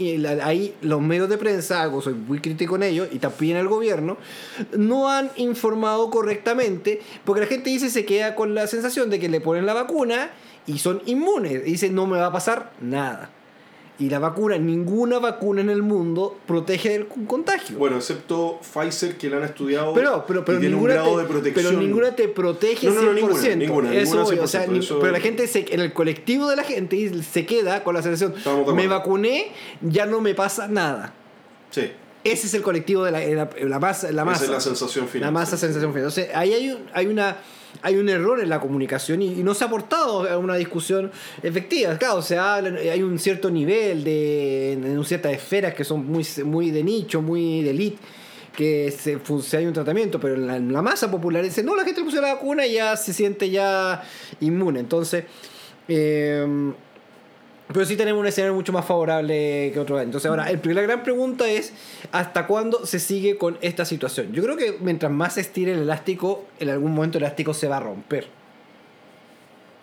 ahí 0.42 0.74
los 0.82 1.00
medios 1.00 1.28
de 1.28 1.38
prensa, 1.38 1.82
algo 1.82 2.02
soy 2.02 2.14
muy 2.14 2.40
crítico 2.40 2.76
en 2.76 2.84
ellos, 2.84 3.08
y 3.12 3.18
también 3.18 3.56
el 3.56 3.68
gobierno, 3.68 4.16
no 4.76 5.10
han 5.10 5.30
informado 5.36 6.10
correctamente 6.10 7.00
porque 7.24 7.42
la 7.42 7.46
gente 7.46 7.70
dice 7.70 7.90
se 7.90 8.04
queda 8.04 8.34
con 8.34 8.54
la 8.54 8.66
sensación 8.66 9.10
de 9.10 9.18
que 9.18 9.28
le 9.28 9.40
ponen 9.40 9.66
la 9.66 9.74
vacuna 9.74 10.30
y 10.66 10.78
son 10.78 11.02
inmunes, 11.06 11.52
y 11.66 11.72
dicen 11.72 11.94
no 11.94 12.06
me 12.06 12.18
va 12.18 12.26
a 12.26 12.32
pasar 12.32 12.72
nada. 12.80 13.30
Y 13.98 14.08
la 14.08 14.18
vacuna, 14.18 14.58
ninguna 14.58 15.18
vacuna 15.18 15.60
en 15.60 15.70
el 15.70 15.82
mundo 15.82 16.38
protege 16.46 16.90
del 16.90 17.06
contagio. 17.06 17.76
Bueno, 17.78 17.98
excepto 17.98 18.58
Pfizer, 18.60 19.16
que 19.16 19.28
la 19.28 19.36
han 19.36 19.44
estudiado 19.44 19.92
pero, 19.94 20.24
pero, 20.26 20.44
pero 20.44 20.58
tiene 20.58 20.74
un 20.74 20.84
grado 20.84 21.18
de 21.18 21.24
protección. 21.24 21.66
Pero 21.66 21.80
ninguna 21.80 22.16
te 22.16 22.28
protege 22.28 22.88
no, 22.88 23.02
no, 23.02 23.12
Ninguna, 23.12 23.54
ninguna, 23.54 23.94
eso, 23.94 24.22
o 24.22 24.46
sea, 24.46 24.66
Pero 24.66 25.10
la 25.10 25.20
gente, 25.20 25.46
se, 25.46 25.72
en 25.72 25.80
el 25.80 25.92
colectivo 25.92 26.48
de 26.48 26.56
la 26.56 26.64
gente 26.64 27.22
se 27.22 27.46
queda 27.46 27.84
con 27.84 27.94
la 27.94 28.02
sensación, 28.02 28.34
me 28.74 28.88
vacuné, 28.88 29.52
ya 29.82 30.06
no 30.06 30.20
me 30.20 30.34
pasa 30.34 30.68
nada. 30.68 31.12
Sí. 31.70 31.92
Ese 32.24 32.46
es 32.46 32.54
el 32.54 32.62
colectivo 32.62 33.04
de 33.04 33.10
la, 33.10 33.20
la, 33.20 33.50
la 33.60 33.78
masa. 33.78 34.12
La 34.12 34.24
masa 34.24 34.44
Esa 34.44 34.44
es 34.44 34.50
la 34.50 34.60
sensación 34.60 35.08
final. 35.08 35.28
La 35.28 35.32
masa, 35.32 35.56
sensación 35.56 35.92
final. 35.92 36.08
Entonces, 36.08 36.28
ahí 36.34 36.52
hay, 36.52 36.70
un, 36.70 36.86
hay 36.92 37.06
una 37.06 37.36
hay 37.80 37.96
un 37.96 38.08
error 38.08 38.40
en 38.40 38.48
la 38.48 38.60
comunicación 38.60 39.22
y, 39.22 39.30
no 39.42 39.54
se 39.54 39.64
ha 39.64 39.66
aportado 39.66 40.28
a 40.28 40.36
una 40.38 40.56
discusión 40.56 41.10
efectiva. 41.42 41.96
Claro, 41.96 42.22
se 42.22 42.38
hay 42.38 43.02
un 43.02 43.18
cierto 43.18 43.50
nivel 43.50 44.04
de, 44.04 44.72
en 44.72 45.04
ciertas 45.04 45.32
esferas 45.32 45.74
que 45.74 45.84
son 45.84 46.06
muy, 46.06 46.26
muy 46.44 46.70
de 46.70 46.82
nicho, 46.82 47.22
muy 47.22 47.62
de 47.62 47.70
elite 47.70 47.98
que 48.54 48.90
se, 48.90 49.18
se, 49.40 49.56
hay 49.56 49.64
un 49.64 49.72
tratamiento, 49.72 50.20
pero 50.20 50.34
en 50.34 50.72
la, 50.72 50.82
masa 50.82 51.10
popular 51.10 51.42
dice, 51.42 51.62
no, 51.62 51.74
la 51.74 51.84
gente 51.84 52.00
le 52.00 52.04
puso 52.04 52.20
la 52.20 52.34
vacuna 52.34 52.66
y 52.66 52.74
ya 52.74 52.98
se 52.98 53.14
siente 53.14 53.48
ya 53.48 54.02
inmune. 54.40 54.80
Entonces, 54.80 55.24
eh, 55.88 56.72
pero 57.72 57.86
sí 57.86 57.96
tenemos 57.96 58.20
un 58.20 58.26
escenario 58.26 58.54
mucho 58.54 58.72
más 58.72 58.84
favorable 58.84 59.70
que 59.72 59.80
otro. 59.80 60.00
Entonces, 60.00 60.28
ahora, 60.28 60.50
el, 60.50 60.60
la 60.74 60.82
gran 60.82 61.02
pregunta 61.02 61.48
es: 61.48 61.72
¿hasta 62.10 62.46
cuándo 62.46 62.86
se 62.86 62.98
sigue 62.98 63.36
con 63.36 63.58
esta 63.60 63.84
situación? 63.84 64.32
Yo 64.32 64.42
creo 64.42 64.56
que 64.56 64.78
mientras 64.80 65.12
más 65.12 65.34
se 65.34 65.42
estire 65.42 65.72
el 65.72 65.80
elástico, 65.80 66.44
en 66.58 66.70
algún 66.70 66.92
momento 66.92 67.18
el 67.18 67.24
elástico 67.24 67.54
se 67.54 67.68
va 67.68 67.76
a 67.78 67.80
romper. 67.80 68.26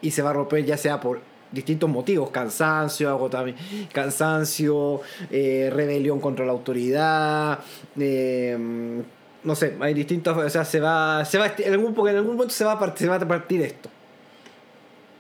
Y 0.02 0.12
se 0.12 0.22
va 0.22 0.30
a 0.30 0.34
romper 0.34 0.66
ya 0.66 0.78
sea 0.78 1.00
por 1.00 1.22
distintos 1.52 1.90
motivos: 1.90 2.30
cansancio, 2.32 3.10
agotamiento, 3.10 3.62
cansancio, 3.94 5.02
eh, 5.32 5.70
rebelión 5.74 6.20
contra 6.20 6.46
la 6.46 6.52
autoridad. 6.52 7.60
Eh, 8.00 8.58
no 9.44 9.56
sé, 9.56 9.78
hay 9.80 9.94
distintos. 9.94 10.38
O 10.38 10.50
sea, 10.50 10.66
se 10.66 10.80
va. 10.80 11.24
Se 11.26 11.38
va 11.38 11.54
en, 11.58 11.74
algún, 11.74 12.08
en 12.08 12.16
algún 12.16 12.34
momento 12.36 12.54
se 12.54 12.66
va 12.66 12.74
a 12.74 12.80
partir, 12.80 13.06
se 13.06 13.08
va 13.08 13.16
a 13.16 13.28
partir 13.28 13.62
esto. 13.62 13.90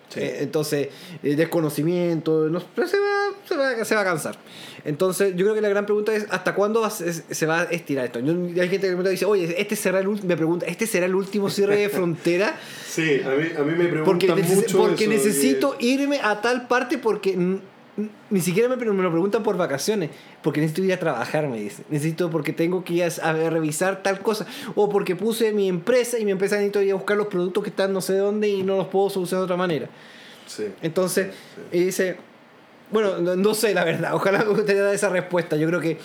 Sí. 0.10 0.20
Eh, 0.22 0.38
entonces, 0.41 0.89
eh, 1.24 1.36
desconocimiento, 1.36 2.49
no, 2.49 2.60
se, 2.60 2.66
va, 2.99 3.36
se, 3.47 3.55
va, 3.55 3.86
se 3.86 3.95
va 3.95 4.01
a 4.01 4.03
cansar. 4.03 4.38
Entonces, 4.86 5.36
yo 5.36 5.45
creo 5.45 5.53
que 5.55 5.62
la 5.62 5.70
gran 5.70 5.86
pregunta 5.86 6.14
es, 6.16 6.26
¿hasta 6.30 6.55
cuándo 6.55 6.82
va 6.82 6.89
se, 6.89 7.45
va 7.45 7.62
a 7.62 7.64
estirar 7.66 8.05
esto? 8.05 8.20
Yo- 8.20 8.34
hay 8.62 8.70
gente 8.70 8.89
que 8.89 8.95
me 8.95 9.07
dice, 9.10 9.26
oye, 9.26 9.55
este 9.62 9.76
será 9.76 9.99
el 9.99 10.07
me 10.07 10.36
pregunta, 10.36 10.66
¿este 10.66 10.88
será 10.88 11.05
el 11.05 11.16
último 11.16 11.49
cierre 11.49 11.78
de 11.78 11.89
frontera? 11.89 12.57
Sí, 12.88 13.22
a 13.24 13.30
mí, 13.30 13.47
a 13.57 13.62
mí 13.62 13.72
me 13.78 13.86
preguntan 13.88 14.03
Porque, 14.05 14.28
mucho 14.55 14.78
porque 14.78 15.03
eso 15.05 15.14
necesito 15.14 15.76
irme 15.80 16.20
a 16.24 16.41
tal 16.41 16.68
parte 16.68 16.97
porque 16.97 17.38
ni 18.29 18.41
siquiera 18.41 18.69
me, 18.69 18.75
me 18.77 19.03
lo 19.03 19.11
preguntan 19.11 19.43
por 19.43 19.57
vacaciones, 19.57 20.09
porque 20.41 20.61
necesito 20.61 20.83
ir 20.83 20.93
a 20.93 20.99
trabajar, 20.99 21.47
me 21.47 21.59
dice. 21.59 21.83
Necesito 21.89 22.29
porque 22.29 22.53
tengo 22.53 22.83
que 22.83 22.93
ir 22.93 23.03
a, 23.03 23.07
a 23.29 23.49
revisar 23.49 24.03
tal 24.03 24.19
cosa. 24.21 24.45
O 24.75 24.89
porque 24.89 25.15
puse 25.15 25.51
mi 25.53 25.67
empresa 25.69 26.17
y 26.19 26.25
mi 26.25 26.31
empresa 26.31 26.55
necesito 26.55 26.81
ir 26.81 26.91
a 26.91 26.95
buscar 26.95 27.17
los 27.17 27.27
productos 27.27 27.63
que 27.63 27.69
están 27.69 27.93
no 27.93 28.01
sé 28.01 28.15
dónde 28.17 28.47
y 28.49 28.63
no 28.63 28.77
los 28.77 28.87
puedo 28.87 29.09
solucionar 29.09 29.41
de 29.41 29.45
otra 29.45 29.57
manera. 29.57 29.89
Sí. 30.47 30.65
Entonces, 30.81 31.27
Sí. 31.71 31.77
y 31.77 31.83
dice, 31.85 32.17
bueno, 32.91 33.17
no, 33.19 33.35
no 33.35 33.53
sé 33.53 33.73
la 33.73 33.83
verdad, 33.83 34.13
ojalá 34.15 34.43
que 34.43 34.49
usted 34.49 34.65
dé 34.89 34.93
esa 34.95 35.09
respuesta. 35.09 35.55
Yo 35.55 35.67
creo 35.67 35.79
que 35.79 35.97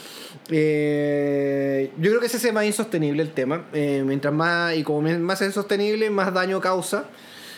eh, 0.51 1.91
yo 1.99 2.11
creo 2.11 2.21
que 2.21 2.27
ese 2.27 2.37
es 2.37 2.53
más 2.55 2.65
insostenible 2.65 3.23
el 3.23 3.31
tema. 3.31 3.65
Eh, 3.73 4.03
mientras 4.07 4.33
más, 4.35 4.77
y 4.77 4.83
como 4.83 5.03
más 5.03 5.41
es 5.41 5.49
insostenible, 5.49 6.11
más 6.11 6.33
daño 6.33 6.61
causa. 6.61 7.05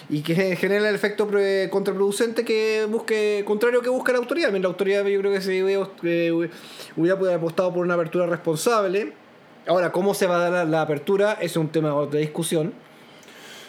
Y 0.08 0.20
que 0.20 0.54
genera 0.56 0.88
el 0.88 0.94
efecto 0.94 1.28
contraproducente 1.70 2.44
que 2.44 2.86
busque, 2.88 3.42
contrario 3.44 3.82
que 3.82 3.88
busca 3.88 4.12
la 4.12 4.18
autoridad. 4.18 4.52
La 4.52 4.68
autoridad 4.68 5.04
yo 5.04 5.18
creo 5.20 5.32
que 5.32 5.40
se 5.40 5.64
hubiera, 5.64 5.88
eh, 6.04 6.30
hubiera 6.96 7.18
haber 7.18 7.34
apostado 7.34 7.74
por 7.74 7.84
una 7.84 7.94
apertura 7.94 8.26
responsable. 8.26 9.12
Ahora, 9.66 9.90
¿cómo 9.90 10.14
se 10.14 10.26
va 10.28 10.36
a 10.36 10.38
dar 10.48 10.52
la, 10.52 10.64
la 10.64 10.82
apertura? 10.82 11.32
Es 11.40 11.56
un 11.56 11.68
tema 11.70 11.92
de 12.06 12.20
discusión. 12.20 12.72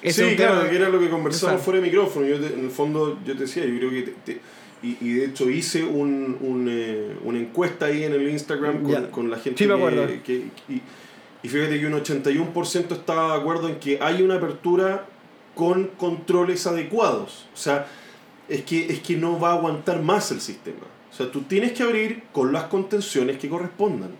Ese 0.03 0.29
Sí, 0.29 0.35
claro, 0.35 0.69
que 0.69 0.75
era 0.75 0.89
lo 0.89 0.99
que 0.99 1.09
conversamos 1.09 1.53
Exacto. 1.55 1.63
fuera 1.63 1.79
de 1.79 1.87
micrófono. 1.87 2.27
Yo 2.27 2.39
te- 2.39 2.53
en 2.53 2.65
el 2.65 2.69
fondo, 2.71 3.17
yo 3.25 3.33
te 3.33 3.39
decía, 3.41 3.65
yo 3.65 3.75
creo 3.79 3.89
que. 3.89 4.01
te- 4.03 4.33
te- 4.33 4.41
y, 4.83 4.95
y 5.01 5.13
de 5.13 5.25
hecho 5.25 5.49
hice 5.49 5.83
un, 5.83 6.37
un, 6.39 6.67
eh, 6.69 7.15
una 7.23 7.39
encuesta 7.39 7.87
ahí 7.87 8.03
en 8.03 8.13
el 8.13 8.29
Instagram 8.29 8.83
con, 9.09 9.31
la 9.31 9.37
gente. 9.39 9.57
Sí, 9.63 9.67
me 9.67 9.73
que- 9.73 9.79
acuerdo. 9.79 10.07
que- 10.23 10.45
y, 10.69 10.81
y 11.41 11.49
fíjate 11.49 11.79
que 11.79 11.87
un 11.87 11.93
81% 11.93 12.91
estaba 12.93 13.33
de 13.33 13.39
acuerdo 13.41 13.69
en 13.69 13.79
que 13.79 13.97
hay 13.99 14.21
una 14.21 14.35
apertura 14.35 15.07
con 15.57 15.87
controles 15.97 16.67
adecuados. 16.67 17.47
O 17.53 17.57
sea, 17.57 17.87
es 18.47 18.61
que, 18.61 18.85
es 18.85 18.99
que 18.99 19.17
no 19.17 19.39
va 19.39 19.49
a 19.49 19.53
aguantar 19.53 20.01
más 20.01 20.31
el 20.31 20.39
sistema. 20.39 20.85
O 21.11 21.13
sea, 21.13 21.31
tú 21.31 21.41
tienes 21.41 21.73
que 21.73 21.81
abrir 21.83 22.23
con 22.31 22.53
las 22.53 22.65
contenciones 22.65 23.37
que 23.39 23.49
correspondan. 23.49 24.11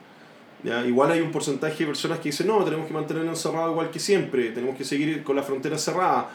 ¿ya? 0.64 0.86
Igual 0.86 1.12
hay 1.12 1.22
un 1.22 1.32
porcentaje 1.32 1.78
de 1.78 1.86
personas 1.86 2.18
que 2.20 2.30
dicen, 2.30 2.48
no, 2.48 2.64
tenemos 2.66 2.88
que 2.88 2.94
mantenernos 2.94 3.38
encerrados 3.38 3.72
igual 3.72 3.92
que 3.92 4.00
siempre, 4.00 4.50
tenemos 4.50 4.76
que 4.76 4.84
seguir 4.84 5.24
con 5.24 5.36
la 5.36 5.44
frontera 5.44 5.78
cerrada. 5.78 6.32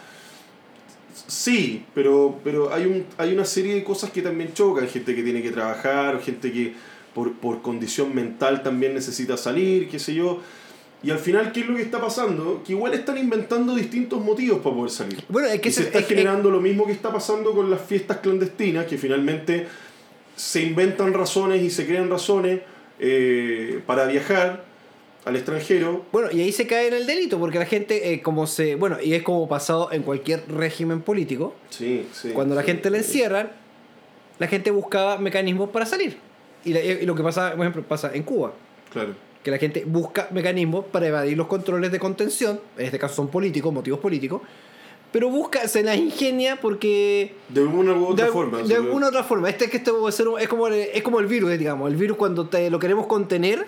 Sí, 1.27 1.85
pero, 1.95 2.39
pero 2.45 2.73
hay, 2.73 2.87
un, 2.87 3.05
hay 3.19 3.35
una 3.35 3.45
serie 3.45 3.75
de 3.75 3.83
cosas 3.83 4.11
que 4.11 4.23
también 4.23 4.55
chocan. 4.55 4.87
Gente 4.89 5.17
que 5.17 5.23
tiene 5.25 5.43
que 5.43 5.51
trabajar, 5.51 6.21
gente 6.21 6.53
que 6.53 6.75
por, 7.13 7.33
por 7.33 7.61
condición 7.61 8.15
mental 8.15 8.63
también 8.63 8.95
necesita 8.95 9.37
salir, 9.37 9.89
qué 9.89 9.99
sé 9.99 10.15
yo. 10.15 10.41
Y 11.03 11.11
al 11.11 11.19
final, 11.19 11.51
¿qué 11.53 11.61
es 11.61 11.67
lo 11.67 11.75
que 11.77 11.83
está 11.83 12.01
pasando? 12.01 12.63
Que 12.65 12.73
igual 12.73 12.95
están 12.95 13.19
inventando 13.19 13.75
distintos 13.75 14.21
motivos 14.23 14.61
para 14.63 14.77
poder 14.77 14.91
salir. 14.91 15.25
Bueno, 15.29 15.49
es 15.49 15.61
que 15.61 15.69
Y 15.71 15.73
se 15.73 15.83
está 15.83 15.99
es 15.99 16.07
generando 16.07 16.49
lo 16.51 16.61
mismo 16.61 16.87
que 16.87 16.93
está 16.93 17.13
pasando 17.13 17.53
con 17.53 17.71
las 17.71 17.81
fiestas 17.81 18.19
clandestinas, 18.19 18.87
que 18.87 18.97
finalmente 18.99 19.67
se 20.37 20.63
inventan 20.63 21.13
razones 21.13 21.61
y 21.63 21.71
se 21.71 21.87
crean 21.87 22.09
razones 22.09 22.61
eh, 23.01 23.81
para 23.85 24.07
viajar 24.07 24.65
al 25.25 25.35
extranjero. 25.37 26.05
Bueno, 26.13 26.29
y 26.33 26.41
ahí 26.41 26.53
se 26.53 26.67
cae 26.69 26.87
en 26.89 26.95
el 26.95 27.07
delito, 27.07 27.39
porque 27.41 27.59
la 27.59 27.67
gente, 27.67 28.13
eh, 28.13 28.23
como 28.23 28.47
se. 28.47 28.77
Bueno, 28.77 28.99
y 29.03 29.15
es 29.15 29.23
como 29.25 29.49
pasado 29.49 29.89
en 29.93 30.03
cualquier 30.03 30.45
régimen 30.49 31.01
político. 31.03 31.55
Sí, 31.71 32.07
sí. 32.13 32.31
Cuando 32.31 32.55
la 32.55 32.61
sí, 32.63 32.69
gente 32.69 32.91
la 32.91 32.99
sí. 32.99 33.05
encierran, 33.05 33.51
la 34.39 34.47
gente 34.47 34.71
buscaba 34.71 35.19
mecanismos 35.19 35.71
para 35.71 35.85
salir. 35.85 36.17
Y, 36.65 36.73
la- 36.75 36.81
y 36.85 37.05
lo 37.07 37.15
que 37.17 37.23
pasa, 37.25 37.51
por 37.57 37.61
ejemplo, 37.61 37.83
pasa 37.83 38.13
en 38.15 38.23
Cuba. 38.23 38.53
Claro. 38.93 39.15
Que 39.43 39.51
la 39.51 39.59
gente 39.59 39.85
busca 39.87 40.29
mecanismos 40.31 40.85
para 40.85 41.07
evadir 41.09 41.37
los 41.37 41.47
controles 41.49 41.91
de 41.91 41.99
contención. 41.99 42.61
En 42.79 42.87
este 42.87 42.99
caso 42.99 43.15
son 43.17 43.29
políticos, 43.29 43.73
motivos 43.73 43.99
políticos. 44.01 44.43
Pero 45.11 45.29
busca, 45.29 45.67
se 45.69 45.83
las 45.83 45.97
ingenia 45.97 46.57
porque. 46.61 47.35
De 47.49 47.61
alguna 47.61 47.93
u 47.93 48.07
otra 48.07 48.27
de, 48.27 48.33
forma. 48.33 48.63
de 48.63 48.75
alguna 48.75 49.09
otra 49.09 49.23
forma. 49.25 49.51
Este 49.51 49.67
es 49.67 49.71
que 49.71 49.91
un- 49.91 50.41
es 50.41 50.49
como 50.49 50.69
el, 50.69 50.75
es 50.75 51.03
como 51.03 51.21
el 51.21 51.27
virus, 51.27 51.51
digamos. 51.59 51.91
El 51.91 51.97
virus 51.97 52.17
cuando 52.17 52.47
te, 52.49 52.71
lo 52.71 52.79
queremos 52.79 53.07
contener, 53.07 53.67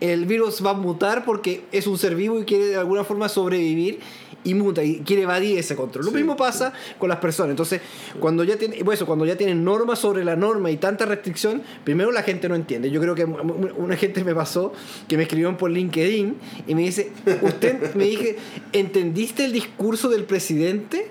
el 0.00 0.26
virus 0.26 0.64
va 0.64 0.70
a 0.70 0.74
mutar 0.74 1.24
porque 1.24 1.64
es 1.72 1.86
un 1.86 1.98
ser 1.98 2.14
vivo 2.14 2.40
y 2.40 2.44
quiere 2.44 2.66
de 2.66 2.76
alguna 2.76 3.04
forma 3.04 3.28
sobrevivir 3.28 4.00
y 4.44 4.54
muta 4.54 4.84
y 4.84 5.00
quiere 5.00 5.22
evadir 5.22 5.58
ese 5.58 5.74
control. 5.74 6.04
Lo 6.04 6.10
Sí, 6.12 6.16
mismo 6.18 6.36
pasa 6.36 6.72
con 6.98 7.08
las 7.08 7.18
personas. 7.18 7.50
Entonces, 7.50 7.80
cuando 8.20 8.44
ya 8.44 8.56
tienen, 8.56 8.78
bueno, 8.84 8.92
eso, 8.92 9.04
cuando 9.06 9.24
ya 9.24 9.36
tienen 9.36 9.64
normas 9.64 9.98
sobre 9.98 10.24
la 10.24 10.36
norma 10.36 10.70
y 10.70 10.76
tanta 10.76 11.04
restricción, 11.06 11.62
primero 11.84 12.12
la 12.12 12.22
gente 12.22 12.48
no 12.48 12.54
entiende. 12.54 12.90
Yo 12.90 13.00
creo 13.00 13.14
que 13.16 13.24
una 13.24 13.96
gente 13.96 14.22
me 14.22 14.34
pasó 14.34 14.72
que 15.08 15.16
me 15.16 15.24
escribieron 15.24 15.56
por 15.56 15.70
LinkedIn 15.70 16.36
y 16.68 16.74
me 16.74 16.82
dice, 16.82 17.10
"Usted 17.42 17.92
me 17.94 18.04
dije, 18.04 18.36
¿entendiste 18.72 19.44
el 19.44 19.52
discurso 19.52 20.08
del 20.08 20.24
presidente?" 20.24 21.10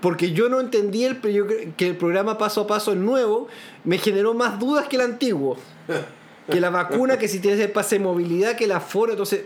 Porque 0.00 0.32
yo 0.32 0.48
no 0.48 0.60
entendí 0.60 1.04
el, 1.04 1.20
yo 1.22 1.46
que 1.76 1.88
el 1.88 1.96
programa 1.96 2.38
paso 2.38 2.62
a 2.62 2.66
paso 2.66 2.92
el 2.92 3.04
nuevo 3.04 3.48
me 3.84 3.98
generó 3.98 4.34
más 4.34 4.58
dudas 4.58 4.86
que 4.88 4.96
el 4.96 5.02
antiguo. 5.02 5.56
Que 6.50 6.60
la 6.60 6.70
vacuna, 6.70 7.18
que 7.18 7.28
si 7.28 7.38
tienes 7.38 7.60
el 7.60 7.70
pase 7.70 7.96
de 7.98 8.04
movilidad, 8.04 8.56
que 8.56 8.64
el 8.64 8.72
aforo, 8.72 9.12
entonces... 9.12 9.42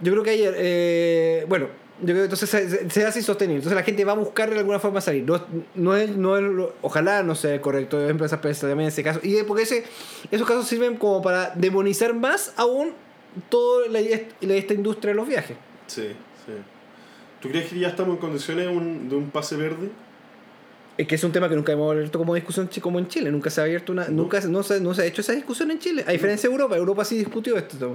Yo 0.00 0.10
creo 0.12 0.24
que 0.24 0.30
ayer, 0.30 0.54
eh, 0.56 1.44
bueno, 1.48 1.66
yo 2.00 2.06
creo 2.06 2.16
que 2.16 2.22
entonces 2.24 2.50
se, 2.50 2.90
se- 2.90 3.06
hace 3.06 3.20
insostenible. 3.20 3.58
Entonces 3.58 3.76
la 3.76 3.84
gente 3.84 4.04
va 4.04 4.12
a 4.12 4.16
buscar 4.16 4.50
de 4.50 4.58
alguna 4.58 4.80
forma 4.80 5.00
salir. 5.00 5.22
No, 5.24 5.40
no 5.76 5.96
es, 5.96 6.16
no 6.16 6.36
es 6.36 6.70
ojalá 6.82 7.22
no 7.22 7.36
sea 7.36 7.54
el 7.54 7.60
correcto, 7.60 7.98
por 7.98 8.04
ejemplo, 8.04 8.26
esas 8.26 8.40
personas 8.40 8.72
también 8.72 8.86
en 8.86 8.92
ese 8.92 9.04
caso. 9.04 9.20
Y 9.22 9.32
de- 9.34 9.44
porque 9.44 9.62
ese, 9.62 9.84
esos 10.32 10.46
casos 10.48 10.66
sirven 10.66 10.96
como 10.96 11.22
para 11.22 11.52
demonizar 11.54 12.14
más 12.14 12.52
aún 12.56 12.94
toda 13.48 13.86
esta 14.40 14.74
industria 14.74 15.10
de 15.12 15.14
los 15.14 15.28
viajes. 15.28 15.56
Sí, 15.86 16.08
sí. 16.46 16.52
¿Tú 17.40 17.48
crees 17.50 17.70
que 17.70 17.78
ya 17.78 17.88
estamos 17.88 18.14
en 18.16 18.20
condiciones 18.20 18.66
de 18.66 18.72
un, 18.76 19.08
de 19.08 19.14
un 19.14 19.30
pase 19.30 19.54
verde? 19.54 19.88
Es 20.98 21.06
que 21.06 21.14
es 21.14 21.24
un 21.24 21.32
tema 21.32 21.48
que 21.48 21.54
nunca 21.56 21.72
hemos 21.72 21.90
abierto 21.90 22.18
como 22.18 22.34
discusión 22.34 22.68
como 22.80 22.98
en 22.98 23.08
Chile. 23.08 23.30
Nunca 23.30 23.48
se 23.50 23.60
ha 23.60 23.64
abierto 23.64 23.92
una. 23.92 24.08
Nunca 24.08 24.40
no, 24.42 24.62
se, 24.62 24.80
no 24.80 24.92
se 24.94 25.02
ha 25.02 25.06
hecho 25.06 25.22
esa 25.22 25.32
discusión 25.32 25.70
en 25.70 25.78
Chile. 25.78 26.04
A 26.06 26.12
diferencia 26.12 26.48
de 26.48 26.52
Europa. 26.54 26.76
Europa 26.76 27.04
sí 27.04 27.16
discutió 27.16 27.56
esto. 27.56 27.76
tema. 27.78 27.94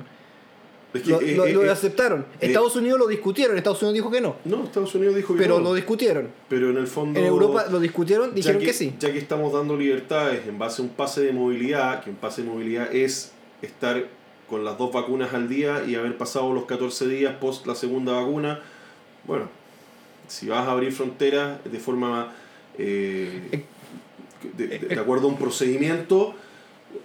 Es 0.93 1.01
que, 1.03 1.09
Lo, 1.11 1.21
eh, 1.21 1.35
lo- 1.35 1.45
eh, 1.45 1.53
lo 1.53 1.63
eh, 1.65 1.69
aceptaron. 1.69 2.21
eh, 2.41 2.47
Estados 2.47 2.75
Unidos 2.75 2.97
lo 2.97 3.07
discutieron. 3.07 3.55
Estados 3.57 3.81
Unidos 3.83 3.93
dijo 3.95 4.09
que 4.09 4.21
no. 4.21 4.37
No, 4.45 4.63
Estados 4.63 4.95
Unidos 4.95 5.15
dijo 5.15 5.33
que 5.35 5.39
Pero 5.41 5.57
no. 5.59 5.65
lo 5.65 5.73
discutieron. 5.75 6.29
Pero 6.49 6.71
en 6.71 6.77
el 6.77 6.87
fondo. 6.87 7.19
En 7.19 7.25
Europa 7.25 7.65
lo 7.69 7.79
discutieron, 7.79 8.33
dijeron 8.33 8.61
que, 8.61 8.73
sí. 8.73 8.95
Ya 8.99 9.11
que 9.13 9.19
estamos 9.19 9.53
dando 9.53 9.77
libertades 9.77 10.47
en 10.47 10.57
base 10.57 10.81
a 10.81 10.85
un 10.85 10.89
pase 10.91 11.21
de 11.21 11.33
movilidad, 11.33 12.03
que 12.03 12.09
un 12.09 12.15
pase 12.15 12.41
de 12.41 12.49
movilidad 12.49 12.93
es 12.95 13.31
estar 13.61 14.05
con 14.49 14.63
las 14.65 14.77
dos 14.77 14.91
vacunas 14.93 15.33
al 15.33 15.49
día 15.49 15.83
y 15.85 15.95
haber 15.95 16.17
pasado 16.17 16.51
los 16.53 16.65
14 16.65 17.07
días 17.09 17.35
post 17.35 17.67
la 17.67 17.75
segunda 17.75 18.13
vacuna, 18.13 18.61
bueno, 19.25 19.49
si 20.27 20.47
vas 20.47 20.67
a 20.67 20.71
abrir 20.71 20.91
fronteras 20.93 21.59
de 21.69 21.79
forma. 21.79 22.33
Eh, 22.77 23.41
de, 24.57 24.67
de- 24.67 24.79
de 24.79 24.99
acuerdo 24.99 25.27
a 25.27 25.31
un 25.31 25.37
procedimiento, 25.37 26.33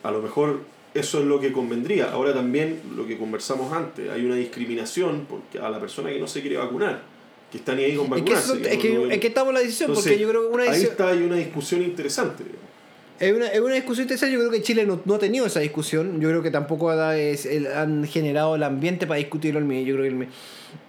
a 0.02 0.10
lo 0.10 0.20
mejor 0.22 0.60
eso 0.94 1.20
es 1.20 1.24
lo 1.24 1.40
que 1.40 1.52
convendría. 1.52 2.12
Ahora 2.12 2.34
también 2.34 2.80
lo 2.96 3.06
que 3.06 3.16
conversamos 3.16 3.72
antes, 3.72 4.10
hay 4.10 4.24
una 4.24 4.36
discriminación 4.36 5.26
porque 5.28 5.58
a 5.58 5.70
la 5.70 5.80
persona 5.80 6.10
que 6.10 6.20
no 6.20 6.26
se 6.26 6.40
quiere 6.42 6.56
vacunar, 6.58 7.02
que 7.50 7.58
está 7.58 7.74
ni 7.74 7.84
ahí 7.84 7.96
con 7.96 8.06
Es 8.06 8.12
que, 8.12 8.20
vacunarse. 8.20 8.52
eso- 8.52 8.68
es, 8.70 8.78
que, 8.78 9.14
es 9.14 9.20
que 9.20 9.26
estamos 9.28 9.48
en 9.50 9.54
la 9.54 9.60
decisión, 9.60 9.90
entonces, 9.90 10.12
porque 10.12 10.22
yo 10.22 10.28
creo 10.28 10.48
que 10.48 10.54
una 10.54 10.62
ahí 10.64 10.68
decisión. 10.70 10.92
está 10.92 11.08
hay 11.08 11.22
una 11.22 11.36
discusión 11.36 11.82
interesante. 11.82 12.44
digamos. 12.44 12.62
Es 13.20 13.32
una, 13.32 13.46
es 13.46 13.60
una 13.60 13.74
discusión 13.74 14.04
interesante. 14.04 14.32
Yo 14.34 14.40
creo 14.40 14.50
que 14.50 14.62
Chile 14.62 14.84
no, 14.84 15.00
no 15.04 15.14
ha 15.14 15.18
tenido 15.18 15.46
esa 15.46 15.60
discusión. 15.60 16.20
Yo 16.20 16.28
creo 16.28 16.42
que 16.42 16.50
tampoco 16.50 16.90
ha- 16.90 17.16
es- 17.16 17.46
el- 17.46 17.68
han 17.68 18.04
generado 18.04 18.56
el 18.56 18.62
ambiente 18.64 19.06
para 19.06 19.18
discutirlo 19.18 19.60
el. 19.60 19.84
Yo 19.84 19.94
creo 19.96 20.02
que 20.10 20.22
el. 20.24 20.28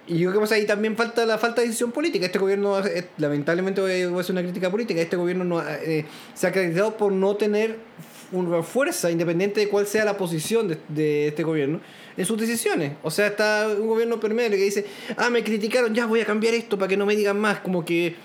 Y 0.07 0.17
yo 0.19 0.29
creo 0.29 0.33
que 0.33 0.43
pasa 0.45 0.55
ahí 0.55 0.65
también 0.65 0.97
falta 0.97 1.25
la 1.25 1.37
falta 1.37 1.61
de 1.61 1.67
decisión 1.67 1.91
política. 1.91 2.25
Este 2.25 2.39
gobierno, 2.39 2.81
lamentablemente, 3.17 3.81
voy 3.81 3.91
a 3.91 4.19
hacer 4.19 4.33
una 4.33 4.41
crítica 4.41 4.69
política. 4.71 4.99
Este 5.01 5.15
gobierno 5.15 5.43
no, 5.45 5.61
eh, 5.61 6.05
se 6.33 6.47
ha 6.47 6.51
caracterizado 6.51 6.97
por 6.97 7.11
no 7.11 7.35
tener 7.35 7.77
una 8.31 8.63
fuerza 8.63 9.11
independiente 9.11 9.59
de 9.59 9.67
cuál 9.69 9.85
sea 9.85 10.03
la 10.05 10.17
posición 10.17 10.67
de, 10.67 10.77
de 10.89 11.27
este 11.27 11.43
gobierno 11.43 11.79
en 12.17 12.25
sus 12.25 12.39
decisiones. 12.39 12.93
O 13.03 13.11
sea, 13.11 13.27
está 13.27 13.67
un 13.79 13.87
gobierno 13.87 14.19
permeable 14.19 14.57
que 14.57 14.63
dice, 14.63 14.85
ah, 15.17 15.29
me 15.29 15.43
criticaron, 15.43 15.93
ya 15.93 16.05
voy 16.07 16.21
a 16.21 16.25
cambiar 16.25 16.53
esto 16.55 16.77
para 16.77 16.89
que 16.89 16.97
no 16.97 17.05
me 17.05 17.15
digan 17.15 17.39
más. 17.39 17.59
Como 17.59 17.85
que. 17.85 18.15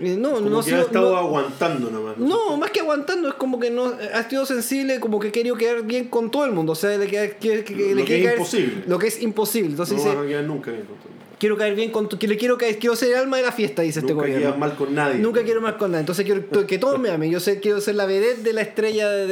Eh, 0.00 0.16
no, 0.18 0.32
Como 0.32 0.48
no 0.50 0.62
que 0.62 0.74
ha 0.74 0.80
estado 0.80 1.12
no- 1.12 1.16
aguantando 1.18 1.90
nomás. 1.90 2.18
no, 2.18 2.56
más 2.56 2.70
que 2.70 2.80
aguantando, 2.80 3.28
es 3.28 3.34
como 3.34 3.58
que 3.60 3.70
no 3.70 3.92
ha 4.14 4.28
sido 4.28 4.44
sensible, 4.46 5.00
como 5.00 5.18
que 5.20 5.32
querido 5.32 5.56
quedar 5.56 5.82
bien 5.82 6.08
con 6.08 6.30
todo 6.30 6.44
el 6.44 6.52
mundo. 6.52 6.72
O 6.72 6.74
sea, 6.74 6.96
le 6.98 7.06
queda- 7.06 7.28
que- 7.30 7.64
que- 7.64 7.74
Lo 7.74 7.94
le 7.96 8.04
que 8.04 8.18
es 8.20 8.26
caer- 8.26 8.32
imposible. 8.34 8.84
Lo 8.86 8.98
que 8.98 9.06
es 9.08 9.22
imposible. 9.22 9.70
Entonces 9.70 9.96
no 9.96 10.02
dice, 10.02 10.14
vas 10.16 10.24
a 10.24 10.28
quedar 10.28 10.44
nunca 10.44 10.70
bien 10.70 10.84
con 10.86 10.96
todo. 10.96 11.06
quiero 11.38 11.56
caer 11.58 11.74
bien 11.74 11.90
con 11.90 12.08
que 12.08 12.26
le 12.28 12.36
quiero 12.38 12.56
caer, 12.56 12.78
quiero 12.78 12.96
ser 12.96 13.10
el 13.10 13.16
alma 13.16 13.36
de 13.36 13.42
la 13.42 13.52
fiesta, 13.52 13.82
dice 13.82 14.00
este 14.00 14.12
Nunca 14.12 14.24
gobierno. 14.26 14.46
quedas 14.46 14.58
mal 14.58 14.74
con 14.76 14.94
nadie. 14.94 15.18
Nunca 15.18 15.42
quiero 15.42 15.60
más 15.60 15.74
con 15.74 15.90
nada. 15.90 16.00
Entonces 16.00 16.24
quiero 16.24 16.66
que 16.66 16.78
todos 16.78 16.98
me 16.98 17.10
amen. 17.10 17.30
Yo 17.30 17.40
sé, 17.40 17.60
quiero 17.60 17.80
ser 17.82 17.94
la 17.94 18.06
vedette 18.06 18.42
de 18.42 18.52
la 18.54 18.62
estrella 18.62 19.08
del, 19.10 19.28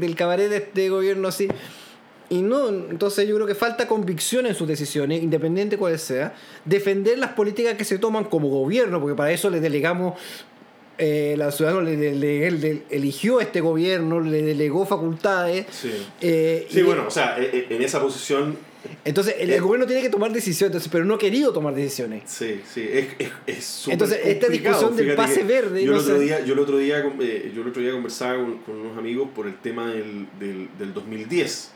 del 0.00 0.14
cabaret 0.14 0.50
de 0.50 0.56
este 0.58 0.88
gobierno 0.90 1.28
así. 1.28 1.48
Y 2.30 2.42
no, 2.42 2.68
entonces 2.68 3.26
yo 3.26 3.34
creo 3.36 3.46
que 3.46 3.54
falta 3.54 3.86
convicción 3.88 4.44
en 4.46 4.54
sus 4.54 4.68
decisiones, 4.68 5.22
independiente 5.22 5.78
cuál 5.78 5.98
sea, 5.98 6.34
defender 6.64 7.18
las 7.18 7.30
políticas 7.32 7.74
que 7.74 7.84
se 7.84 7.98
toman 7.98 8.24
como 8.24 8.48
gobierno, 8.48 9.00
porque 9.00 9.16
para 9.16 9.32
eso 9.32 9.48
le 9.48 9.60
delegamos, 9.60 10.18
eh, 10.98 11.36
la 11.38 11.50
ciudadana 11.52 11.82
le, 11.88 12.14
le- 12.14 12.50
le- 12.50 12.82
eligió 12.90 13.40
este 13.40 13.60
gobierno, 13.62 14.20
le 14.20 14.42
delegó 14.42 14.84
facultades. 14.84 15.66
Sí. 15.70 15.90
eh, 16.20 16.66
Sí, 16.70 16.80
y- 16.80 16.82
bueno, 16.82 17.04
o 17.06 17.10
sea, 17.10 17.38
e- 17.38 17.66
e- 17.70 17.74
en 17.74 17.82
esa 17.82 18.00
posición, 18.00 18.56
Entonces 19.04 19.34
el, 19.40 19.50
Eh. 19.50 19.58
gobierno 19.60 19.86
tiene 19.86 20.02
que 20.02 20.08
tomar 20.08 20.32
decisiones, 20.32 20.68
entonces, 20.70 20.88
pero 20.90 21.04
no 21.04 21.14
ha 21.14 21.18
querido 21.18 21.52
tomar 21.52 21.74
decisiones. 21.74 22.22
sí, 22.26 22.60
sí, 22.72 22.88
es, 22.92 23.06
es, 23.18 23.30
es 23.46 23.88
Entonces, 23.88 24.20
esta 24.24 24.48
discusión 24.48 24.94
del 24.96 25.14
pase 25.16 25.42
verde, 25.42 25.82
Yo, 25.84 25.92
no 25.92 25.98
el 25.98 26.04
otro 26.04 26.16
sé. 26.16 26.22
día, 26.24 26.44
yo, 26.44 26.52
el 26.54 26.58
otro 26.60 26.78
día, 26.78 26.98
eh, 27.20 27.52
yo 27.54 27.62
el 27.62 27.68
otro 27.68 27.82
día 27.82 27.90
conversaba 27.92 28.36
con, 28.36 28.58
con 28.58 28.76
unos 28.76 28.96
amigos 28.96 29.28
por 29.34 29.46
el 29.48 29.56
tema 29.58 29.90
del, 29.92 30.26
del, 30.38 30.68
del 30.78 30.94
2010, 30.94 31.72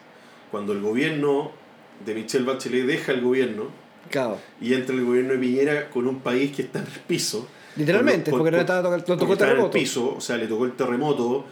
cuando 0.53 0.73
el 0.73 0.81
gobierno 0.81 1.51
de 2.07 2.15
Michelle 2.15 2.45
Bachelet 2.45 2.87
deja 2.87 3.11
el 3.13 3.21
gobierno 3.23 3.65
Claro. 4.11 4.39
y 4.61 4.75
entra 4.75 4.95
el 4.95 5.05
gobierno 5.05 5.33
de 5.33 5.39
Piñera 5.41 5.91
con 5.91 6.07
un 6.07 6.21
país 6.21 6.55
que 6.55 6.63
está 6.63 6.79
en 6.81 6.85
el 6.87 7.01
piso. 7.01 7.49
Literalmente, 7.75 8.31
Con- 8.31 8.39
porque 8.41 8.51
con- 8.51 8.57
no 8.59 8.61
estaba 8.61 8.83
tocó 8.83 8.97
estaba 8.97 9.23
en 9.25 9.31
el 9.33 9.39
terremoto. 9.39 9.71
piso, 9.73 10.15
o 10.17 10.21
sea, 10.21 10.37
le 10.37 10.47
tocó 10.47 10.65
el 10.67 10.73
terremoto, 10.73 11.45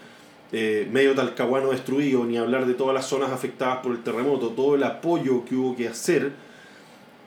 eh, 0.53 0.87
medio 0.93 1.15
talcahuano 1.15 1.71
destruido, 1.71 2.25
ni 2.25 2.37
hablar 2.37 2.67
de 2.67 2.75
todas 2.75 2.93
las 2.95 3.07
zonas 3.07 3.31
afectadas 3.33 3.79
por 3.79 3.93
el 3.93 4.03
terremoto, 4.03 4.49
todo 4.51 4.75
el 4.75 4.85
apoyo 4.85 5.45
que 5.45 5.55
hubo 5.57 5.75
que 5.77 5.89
hacer. 5.89 6.33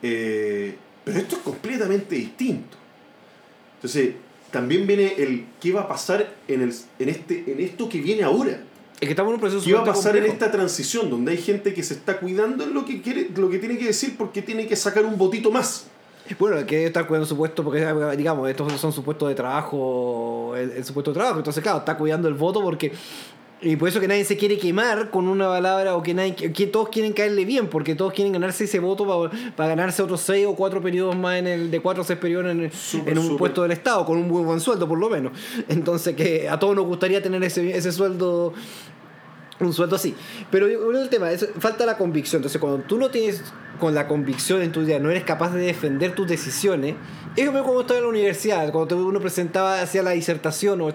eh, 0.02 0.76
pero 1.04 1.18
esto 1.18 1.36
es 1.36 1.42
completamente 1.42 2.14
distinto. 2.14 2.76
Entonces, 3.76 4.14
también 4.50 4.86
viene 4.86 5.14
el 5.16 5.46
qué 5.60 5.72
va 5.72 5.82
a 5.82 5.88
pasar 5.88 6.34
en, 6.46 6.60
el, 6.62 6.74
en, 6.98 7.08
este, 7.08 7.44
en 7.50 7.60
esto 7.60 7.88
que 7.88 8.00
viene 8.00 8.22
ahora. 8.22 8.60
Es 9.00 9.08
que 9.08 9.10
estamos 9.10 9.30
en 9.30 9.34
un 9.34 9.40
proceso 9.40 9.64
¿Qué 9.64 9.74
va 9.74 9.80
a 9.80 9.84
pasar 9.84 10.16
en 10.16 10.24
esta 10.24 10.50
transición 10.50 11.10
donde 11.10 11.32
hay 11.32 11.38
gente 11.38 11.74
que 11.74 11.82
se 11.82 11.94
está 11.94 12.18
cuidando 12.18 12.64
en 12.64 12.72
lo 12.72 12.84
que 12.84 13.02
quiere, 13.02 13.28
lo 13.36 13.50
que 13.50 13.58
tiene 13.58 13.76
que 13.76 13.86
decir 13.86 14.16
porque 14.16 14.40
tiene 14.40 14.66
que 14.66 14.76
sacar 14.76 15.04
un 15.04 15.18
votito 15.18 15.50
más? 15.50 15.86
Bueno, 16.38 16.56
hay 16.56 16.64
que 16.64 16.86
estar 16.86 17.06
cuidando 17.06 17.26
su 17.26 17.36
puesto, 17.36 17.62
porque 17.62 17.86
digamos, 18.16 18.48
estos 18.48 18.80
son 18.80 18.92
su 18.92 19.04
puesto 19.04 19.28
de 19.28 19.34
trabajo, 19.34 20.54
el, 20.56 20.70
el 20.70 20.84
su 20.84 20.94
puesto 20.94 21.10
de 21.10 21.16
trabajo. 21.16 21.38
Entonces, 21.38 21.62
claro, 21.62 21.78
está 21.78 21.96
cuidando 21.96 22.28
el 22.28 22.34
voto 22.34 22.62
porque. 22.62 22.92
Y 23.64 23.76
por 23.76 23.88
eso 23.88 23.98
que 24.00 24.06
nadie 24.08 24.24
se 24.24 24.36
quiere 24.36 24.58
quemar 24.58 25.10
con 25.10 25.26
una 25.26 25.46
palabra 25.48 25.96
o 25.96 26.02
que 26.02 26.12
nadie 26.14 26.34
que, 26.34 26.66
todos 26.66 26.88
quieren 26.90 27.12
caerle 27.12 27.44
bien, 27.44 27.68
porque 27.68 27.94
todos 27.94 28.12
quieren 28.12 28.32
ganarse 28.32 28.64
ese 28.64 28.78
voto 28.78 29.06
para, 29.06 29.52
para 29.56 29.68
ganarse 29.70 30.02
otros 30.02 30.20
seis 30.20 30.46
o 30.46 30.54
cuatro 30.54 30.80
periodos 30.82 31.16
más 31.16 31.38
en 31.38 31.46
el 31.46 31.70
de 31.70 31.80
cuatro 31.80 32.02
o 32.02 32.04
seis 32.06 32.18
periodos 32.18 32.50
en, 32.50 32.60
el- 32.64 32.70
en 33.06 33.18
un 33.18 33.36
puesto 33.36 33.62
del 33.62 33.72
Estado, 33.72 34.04
con 34.04 34.18
un 34.18 34.28
muy 34.28 34.42
buen 34.42 34.60
sueldo 34.60 34.86
por 34.86 34.98
lo 34.98 35.08
menos. 35.08 35.32
Entonces 35.68 36.14
que 36.14 36.48
a 36.48 36.58
todos 36.58 36.76
nos 36.76 36.84
gustaría 36.84 37.22
tener 37.22 37.42
ese, 37.42 37.76
ese 37.76 37.90
sueldo 37.92 38.52
un 39.60 39.72
sueldo 39.72 39.96
así. 39.96 40.14
Pero 40.50 40.66
del 40.66 41.08
tema, 41.08 41.30
es, 41.30 41.48
falta 41.58 41.86
la 41.86 41.96
convicción. 41.96 42.40
Entonces, 42.40 42.60
cuando 42.60 42.84
tú 42.84 42.98
no 42.98 43.10
tienes 43.10 43.42
con 43.78 43.94
la 43.94 44.06
convicción 44.06 44.62
en 44.62 44.72
tu 44.72 44.82
idea, 44.82 44.98
no 44.98 45.10
eres 45.10 45.24
capaz 45.24 45.52
de 45.54 45.64
defender 45.64 46.14
tus 46.14 46.28
decisiones, 46.28 46.94
es 47.36 47.46
como 47.46 47.62
cuando 47.64 47.80
estaba 47.80 47.98
en 47.98 48.04
la 48.04 48.10
universidad, 48.10 48.70
cuando 48.70 48.96
uno 49.04 49.20
presentaba, 49.20 49.80
hacía 49.80 50.02
la 50.02 50.12
disertación 50.12 50.80
o, 50.80 50.92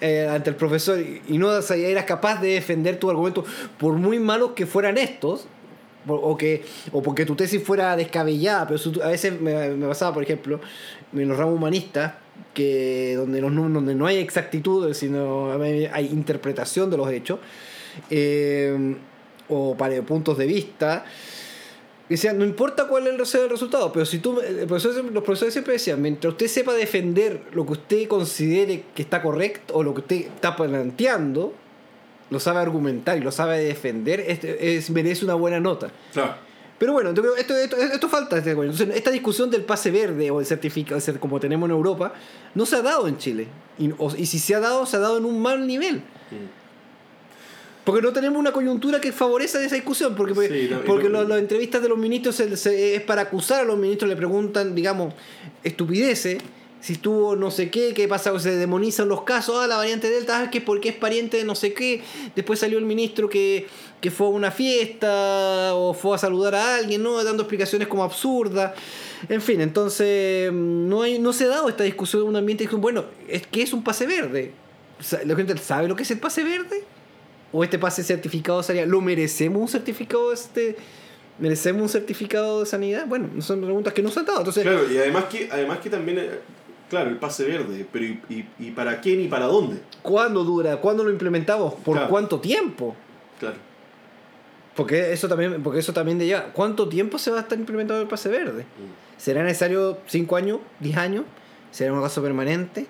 eh, 0.00 0.28
ante 0.30 0.50
el 0.50 0.56
profesor 0.56 0.98
y, 1.00 1.38
no 1.38 1.62
sabía- 1.62 1.88
eras 1.88 2.04
capaz 2.04 2.40
de 2.40 2.48
defender 2.48 2.98
tu 2.98 3.08
argumento, 3.08 3.44
por 3.78 3.94
muy 3.94 4.18
malos 4.18 4.50
que 4.52 4.66
fueran 4.66 4.98
estos. 4.98 5.46
O, 6.06 6.34
que, 6.38 6.64
o 6.92 7.02
porque 7.02 7.26
tu 7.26 7.36
tesis 7.36 7.62
fuera 7.62 7.94
descabellada, 7.94 8.66
pero 8.66 8.80
a 9.04 9.08
veces 9.08 9.38
me, 9.38 9.68
me 9.68 9.86
pasaba, 9.86 10.14
por 10.14 10.22
ejemplo, 10.22 10.58
en 11.12 11.28
los 11.28 11.36
ramos 11.36 11.54
humanistas, 11.56 12.14
que 12.54 13.14
donde, 13.16 13.42
los, 13.42 13.54
donde 13.54 13.94
no 13.94 14.06
hay 14.06 14.16
exactitud, 14.16 14.92
sino 14.94 15.52
hay 15.60 16.06
interpretación 16.06 16.90
de 16.90 16.96
los 16.96 17.10
hechos, 17.10 17.40
eh, 18.08 18.96
o 19.48 19.76
para 19.76 20.00
puntos 20.02 20.38
de 20.38 20.46
vista. 20.46 21.04
Decían, 22.08 22.38
no 22.38 22.44
importa 22.44 22.88
cuál 22.88 23.06
es 23.06 23.34
el- 23.36 23.48
resultado, 23.50 23.92
pero 23.92 24.04
si 24.04 24.18
tú, 24.18 24.40
el 24.40 24.66
profesor 24.66 25.04
los 25.04 25.22
profesores 25.22 25.54
siempre 25.54 25.74
decían, 25.74 26.02
mientras 26.02 26.32
usted 26.32 26.48
sepa 26.48 26.74
defender 26.74 27.42
lo 27.52 27.64
que 27.64 27.72
usted 27.72 28.08
considere 28.08 28.82
que 28.94 29.02
está 29.02 29.22
correcto 29.22 29.74
o 29.74 29.84
lo 29.84 29.94
que 29.94 30.00
usted 30.00 30.16
está 30.26 30.56
planteando, 30.56 31.54
lo 32.30 32.40
sabe 32.40 32.58
argumentar 32.60 33.16
y 33.16 33.20
lo 33.20 33.30
sabe 33.30 33.58
defender, 33.62 34.20
este 34.26 34.76
es, 34.76 34.90
merece 34.90 35.24
una 35.24 35.34
buena 35.34 35.60
nota. 35.60 35.90
Claro. 36.12 36.34
Pero 36.78 36.94
bueno, 36.94 37.12
yo 37.12 37.22
creo 37.22 37.36
esto, 37.36 37.54
esto, 37.56 37.76
esto 37.76 38.08
falta. 38.08 38.38
este. 38.38 38.50
Entonces, 38.52 38.88
esta 38.94 39.10
discusión 39.10 39.50
del 39.50 39.62
pase 39.64 39.90
verde 39.90 40.30
o 40.32 40.40
el 40.40 40.46
certificado, 40.46 41.00
como 41.20 41.38
tenemos 41.38 41.68
en 41.68 41.76
Europa, 41.76 42.12
no 42.54 42.66
se 42.66 42.74
ha 42.76 42.82
dado 42.82 43.06
en 43.06 43.18
Chile. 43.18 43.46
Y, 43.78 43.90
o- 43.98 44.12
y 44.16 44.26
si 44.26 44.38
se 44.40 44.54
ha 44.56 44.60
dado, 44.60 44.84
se 44.86 44.96
ha 44.96 45.00
dado 45.00 45.18
en 45.18 45.26
un 45.26 45.40
mal 45.42 45.64
nivel. 45.66 45.96
Mm. 45.98 46.59
Porque 47.84 48.02
no 48.02 48.12
tenemos 48.12 48.38
una 48.38 48.52
coyuntura 48.52 49.00
que 49.00 49.10
favorezca 49.12 49.60
esa 49.64 49.74
discusión. 49.74 50.14
Porque, 50.14 50.34
Sí, 50.48 50.68
no, 50.70 50.80
porque 50.82 51.08
no- 51.08 51.24
las 51.24 51.38
entrevistas 51.38 51.82
de 51.82 51.88
los 51.88 51.98
ministros 51.98 52.36
se- 52.36 52.56
se- 52.56 52.94
es 52.96 53.02
para 53.02 53.22
acusar 53.22 53.60
a 53.60 53.64
los 53.64 53.78
ministros, 53.78 54.08
le 54.08 54.16
preguntan, 54.16 54.74
digamos, 54.74 55.14
estupideces. 55.64 56.38
Si 56.82 56.94
estuvo 56.94 57.36
no 57.36 57.50
sé 57.50 57.68
qué, 57.70 57.92
qué 57.92 58.08
pasa, 58.08 58.38
se 58.40 58.56
demonizan 58.56 59.06
los 59.06 59.22
casos, 59.24 59.56
ah, 59.60 59.66
la 59.66 59.76
variante 59.76 60.08
Delta, 60.08 60.40
ah, 60.44 60.50
que 60.50 60.62
porque 60.62 60.88
es 60.88 60.94
pariente 60.94 61.36
de 61.36 61.44
no 61.44 61.54
sé 61.54 61.74
qué. 61.74 62.00
Después 62.34 62.58
salió 62.58 62.78
el 62.78 62.86
ministro 62.86 63.28
que, 63.28 63.66
que 64.00 64.10
fue 64.10 64.28
a 64.28 64.30
una 64.30 64.50
fiesta 64.50 65.74
o 65.74 65.92
fue 65.92 66.14
a 66.14 66.18
saludar 66.18 66.54
a 66.54 66.76
alguien, 66.76 67.02
¿no? 67.02 67.22
Dando 67.22 67.42
explicaciones 67.42 67.86
como 67.86 68.02
absurdas. 68.02 68.72
En 69.28 69.42
fin, 69.42 69.60
entonces 69.60 70.50
mm, 70.50 70.88
no, 70.88 71.02
hay, 71.02 71.18
no 71.18 71.34
se 71.34 71.44
ha 71.44 71.48
dado 71.48 71.68
esta 71.68 71.84
discusión 71.84 72.22
en 72.22 72.28
un 72.28 72.36
ambiente 72.36 72.66
que, 72.66 72.76
bueno, 72.76 73.04
es 73.28 73.46
que 73.46 73.60
es 73.62 73.74
un 73.74 73.84
pase 73.84 74.06
verde. 74.06 74.52
¿La 75.26 75.36
gente 75.36 75.56
sabe 75.58 75.86
lo 75.86 75.96
que 75.96 76.02
es 76.04 76.10
el 76.10 76.18
pase 76.18 76.44
verde? 76.44 76.82
¿O 77.52 77.64
este 77.64 77.78
pase 77.78 78.02
certificado 78.04 78.62
sería, 78.62 78.86
¿lo 78.86 79.00
merecemos 79.00 79.60
un 79.60 79.68
certificado 79.68 80.32
este? 80.32 80.76
¿Merecemos 81.38 81.82
un 81.82 81.88
certificado 81.88 82.60
de 82.60 82.66
sanidad? 82.66 83.06
Bueno, 83.06 83.28
son 83.40 83.60
preguntas 83.62 83.92
que 83.92 84.02
no 84.02 84.10
se 84.10 84.20
han 84.20 84.26
dado. 84.26 84.38
Entonces, 84.40 84.62
Claro, 84.62 84.90
y 84.92 84.98
además 84.98 85.24
que, 85.24 85.48
además 85.50 85.78
que 85.78 85.90
también, 85.90 86.18
eh, 86.18 86.30
claro, 86.88 87.10
el 87.10 87.16
pase 87.16 87.44
verde, 87.44 87.86
pero 87.90 88.04
¿y, 88.04 88.20
y, 88.28 88.46
y 88.58 88.70
para 88.70 89.00
quién 89.00 89.20
y 89.20 89.28
para 89.28 89.46
dónde? 89.46 89.80
¿cuándo 90.02 90.44
dura? 90.44 90.76
¿Cuándo 90.76 91.02
lo 91.02 91.10
implementamos? 91.10 91.74
¿Por 91.74 91.94
Claro. 91.96 92.10
cuánto 92.10 92.40
tiempo? 92.40 92.94
Claro. 93.40 93.56
Porque 94.76 95.12
eso 95.12 95.28
también, 95.28 95.62
porque 95.62 95.80
eso 95.80 95.92
también 95.92 96.18
de 96.18 96.26
lleva. 96.26 96.44
¿Cuánto 96.52 96.88
tiempo 96.88 97.18
se 97.18 97.30
va 97.30 97.38
a 97.38 97.40
estar 97.40 97.58
implementando 97.58 98.00
el 98.02 98.08
pase 98.08 98.28
verde? 98.28 98.62
Mm. 98.62 99.20
¿Será 99.20 99.42
necesario 99.42 99.98
5 100.06 100.36
años? 100.36 100.58
¿10 100.82 100.96
años? 100.96 101.24
¿Será 101.72 101.92
un 101.92 102.00
caso 102.02 102.22
permanente? 102.22 102.86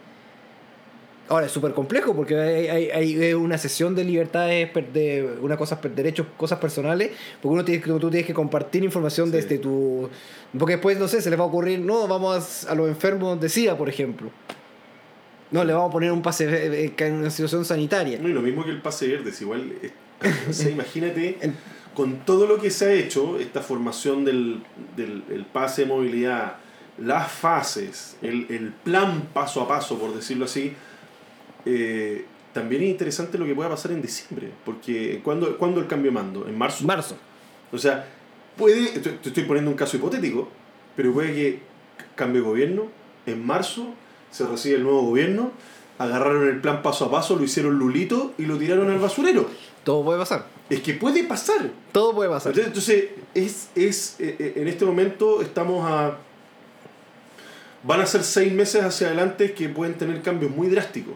Ahora 1.31 1.47
es 1.47 1.53
súper 1.53 1.73
complejo 1.75 2.15
porque 2.15 2.37
hay, 2.39 2.67
hay- 2.91 2.91
hay 3.15 3.35
una 3.35 3.57
sesión 3.57 3.95
de 3.95 4.03
libertades, 4.05 4.69
de 4.93 5.37
una 5.41 5.57
cosas, 5.57 5.79
per- 5.79 5.95
derechos, 5.95 6.27
cosas 6.37 6.59
personales, 6.59 7.13
porque 7.41 7.53
uno 7.55 7.65
tiene, 7.65 7.81
tú 7.83 8.11
tienes 8.11 8.27
que 8.27 8.35
compartir 8.35 8.83
información 8.85 9.29
Sí. 9.31 9.37
desde 9.37 9.59
tu... 9.59 10.11
Porque 10.59 10.73
después, 10.75 10.99
no 10.99 11.07
sé, 11.07 11.23
se 11.23 11.31
les 11.31 11.39
va 11.39 11.45
a 11.45 11.47
ocurrir, 11.47 11.79
no, 11.79 12.09
vamos 12.09 12.67
a, 12.67 12.73
a 12.73 12.75
los 12.75 12.89
enfermos 12.89 13.41
de 13.41 13.49
SIDA, 13.49 13.79
por 13.79 13.89
ejemplo. 13.89 14.29
No, 15.53 15.63
le 15.65 15.73
vamos 15.73 15.91
a 15.91 15.93
poner 15.93 16.11
un 16.11 16.21
pase 16.21 16.47
eh, 16.47 16.85
eh, 16.99 17.05
en 17.07 17.13
una 17.15 17.31
situación 17.31 17.65
sanitaria. 17.65 18.19
No, 18.21 18.29
y 18.29 18.33
lo 18.33 18.43
mismo 18.43 18.65
que 18.65 18.71
el 18.71 18.83
pase 18.83 19.07
verde, 19.07 19.31
es 19.31 19.41
igual. 19.41 19.73
es- 19.83 19.93
o 20.49 20.53
sea, 20.53 20.69
imagínate, 20.73 21.39
con 21.95 22.25
todo 22.25 22.49
lo 22.49 22.59
que 22.61 22.71
se 22.73 22.87
ha 22.87 22.93
hecho, 22.93 23.39
esta 23.39 23.61
formación 23.61 24.25
del, 24.25 24.63
del 24.97 25.23
el 25.31 25.45
pase 25.45 25.83
de 25.83 25.89
movilidad, 25.89 26.55
las 26.99 27.31
fases, 27.31 28.17
el, 28.21 28.47
el 28.51 28.73
plan 28.85 29.29
paso 29.33 29.63
a 29.63 29.69
paso, 29.69 29.97
por 29.99 30.13
decirlo 30.15 30.45
así, 30.47 30.73
eh, 31.65 32.25
también 32.53 32.83
es 32.83 32.89
interesante 32.89 33.39
lo 33.39 33.47
que 33.47 33.55
pueda 33.55 33.69
pasar 33.69 33.93
en 33.93 34.03
diciembre. 34.03 34.51
Porque, 34.65 35.21
¿cuándo, 35.23 35.57
¿cuándo 35.59 35.81
el 35.81 35.87
cambio 35.87 36.11
de 36.11 36.15
mando? 36.15 36.47
¿En 36.49 36.57
marzo? 36.57 36.85
Marzo. 36.85 37.17
O 37.73 37.79
sea, 37.79 38.07
puede, 38.57 38.99
te 38.99 39.11
te 39.11 39.29
estoy 39.29 39.45
poniendo 39.45 39.71
un 39.71 39.77
caso 39.77 39.97
hipotético, 39.97 40.49
pero 40.97 41.13
puede 41.13 41.33
que 41.35 41.59
cambie 42.15 42.41
de 42.41 42.47
gobierno, 42.47 42.89
en 43.27 43.47
marzo 43.47 43.95
se 44.31 44.47
recibe 44.47 44.77
el 44.77 44.83
nuevo 44.83 45.03
gobierno, 45.03 45.53
agarraron 45.99 46.49
el 46.49 46.61
plan 46.61 46.83
paso 46.83 47.07
a 47.07 47.11
paso, 47.11 47.37
lo 47.37 47.45
hicieron 47.45 47.79
lulito 47.79 48.33
y 48.39 48.47
lo 48.47 48.57
tiraron 48.59 48.91
al 48.91 48.99
basurero. 48.99 49.49
Todo 49.85 50.05
puede 50.05 50.19
pasar. 50.19 50.47
Es 50.69 50.81
que 50.81 50.95
puede 50.95 51.25
pasar. 51.25 51.71
Todo 51.93 52.15
puede 52.15 52.31
pasar. 52.31 52.59
Entonces, 52.59 53.11
es, 53.35 53.71
es, 53.75 54.17
eh, 54.21 54.37
eh, 54.39 54.53
en 54.57 54.69
este 54.69 54.85
momento 54.85 55.43
estamos 55.43 55.85
a... 55.91 56.19
Van 57.83 58.01
a 58.01 58.07
ser 58.07 58.23
seis 58.23 58.53
meses 58.53 58.85
hacia 58.85 59.09
adelante 59.09 59.53
que 59.53 59.69
pueden 59.69 59.95
tener 59.95 60.21
cambios 60.23 60.51
muy 60.51 60.69
drásticos. 60.69 61.15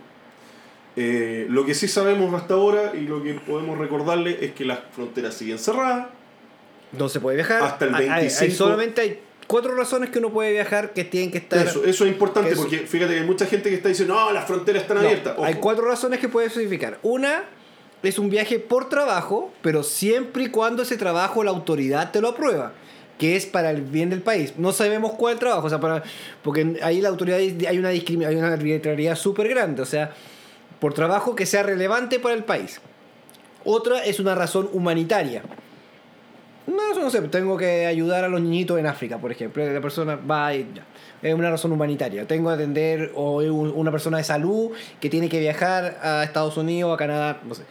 Eh, 0.97 1.47
lo 1.51 1.67
que 1.67 1.75
sí 1.75 1.89
sabemos 1.89 2.33
hasta 2.41 2.55
ahora 2.55 2.93
y 2.95 3.01
lo 3.01 3.23
que 3.23 3.35
podemos 3.35 3.77
recordarle 3.79 4.39
es 4.45 4.53
que 4.53 4.65
las 4.65 4.79
fronteras 4.95 5.35
siguen 5.35 5.59
cerradas, 5.59 6.07
No 6.93 7.09
se 7.09 7.19
puede 7.19 7.37
viajar. 7.39 7.61
Hasta 7.63 7.87
el 7.87 7.95
Hay- 7.97 8.05
hay- 8.05 8.11
hay 8.11 8.21
25. 8.27 8.55
solamente 8.57 9.01
hay 9.01 9.19
cuatro 9.49 9.75
razones 9.75 10.11
que 10.11 10.21
uno 10.21 10.31
puede 10.31 10.53
viajar 10.53 10.93
que 10.93 11.03
tienen 11.03 11.33
que 11.33 11.39
estar. 11.39 11.67
Eso, 11.67 11.85
eso 11.85 12.05
es 12.05 12.13
importante 12.13 12.51
Eso. 12.53 12.63
porque 12.63 12.79
fíjate 12.79 13.15
que 13.15 13.21
hay 13.21 13.27
mucha 13.27 13.47
gente 13.47 13.69
que 13.69 13.75
está 13.75 13.89
diciendo, 13.89 14.15
no, 14.15 14.31
las 14.33 14.47
fronteras 14.47 14.83
están 14.83 14.99
No, 14.99 15.03
abiertas. 15.03 15.35
Ojo. 15.37 15.45
hay 15.45 15.55
cuatro 15.55 15.85
razones 15.87 16.21
que 16.21 16.29
puedes 16.29 16.53
especificar. 16.53 16.99
Una 17.03 17.43
es 18.05 18.19
un 18.21 18.31
viaje 18.31 18.61
por 18.61 18.89
trabajo, 18.89 19.53
pero 19.63 19.83
siempre 19.83 20.45
y 20.45 20.49
cuando 20.51 20.83
ese 20.85 20.97
trabajo 20.97 21.43
la 21.43 21.51
autoridad 21.51 22.13
te 22.13 22.21
lo 22.21 22.29
aprueba, 22.29 22.73
que 23.19 23.35
es 23.35 23.47
para 23.47 23.71
el 23.73 23.83
bien 23.83 24.11
del 24.11 24.23
país. 24.23 24.55
No 24.57 24.71
sabemos 24.73 25.15
cuál 25.15 25.39
trabajo, 25.41 25.67
o 25.67 25.71
sea, 25.71 25.81
para, 25.81 26.05
porque 26.45 26.79
ahí 26.83 27.01
la 27.01 27.09
autoridad 27.09 27.39
hay 27.41 27.79
una 27.79 27.89
hay 27.89 28.37
una 28.37 28.53
arbitrariedad 28.53 29.17
súper 29.17 29.49
grande, 29.49 29.83
o 29.83 29.87
sea, 29.87 30.15
por 30.81 30.95
trabajo 30.95 31.35
que 31.35 31.47
sea 31.47 31.63
relevante 31.63 32.19
para 32.21 32.35
el 32.35 32.45
país. 32.45 32.81
Otra 33.65 34.05
es 34.05 34.21
una 34.21 34.35
razón 34.35 34.69
humanitaria. 34.73 35.43
No, 36.67 36.91
eso 36.93 37.01
no 37.01 37.11
sé, 37.11 37.21
tengo 37.23 37.57
que 37.59 37.85
ayudar 37.87 38.25
a 38.25 38.29
los 38.29 38.41
niñitos 38.41 38.79
en 38.79 38.87
África, 38.87 39.19
por 39.19 39.31
ejemplo. 39.31 39.65
La 39.71 39.81
persona 39.81 40.17
va 40.17 40.55
y 40.55 40.67
ya. 40.75 40.85
Es 41.23 41.35
una 41.35 41.51
razón 41.51 41.73
humanitaria. 41.73 42.27
Tengo 42.27 42.49
que 42.49 42.55
atender 42.55 43.13
o 43.15 43.37
una 43.43 43.91
persona 43.91 44.19
de 44.19 44.25
salud 44.25 44.71
que 45.01 45.11
tiene 45.11 45.29
que 45.29 45.41
viajar 45.41 45.99
a 46.03 46.25
Estados 46.25 46.57
Unidos, 46.57 46.93
a 46.93 46.97
Canadá, 46.97 47.41
no 47.47 47.55
sé. 47.55 47.63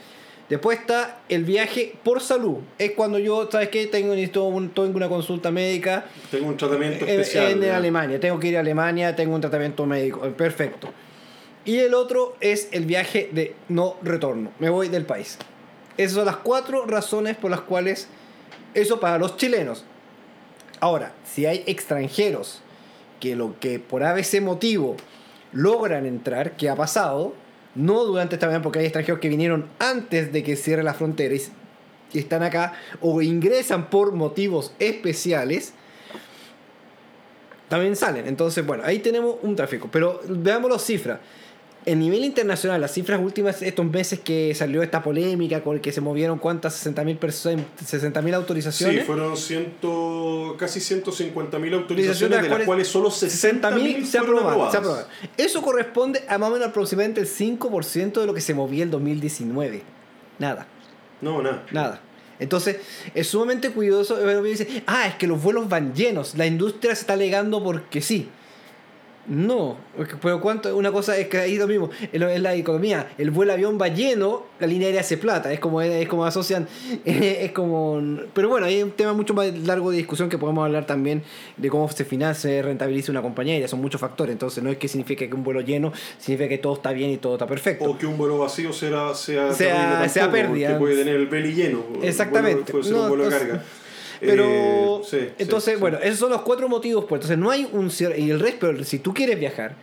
Después 0.50 0.80
está 0.80 1.20
el 1.30 1.44
viaje 1.44 1.96
por 2.04 2.22
salud. 2.22 2.58
Es 2.78 2.92
cuando 2.92 3.18
yo, 3.18 3.50
¿sabes 3.52 3.70
qué? 3.70 3.88
Tengo, 3.88 4.10
necesito 4.14 4.44
un- 4.46 4.70
tengo 4.70 4.98
una 4.98 5.08
consulta 5.10 5.50
médica 5.52 6.06
Tengo 6.30 6.48
un 6.48 6.58
tratamiento 6.58 7.06
en, 7.06 7.12
especial. 7.12 7.52
en 7.52 7.60
¿verdad? 7.62 7.78
Alemania. 7.78 8.20
Tengo 8.20 8.40
que 8.40 8.50
ir 8.50 8.58
a 8.58 8.60
Alemania, 8.60 9.16
tengo 9.16 9.34
un 9.34 9.42
tratamiento 9.42 9.86
médico. 9.86 10.24
eh, 10.26 10.30
Perfecto. 10.32 10.90
Y 11.66 11.80
el 11.80 11.94
otro 11.94 12.36
es 12.42 12.68
el 12.72 12.86
viaje 12.86 13.30
de 13.32 13.56
no 13.70 13.96
retorno. 14.02 14.52
Me 14.60 14.70
voy 14.70 14.90
del 14.90 15.06
país. 15.06 15.38
Esas 15.98 16.16
son 16.16 16.26
las 16.26 16.38
cuatro 16.38 16.86
razones 16.86 17.38
por 17.38 17.52
las 17.52 17.62
cuales 17.62 18.08
eso 18.74 19.00
para 19.00 19.18
los 19.18 19.38
chilenos. 19.38 19.86
Ahora, 20.80 21.14
si 21.24 21.46
hay 21.46 21.64
extranjeros 21.66 22.62
que 23.20 23.36
lo 23.36 23.58
que 23.60 23.80
por 23.80 24.04
ABC 24.04 24.42
motivo 24.42 24.98
logran 25.54 26.06
entrar, 26.06 26.58
que 26.58 26.70
ha 26.70 26.76
pasado, 26.76 27.34
no 27.76 28.04
durante 28.04 28.36
esta 28.36 28.48
pandemia, 28.48 28.64
porque 28.64 28.80
hay 28.80 28.86
extranjeros 28.86 29.22
que 29.22 29.30
vinieron 29.30 29.70
antes 29.80 30.34
de 30.34 30.44
que 30.44 30.56
cierre 30.56 30.84
la 30.84 30.94
frontera 30.94 31.34
y 32.12 32.20
están 32.20 32.44
acá 32.44 32.74
o 33.00 33.22
ingresan 33.22 33.90
por 33.90 34.12
motivos 34.12 34.74
especiales, 34.80 35.74
también 37.70 37.96
salen. 37.96 38.28
Entonces, 38.28 38.66
bueno, 38.66 38.84
ahí 38.86 39.00
tenemos 39.00 39.38
un 39.42 39.56
tráfico. 39.56 39.90
Pero 39.92 40.22
veamos 40.28 40.70
las 40.70 40.84
cifras. 40.84 41.20
En 41.86 42.00
nivel 42.00 42.24
internacional, 42.24 42.80
las 42.80 42.94
cifras 42.94 43.20
últimas 43.20 43.62
estos 43.62 43.86
meses 43.86 44.20
que 44.20 44.56
salió 44.56 44.82
esta 44.84 45.04
polémica 45.04 45.62
con 45.62 45.80
que 45.80 45.92
se 45.92 46.00
movieron 46.00 46.40
cuántas 46.40 46.86
60.000 46.86 47.18
personas, 47.18 47.66
60.000 47.86 48.34
autorizaciones. 48.34 49.00
Sí, 49.02 49.06
fueron 49.06 49.36
ciento, 49.36 50.56
casi 50.58 50.80
150 50.80 51.60
mil 51.60 51.74
Autorizaciones, 51.74 52.22
autorizaciones, 52.22 52.52
de 52.52 52.58
las 52.58 52.66
cuales 52.66 52.88
solo 52.88 53.12
60 53.12 53.70
60.000 53.70 53.84
mil 53.84 54.06
se 54.06 54.20
fueron 54.20 54.38
aprobaron, 54.40 54.72
se 54.72 54.78
aprobaron. 54.78 55.08
Eso 55.36 55.62
corresponde 55.62 56.24
a 56.30 56.38
más 56.38 56.50
o 56.50 56.54
menos 56.54 56.70
aproximadamente 56.70 57.20
el 57.20 57.28
5% 57.28 58.14
de 58.22 58.26
lo 58.26 58.34
que 58.34 58.42
se 58.42 58.54
movía 58.54 58.84
el 58.84 58.92
2019. 58.92 59.82
Nada, 60.40 60.68
No, 61.22 61.42
nada. 61.42 61.66
nada. 61.72 62.02
Entonces, 62.40 62.78
es 63.14 63.28
sumamente 63.28 63.70
cuidadoso. 63.72 64.18
dice, 64.42 64.84
ah, 64.88 65.08
es 65.08 65.16
que 65.16 65.28
los 65.28 65.42
vuelos 65.42 65.70
van 65.70 65.94
llenos. 65.94 66.36
La 66.36 66.46
industria 66.46 66.96
se 66.96 67.02
está 67.02 67.14
alegando 67.14 67.64
porque 67.64 68.02
sí. 68.02 68.30
No, 69.26 69.78
pero 70.22 70.42
cuánto, 70.42 70.76
una 70.76 70.92
cosa 70.92 71.18
es 71.18 71.30
que 71.30 71.38
ahí 71.38 71.56
lo 71.58 71.66
mismo, 71.66 71.90
es 72.12 72.20
la 72.42 72.56
economía, 72.56 73.08
el 73.18 73.32
vuelo 73.32 73.54
avión 73.54 73.78
va 73.82 73.88
lleno, 73.88 74.44
la 74.60 74.68
línea 74.68 74.88
aérea 74.88 75.00
hace 75.00 75.16
plata, 75.16 75.54
es 75.54 75.62
como, 75.62 75.82
es 75.82 76.10
como 76.10 76.26
asocian, 76.26 76.68
es 77.06 77.52
como, 77.54 78.02
pero 78.34 78.50
bueno, 78.50 78.66
hay 78.66 78.84
un 78.84 78.92
tema 78.92 79.14
mucho 79.14 79.34
más 79.34 79.48
largo 79.60 79.92
de 79.92 79.98
discusión 79.98 80.28
que 80.28 80.38
podemos 80.38 80.66
hablar 80.66 80.86
también 80.86 81.24
de 81.56 81.70
cómo 81.70 81.90
se 81.90 82.04
financia, 82.04 82.62
rentabiliza 82.62 83.14
una 83.14 83.22
compañía 83.22 83.54
aérea, 83.54 83.70
son 83.70 83.80
muchos 83.80 84.02
factores, 84.02 84.34
entonces 84.34 84.62
no 84.62 84.70
es 84.70 84.78
que 84.78 84.90
signifique 84.90 85.30
que 85.30 85.36
un 85.36 85.44
vuelo 85.46 85.62
lleno, 85.62 85.94
significa 86.18 86.50
que 86.50 86.58
todo 86.58 86.74
está 86.74 86.92
bien 86.92 87.10
y 87.12 87.18
todo 87.18 87.36
está 87.36 87.48
perfecto. 87.48 87.86
O 87.86 87.98
que 87.98 88.06
un 88.06 88.18
vuelo 88.18 88.40
vacío 88.40 88.74
sea, 88.74 89.14
sea, 89.14 89.54
Sea- 89.54 90.10
sea 90.10 90.30
pérdida. 90.32 90.72
porque 90.72 90.80
puede 90.80 90.98
tener 90.98 91.16
el 91.16 91.28
belly 91.28 91.54
lleno. 91.54 91.82
Exactamente. 92.02 92.74
vuelo 92.74 92.82
Puede 92.82 92.84
ser 92.84 92.94
No, 92.94 93.02
un 93.04 93.08
vuelo 93.08 93.24
de 93.24 93.30
carga. 93.30 93.64
Pero, 94.26 94.44
Eh, 94.46 95.02
sí, 95.10 95.18
entonces, 95.38 95.74
sí. 95.76 95.80
bueno, 95.80 95.98
esos 96.02 96.20
son 96.20 96.32
los 96.32 96.42
cuatro 96.42 96.70
motivos. 96.70 97.06
Pues, 97.08 97.20
entonces, 97.20 97.38
no 97.38 97.50
hay 97.52 97.68
un 97.74 97.90
cier- 97.90 98.18
Y 98.18 98.30
el 98.32 98.40
resto, 98.40 98.68
pero 98.72 98.84
si 98.84 99.00
tú 99.00 99.14
quieres 99.14 99.40
viajar 99.40 99.76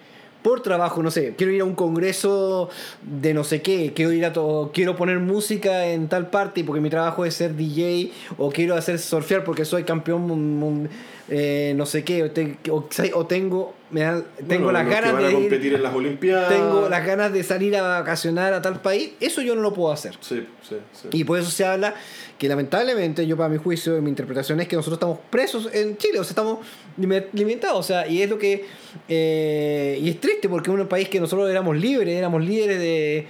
por 0.42 0.62
trabajo, 0.62 1.02
no 1.02 1.10
sé, 1.10 1.34
quiero 1.36 1.52
ir 1.52 1.60
a 1.60 1.64
un 1.64 1.74
congreso 1.74 2.70
de 3.02 3.34
no 3.34 3.44
sé 3.44 3.60
qué, 3.60 3.92
quiero 3.94 4.10
ir 4.12 4.24
a 4.24 4.32
todo, 4.32 4.70
quiero 4.72 4.96
poner 4.96 5.18
música 5.18 5.86
en 5.88 6.08
tal 6.08 6.30
parte 6.30 6.64
porque 6.64 6.80
mi 6.80 6.88
trabajo 6.88 7.26
es 7.26 7.34
ser 7.34 7.54
DJ, 7.56 8.10
o 8.38 8.50
quiero 8.50 8.74
hacer 8.74 8.98
surfear 8.98 9.44
porque 9.44 9.66
soy 9.66 9.84
campeón 9.84 10.22
mun- 10.26 10.56
mun- 10.58 10.88
eh, 11.30 11.72
no 11.76 11.86
sé 11.86 12.02
qué, 12.04 12.24
o, 12.24 12.30
te- 12.32 12.58
o- 12.70 12.88
o 13.14 13.26
tengo, 13.26 13.74
me 13.90 14.00
da- 14.00 14.22
tengo 14.48 14.64
Bueno, 14.64 14.72
las 14.72 14.88
ganas 14.88 15.16
de 15.22 15.28
ir, 15.30 15.34
competir 15.34 15.74
en 15.74 15.82
las 15.84 15.94
Olimpiadas. 15.94 16.48
tengo 16.48 16.88
las 16.88 17.06
ganas 17.06 17.32
de 17.32 17.42
salir 17.44 17.76
a 17.76 17.82
vacacionar 18.00 18.52
a 18.52 18.60
tal 18.60 18.80
país, 18.82 19.12
eso 19.20 19.40
yo 19.40 19.54
no 19.54 19.62
lo 19.62 19.72
puedo 19.72 19.92
hacer. 19.92 20.16
Sí, 20.20 20.44
sí, 20.68 20.76
sí. 20.92 21.08
Y 21.12 21.22
por 21.24 21.38
eso 21.38 21.50
se 21.50 21.64
habla 21.64 21.94
que 22.36 22.48
lamentablemente, 22.48 23.26
yo 23.26 23.36
para 23.36 23.48
mi 23.48 23.58
juicio, 23.58 24.00
mi 24.02 24.08
interpretación 24.10 24.60
es 24.60 24.66
que 24.68 24.74
nosotros 24.76 24.96
estamos 24.96 25.18
presos 25.30 25.68
en 25.72 25.96
Chile, 25.98 26.18
o 26.18 26.24
sea, 26.24 26.30
estamos 26.30 26.58
limi- 26.98 27.26
limitados, 27.32 27.78
o 27.78 27.82
sea, 27.82 28.08
y 28.08 28.22
es 28.22 28.28
lo 28.30 28.38
que... 28.38 28.64
eh, 29.08 29.98
y 30.02 30.08
es 30.08 30.20
triste 30.20 30.48
porque 30.48 30.70
es 30.70 30.76
un 30.76 30.86
país 30.88 31.08
que 31.08 31.20
nosotros 31.20 31.48
éramos 31.50 31.76
libres, 31.76 32.16
éramos 32.16 32.42
líderes 32.44 32.78
de, 32.80 33.26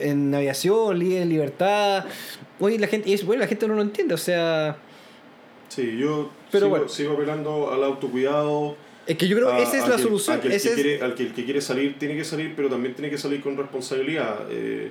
en 0.00 0.34
aviación, 0.34 0.98
líderes 0.98 1.22
en 1.24 1.28
libertad. 1.28 2.04
Hoy 2.60 2.78
la 2.78 2.86
gente, 2.86 3.10
y 3.10 3.14
es, 3.14 3.24
bueno, 3.26 3.40
la 3.40 3.48
gente 3.48 3.66
no 3.68 3.74
lo 3.74 3.82
entiende, 3.82 4.14
o 4.14 4.18
sea... 4.18 4.76
Sí, 5.74 5.96
yo 5.98 6.30
Pero 6.52 6.66
sigo, 6.66 6.70
bueno. 6.70 6.88
sigo 6.88 7.12
apelando 7.14 7.72
al 7.72 7.82
autocuidado. 7.84 8.76
Es 9.06 9.16
que 9.16 9.26
yo 9.28 9.36
creo 9.36 9.50
que 9.56 9.62
esa 9.62 9.76
es 9.78 9.88
la 9.88 9.96
que- 9.96 10.02
solución. 10.02 10.40
que 10.40 10.46
el, 10.48 10.52
ese 10.54 10.68
que 10.68 10.74
es- 10.74 10.80
quiere, 10.82 11.02
al 11.02 11.14
que 11.14 11.22
el 11.24 11.32
que 11.34 11.44
quiere 11.44 11.60
salir 11.60 11.98
tiene 11.98 12.16
que 12.16 12.24
salir, 12.24 12.52
pero 12.56 12.68
también 12.68 12.94
tiene 12.94 13.10
que 13.10 13.18
salir 13.18 13.40
con 13.42 13.56
responsabilidad. 13.56 14.46
Eh, 14.50 14.90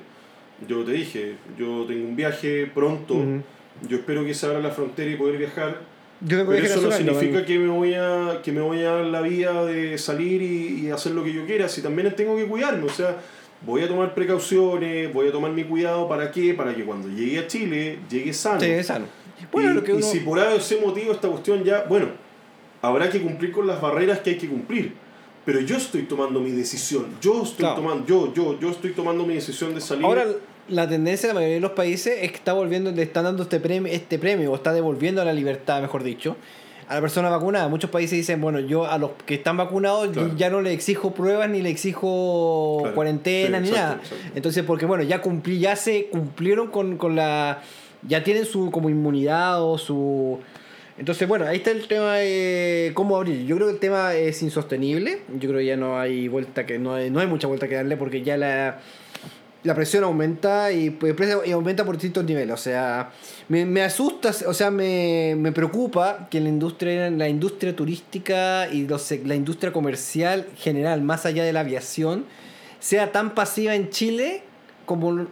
yo 0.68 0.84
te 0.84 0.92
dije, 0.92 1.36
yo 1.58 1.86
tengo 1.88 2.08
un 2.08 2.16
viaje 2.16 2.70
pronto. 2.74 3.14
Ujú. 3.16 3.42
Yo 3.88 3.98
espero 3.98 4.24
que 4.26 4.34
se 4.34 4.46
abra 4.46 4.60
la 4.60 4.70
frontera 4.72 5.10
y 5.12 5.16
poder 5.16 5.38
viajar. 5.38 5.82
yo 6.22 6.38
tengo 6.38 6.52
Pero 6.52 6.62
viaje 6.64 6.78
eso 6.80 6.82
no 6.90 6.92
significa 6.96 7.46
que 7.46 7.58
me 7.60 7.70
voy 7.70 7.94
a 7.96 8.40
que 8.44 8.52
me 8.52 8.62
voy 8.62 8.80
a 8.82 8.92
dar 8.92 9.06
la 9.06 9.22
vía 9.22 9.52
de 9.64 9.98
salir 9.98 10.42
y, 10.42 10.86
y 10.86 10.92
hacer 10.92 11.14
lo 11.14 11.24
que 11.24 11.34
yo 11.34 11.46
quiera. 11.46 11.68
Si 11.68 11.82
también 11.82 12.14
tengo 12.16 12.36
que 12.38 12.46
cuidarme, 12.46 12.86
o 12.86 12.90
sea, 12.90 13.18
voy 13.66 13.82
a 13.82 13.88
tomar 13.88 14.14
precauciones, 14.14 15.12
voy 15.14 15.28
a 15.30 15.32
tomar 15.32 15.52
mi 15.52 15.64
cuidado 15.64 16.08
para 16.08 16.30
qué, 16.32 16.54
para 16.54 16.76
que 16.76 16.84
cuando 16.84 17.10
llegue 17.10 17.40
a 17.40 17.48
Chile 17.48 17.98
llegue 18.10 18.32
sano. 18.34 18.62
Es 18.62 18.88
sano. 18.88 19.06
Bueno, 19.52 19.72
y, 19.72 19.74
lo 19.76 19.84
que 19.84 19.92
y 19.92 19.96
uno... 19.96 20.06
si 20.06 20.20
por 20.20 20.40
ese 20.40 20.78
motivo 20.80 21.12
esta 21.14 21.28
cuestión 21.28 21.64
ya, 21.64 21.86
bueno, 21.90 22.08
habrá 22.82 23.10
que 23.10 23.22
cumplir 23.22 23.52
con 23.52 23.68
las 23.68 23.82
barreras 23.82 24.20
que 24.20 24.32
hay 24.32 24.38
que 24.38 24.48
cumplir. 24.48 24.94
Pero 25.46 25.60
yo 25.60 25.76
estoy 25.76 26.04
tomando 26.04 26.40
mi 26.40 26.52
decisión. 26.52 27.08
Yo 27.22 27.44
estoy 27.44 27.58
Claro. 27.66 27.76
tomando, 27.76 28.06
yo, 28.06 28.34
yo, 28.34 28.58
yo 28.60 28.70
estoy 28.70 28.92
tomando 28.92 29.26
mi 29.26 29.34
decisión 29.36 29.76
de 29.76 29.82
salir. 29.82 30.06
Ahora, 30.06 30.26
la 30.70 30.88
tendencia 30.88 31.28
de 31.28 31.34
la 31.34 31.40
mayoría 31.40 31.56
de 31.56 31.62
los 31.62 31.72
países 31.72 32.18
es 32.22 32.32
que 32.32 32.38
está 32.38 32.54
volviendo, 32.54 32.92
le 32.92 33.02
están 33.04 33.26
dando 33.26 33.44
este 33.44 33.60
premio, 33.60 33.92
este 33.92 34.18
premio, 34.18 34.54
o 34.54 34.56
está 34.56 34.72
devolviendo 34.72 35.24
la 35.26 35.34
libertad, 35.34 35.82
mejor 35.82 36.02
dicho, 36.04 36.38
a 36.88 36.96
la 36.96 37.02
persona 37.02 37.28
vacunada. 37.30 37.68
Muchos 37.68 37.90
países 37.90 38.18
dicen, 38.18 38.40
bueno, 38.40 38.62
yo 38.62 38.86
a 38.86 38.98
los 38.98 39.12
que 39.26 39.34
están 39.36 39.58
vacunados 39.58 40.12
Claro. 40.12 40.32
ya 40.38 40.50
no 40.50 40.62
le 40.62 40.72
exijo 40.72 41.14
pruebas 41.14 41.50
ni 41.50 41.62
le 41.62 41.70
exijo 41.70 42.78
Claro. 42.82 42.96
cuarentena 42.96 43.58
Sí, 43.58 43.64
ni 43.64 43.70
exacto, 43.70 43.90
nada. 43.96 44.02
exacto. 44.02 44.32
Entonces, 44.36 44.64
porque 44.64 44.86
bueno, 44.86 45.04
ya 45.04 45.20
cumplí, 45.22 45.60
ya 45.60 45.76
se 45.76 46.06
cumplieron 46.06 46.68
con, 46.68 46.96
con 46.98 47.18
la. 47.18 47.62
Ya 48.08 48.24
tienen 48.24 48.46
su 48.46 48.72
como 48.72 48.90
inmunidad 48.90 49.64
o 49.64 49.78
su. 49.78 50.40
Entonces, 50.98 51.28
bueno, 51.28 51.46
ahí 51.46 51.58
está 51.58 51.72
el 51.72 51.88
tema 51.88 52.16
de 52.16 52.92
cómo 52.94 53.18
abrir. 53.18 53.46
Yo 53.46 53.56
creo 53.56 53.68
que 53.68 53.74
el 53.74 53.80
tema 53.80 54.14
es 54.14 54.44
insostenible. 54.44 55.22
Yo 55.40 55.50
creo 55.50 55.60
que 55.60 55.66
ya 55.66 55.78
no 55.78 56.00
hay 56.00 56.28
vuelta 56.28 56.66
que 56.66 56.78
no 56.78 56.94
hay, 56.94 57.10
no 57.10 57.20
hay 57.20 57.28
mucha 57.28 57.48
vuelta 57.48 57.68
que 57.68 57.76
darle 57.76 57.98
porque 57.98 58.22
ya 58.22 58.38
la 58.38 58.80
la 59.64 59.76
presión 59.76 60.04
aumenta 60.04 60.72
y, 60.72 60.90
pues, 60.90 61.16
y 61.46 61.52
aumenta 61.52 61.86
por 61.86 61.96
distintos 61.96 62.24
niveles. 62.26 62.54
O 62.54 62.58
sea, 62.58 63.12
me, 63.48 63.66
me 63.66 63.82
asusta, 63.82 64.32
o 64.46 64.54
sea, 64.54 64.72
me, 64.72 65.36
me 65.38 65.52
preocupa 65.52 66.28
que 66.30 66.40
la 66.42 66.50
industria, 66.50 67.10
la 67.10 67.30
industria 67.30 67.76
turística 67.76 68.68
y 68.68 68.86
los 68.88 69.10
la 69.26 69.36
industria 69.36 69.72
comercial 69.72 70.48
general, 70.58 71.02
más 71.02 71.26
allá 71.26 71.44
de 71.44 71.54
la 71.54 71.62
aviación, 71.62 72.26
sea 72.80 73.12
tan 73.12 73.34
pasiva 73.34 73.76
en 73.76 73.90
Chile 73.90 74.44
como, 74.86 75.28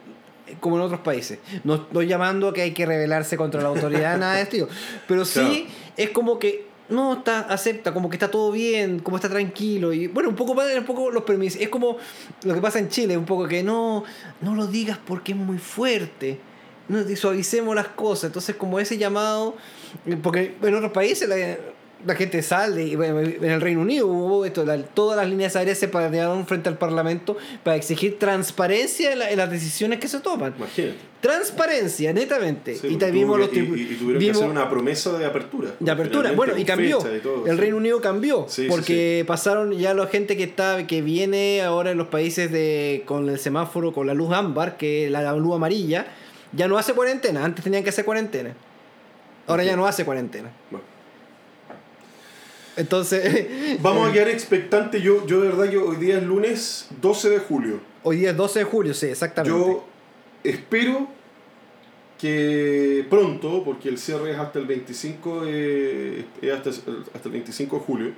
como 0.60 0.76
en 0.78 0.82
otros 0.84 1.02
países. 1.02 1.39
No 1.64 1.76
estoy 1.76 2.08
llamando 2.08 2.49
a 2.49 2.54
que 2.54 2.62
hay 2.62 2.72
que 2.72 2.86
rebelarse 2.86 3.38
contra 3.38 3.62
la 3.62 3.70
autoridad, 3.70 4.18
nada 4.20 4.36
de 4.36 4.41
esto. 4.41 4.68
Pero 5.08 5.26
sí 5.26 5.39
Claro. 5.39 5.66
es 5.97 6.10
como 6.12 6.39
que 6.39 6.72
no 6.89 7.14
está 7.14 7.41
acepta 7.41 7.93
como 7.93 8.10
que 8.10 8.18
está 8.18 8.30
todo 8.30 8.52
bien 8.52 8.99
como 8.99 9.16
está 9.16 9.30
tranquilo 9.30 9.93
y 9.93 10.08
bueno 10.08 10.28
un 10.28 10.36
poco 10.36 10.54
más 10.54 10.68
un 10.76 10.84
poco 10.84 11.10
los 11.10 11.24
permisos 11.24 11.62
es 11.62 11.70
como 11.70 11.97
lo 12.43 12.54
que 12.54 12.60
pasa 12.60 12.80
en 12.80 12.89
Chile 12.89 13.16
un 13.18 13.24
poco 13.24 13.47
que 13.47 13.64
no 13.64 14.04
no 14.41 14.56
lo 14.56 14.68
digas 14.68 14.99
porque 15.08 15.32
es 15.32 15.38
muy 15.38 15.58
fuerte 15.58 16.38
no 16.89 16.99
suavicemos 17.16 17.74
las 17.76 17.88
cosas 17.88 18.26
entonces 18.26 18.58
como 18.58 18.78
ese 18.78 18.97
llamado 18.97 19.56
porque 20.22 20.58
en 20.62 20.76
otros 20.76 20.91
países 20.91 21.30
la, 21.30 21.36
la 22.06 22.16
gente 22.16 22.41
sale 22.41 22.84
y 22.84 22.95
bueno, 22.95 23.20
en 23.20 23.43
el 23.45 23.62
Reino 23.62 23.82
Unido 23.82 24.08
hubo 24.08 24.45
esto 24.45 24.66
la- 24.66 24.82
todas 24.84 25.18
las 25.18 25.28
líneas 25.30 25.56
aéreas 25.56 25.78
se 25.78 25.88
pararon 25.88 26.45
frente 26.47 26.70
al 26.70 26.78
Parlamento 26.78 27.38
para 27.64 27.76
exigir 27.76 28.18
transparencia 28.20 29.12
en, 29.14 29.20
la- 29.20 29.30
en 29.32 29.38
las 29.38 29.49
decisiones 29.52 29.99
que 29.99 30.08
se 30.08 30.20
toman 30.20 30.54
Imagínate. 30.58 30.95
transparencia 31.22 32.14
netamente 32.14 32.76
Sí, 32.76 32.88
y 32.88 32.89
porque 32.91 33.06
también 33.06 33.26
vimos 33.28 33.38
tuvo 33.38 33.47
los 33.47 33.80
y, 33.80 33.82
y- 33.84 33.95
tuvieron 33.95 34.20
vimos- 34.20 34.38
que 34.38 34.43
hacer 34.45 34.49
una 34.49 34.70
promesa 34.70 35.18
de 35.18 35.26
apertura. 35.26 35.70
de 35.80 35.91
apertura. 35.91 36.32
Bueno, 36.34 36.58
y 36.58 36.66
cambió. 36.66 36.97
todo, 36.97 37.45
el 37.45 37.56
sí. 37.56 37.58
Reino 37.62 37.78
Unido 37.78 38.02
cambió. 38.02 38.45
Sí, 38.47 38.68
porque 38.70 39.24
pasaron 39.28 39.72
ya 39.74 39.93
la 39.93 40.08
gente 40.08 40.36
que 40.38 40.43
está 40.43 40.86
que 40.88 41.02
viene 41.02 41.62
ahora 41.62 41.91
en 41.91 41.97
los 41.97 42.08
países 42.08 42.52
de 42.52 43.04
con 43.06 43.30
el 43.30 43.39
semáforo, 43.39 43.93
con 43.93 44.08
la 44.08 44.14
luz 44.14 44.32
ámbar, 44.34 44.78
que 44.78 45.06
es 45.06 45.12
la 45.12 45.34
luz 45.34 45.56
amarilla, 45.56 46.08
ya 46.54 46.68
no 46.68 46.78
hace 46.78 46.93
cuarentena. 46.93 47.45
Antes 47.45 47.64
tenían 47.64 47.84
que 47.84 47.89
hacer 47.89 48.04
cuarentena. 48.06 48.54
Ahora 49.47 49.64
ya 49.64 49.76
no 49.76 49.86
hace 49.88 50.06
cuarentena. 50.06 50.52
Bueno. 50.70 50.86
Entonces, 52.78 53.80
Vamos 53.82 54.09
a 54.09 54.13
quedar 54.13 54.30
expectantes. 54.30 55.01
Yo, 55.03 55.26
yo 55.28 55.41
de 55.41 55.49
verdad 55.49 55.69
que 55.69 55.78
hoy 55.78 55.97
día 55.97 56.17
es 56.17 56.24
lunes 56.24 56.88
12 57.01 57.30
de 57.30 57.39
julio. 57.39 57.80
hoy 58.03 58.17
día 58.17 58.32
es 58.32 58.38
12 58.38 58.59
de 58.59 58.65
julio, 58.65 58.93
sí, 58.93 59.07
exactamente. 59.07 59.57
Yo 59.57 59.86
espero 60.43 61.07
que 62.19 63.05
pronto, 63.09 63.63
porque 63.63 63.89
el 63.89 63.97
cierre 63.97 64.32
es 64.32 64.38
hasta 64.38 64.59
el 64.59 64.65
25 64.65 65.45
de, 65.45 66.26
hasta, 66.53 66.69
hasta 66.69 67.26
el 67.26 67.32
25 67.32 67.78
de 67.78 67.82
julio, 67.82 68.11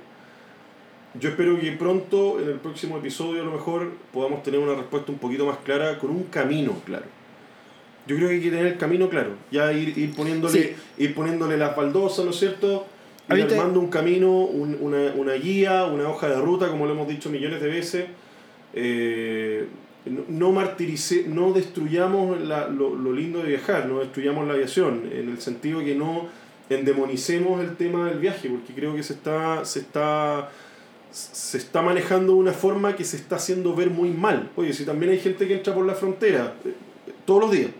yo 1.18 1.30
espero 1.30 1.58
que 1.58 1.72
pronto, 1.72 2.40
en 2.40 2.48
el 2.48 2.56
próximo 2.56 2.98
episodio 2.98 3.42
a 3.42 3.44
lo 3.44 3.52
mejor, 3.52 3.92
podamos 4.12 4.42
tener 4.42 4.60
una 4.60 4.74
respuesta 4.74 5.10
un 5.12 5.18
poquito 5.18 5.46
más 5.46 5.58
clara, 5.58 5.98
con 5.98 6.10
un 6.10 6.24
camino 6.24 6.74
claro. 6.84 7.06
Yo 8.06 8.16
creo 8.16 8.28
que 8.28 8.34
hay 8.34 8.40
que 8.42 8.50
tener 8.50 8.66
el 8.66 8.76
camino 8.76 9.08
claro, 9.08 9.30
ya 9.50 9.72
ir, 9.72 9.96
ir, 9.96 10.14
poniéndole, 10.14 10.52
Sí. 10.62 10.74
ir 10.98 11.14
poniéndole 11.14 11.56
las 11.56 11.74
baldosas, 11.74 12.24
¿no 12.26 12.32
es 12.32 12.38
cierto? 12.38 12.86
Ir 13.28 13.46
armando 13.58 13.80
un 13.80 13.88
camino, 13.88 14.30
un- 14.40 14.76
una, 14.80 15.12
una 15.16 15.32
guía, 15.34 15.84
una 15.86 16.08
hoja 16.08 16.28
de 16.28 16.36
ruta, 16.40 16.68
como 16.68 16.86
lo 16.86 16.92
hemos 16.92 17.08
dicho 17.08 17.30
millones 17.30 17.60
de 17.62 17.68
veces. 17.68 18.04
Eh, 18.74 19.66
no, 20.28 20.52
martirice, 20.52 21.24
no 21.28 21.52
destruyamos 21.52 22.38
la- 22.40 22.68
lo, 22.68 22.94
lo 22.94 23.12
lindo 23.12 23.38
de 23.42 23.48
viajar, 23.50 23.86
no 23.86 24.00
destruyamos 24.00 24.46
la 24.46 24.52
aviación, 24.54 25.08
en 25.10 25.30
el 25.30 25.40
sentido 25.40 25.80
que 25.80 25.94
no 25.94 26.26
endemonicemos 26.68 27.60
el 27.62 27.76
tema 27.76 28.08
del 28.08 28.18
viaje, 28.18 28.48
porque 28.50 28.74
creo 28.74 28.94
que 28.94 29.02
se 29.02 29.14
está, 29.14 29.64
se 29.64 29.78
está, 29.80 30.50
se 31.10 31.56
está 31.56 31.80
manejando 31.80 32.32
de 32.34 32.38
una 32.38 32.52
forma 32.52 32.96
que 32.96 33.04
se 33.04 33.16
está 33.16 33.36
haciendo 33.36 33.74
ver 33.74 33.88
muy 33.90 34.10
mal. 34.10 34.50
Oye, 34.56 34.72
si 34.74 34.84
también 34.84 35.12
hay 35.12 35.18
gente 35.20 35.46
que 35.48 35.54
entra 35.54 35.72
por 35.74 35.86
la 35.86 35.94
frontera, 35.94 36.54
eh, 36.66 36.74
todos 37.24 37.40
los 37.42 37.52
días. 37.52 37.70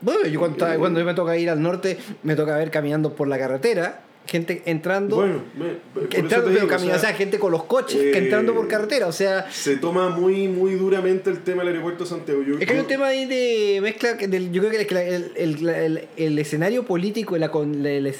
Bueno, 0.00 0.26
yo 0.26 0.38
cuando, 0.38 0.56
cuando 0.78 1.04
me 1.04 1.14
toca 1.14 1.36
ir 1.36 1.50
al 1.50 1.60
norte, 1.60 1.98
me 2.22 2.34
toca 2.36 2.56
ver 2.56 2.70
caminando 2.70 3.14
por 3.14 3.28
la 3.28 3.38
carretera, 3.38 4.02
gente 4.26 4.62
entrando, 4.66 5.16
Bueno, 5.16 5.42
me- 5.56 5.78
entrando 6.18 6.26
te 6.28 6.28
pero 6.28 6.50
digo, 6.50 6.66
o 6.66 6.68
caminando, 6.68 6.96
o 6.98 7.00
sea, 7.00 7.14
gente 7.14 7.38
con 7.38 7.52
los 7.52 7.64
coches 7.64 8.00
eh, 8.02 8.10
que 8.10 8.18
entrando 8.18 8.54
por 8.54 8.66
carretera, 8.66 9.06
o 9.06 9.12
sea, 9.12 9.50
se 9.52 9.76
toma 9.76 10.08
muy, 10.08 10.48
muy 10.48 10.74
duramente 10.74 11.30
el 11.30 11.42
tema 11.44 11.62
del 11.62 11.68
aeropuerto 11.74 12.04
de 12.04 12.10
Santiago. 12.10 12.42
Yo- 12.42 12.58
Es 12.58 12.66
que 12.66 12.72
hay 12.72 12.80
un 12.80 12.86
tema 12.86 13.06
ahí 13.06 13.24
de 13.26 13.78
mezcla, 13.80 14.14
del- 14.14 14.50
yo 14.50 14.62
creo 14.62 14.70
que 14.72 15.14
el, 15.14 15.32
el, 15.36 15.68
el- 15.68 16.08
el 16.16 16.38
escenario 16.38 16.84
político, 16.84 17.38
la, 17.38 17.50
la, 17.54 18.12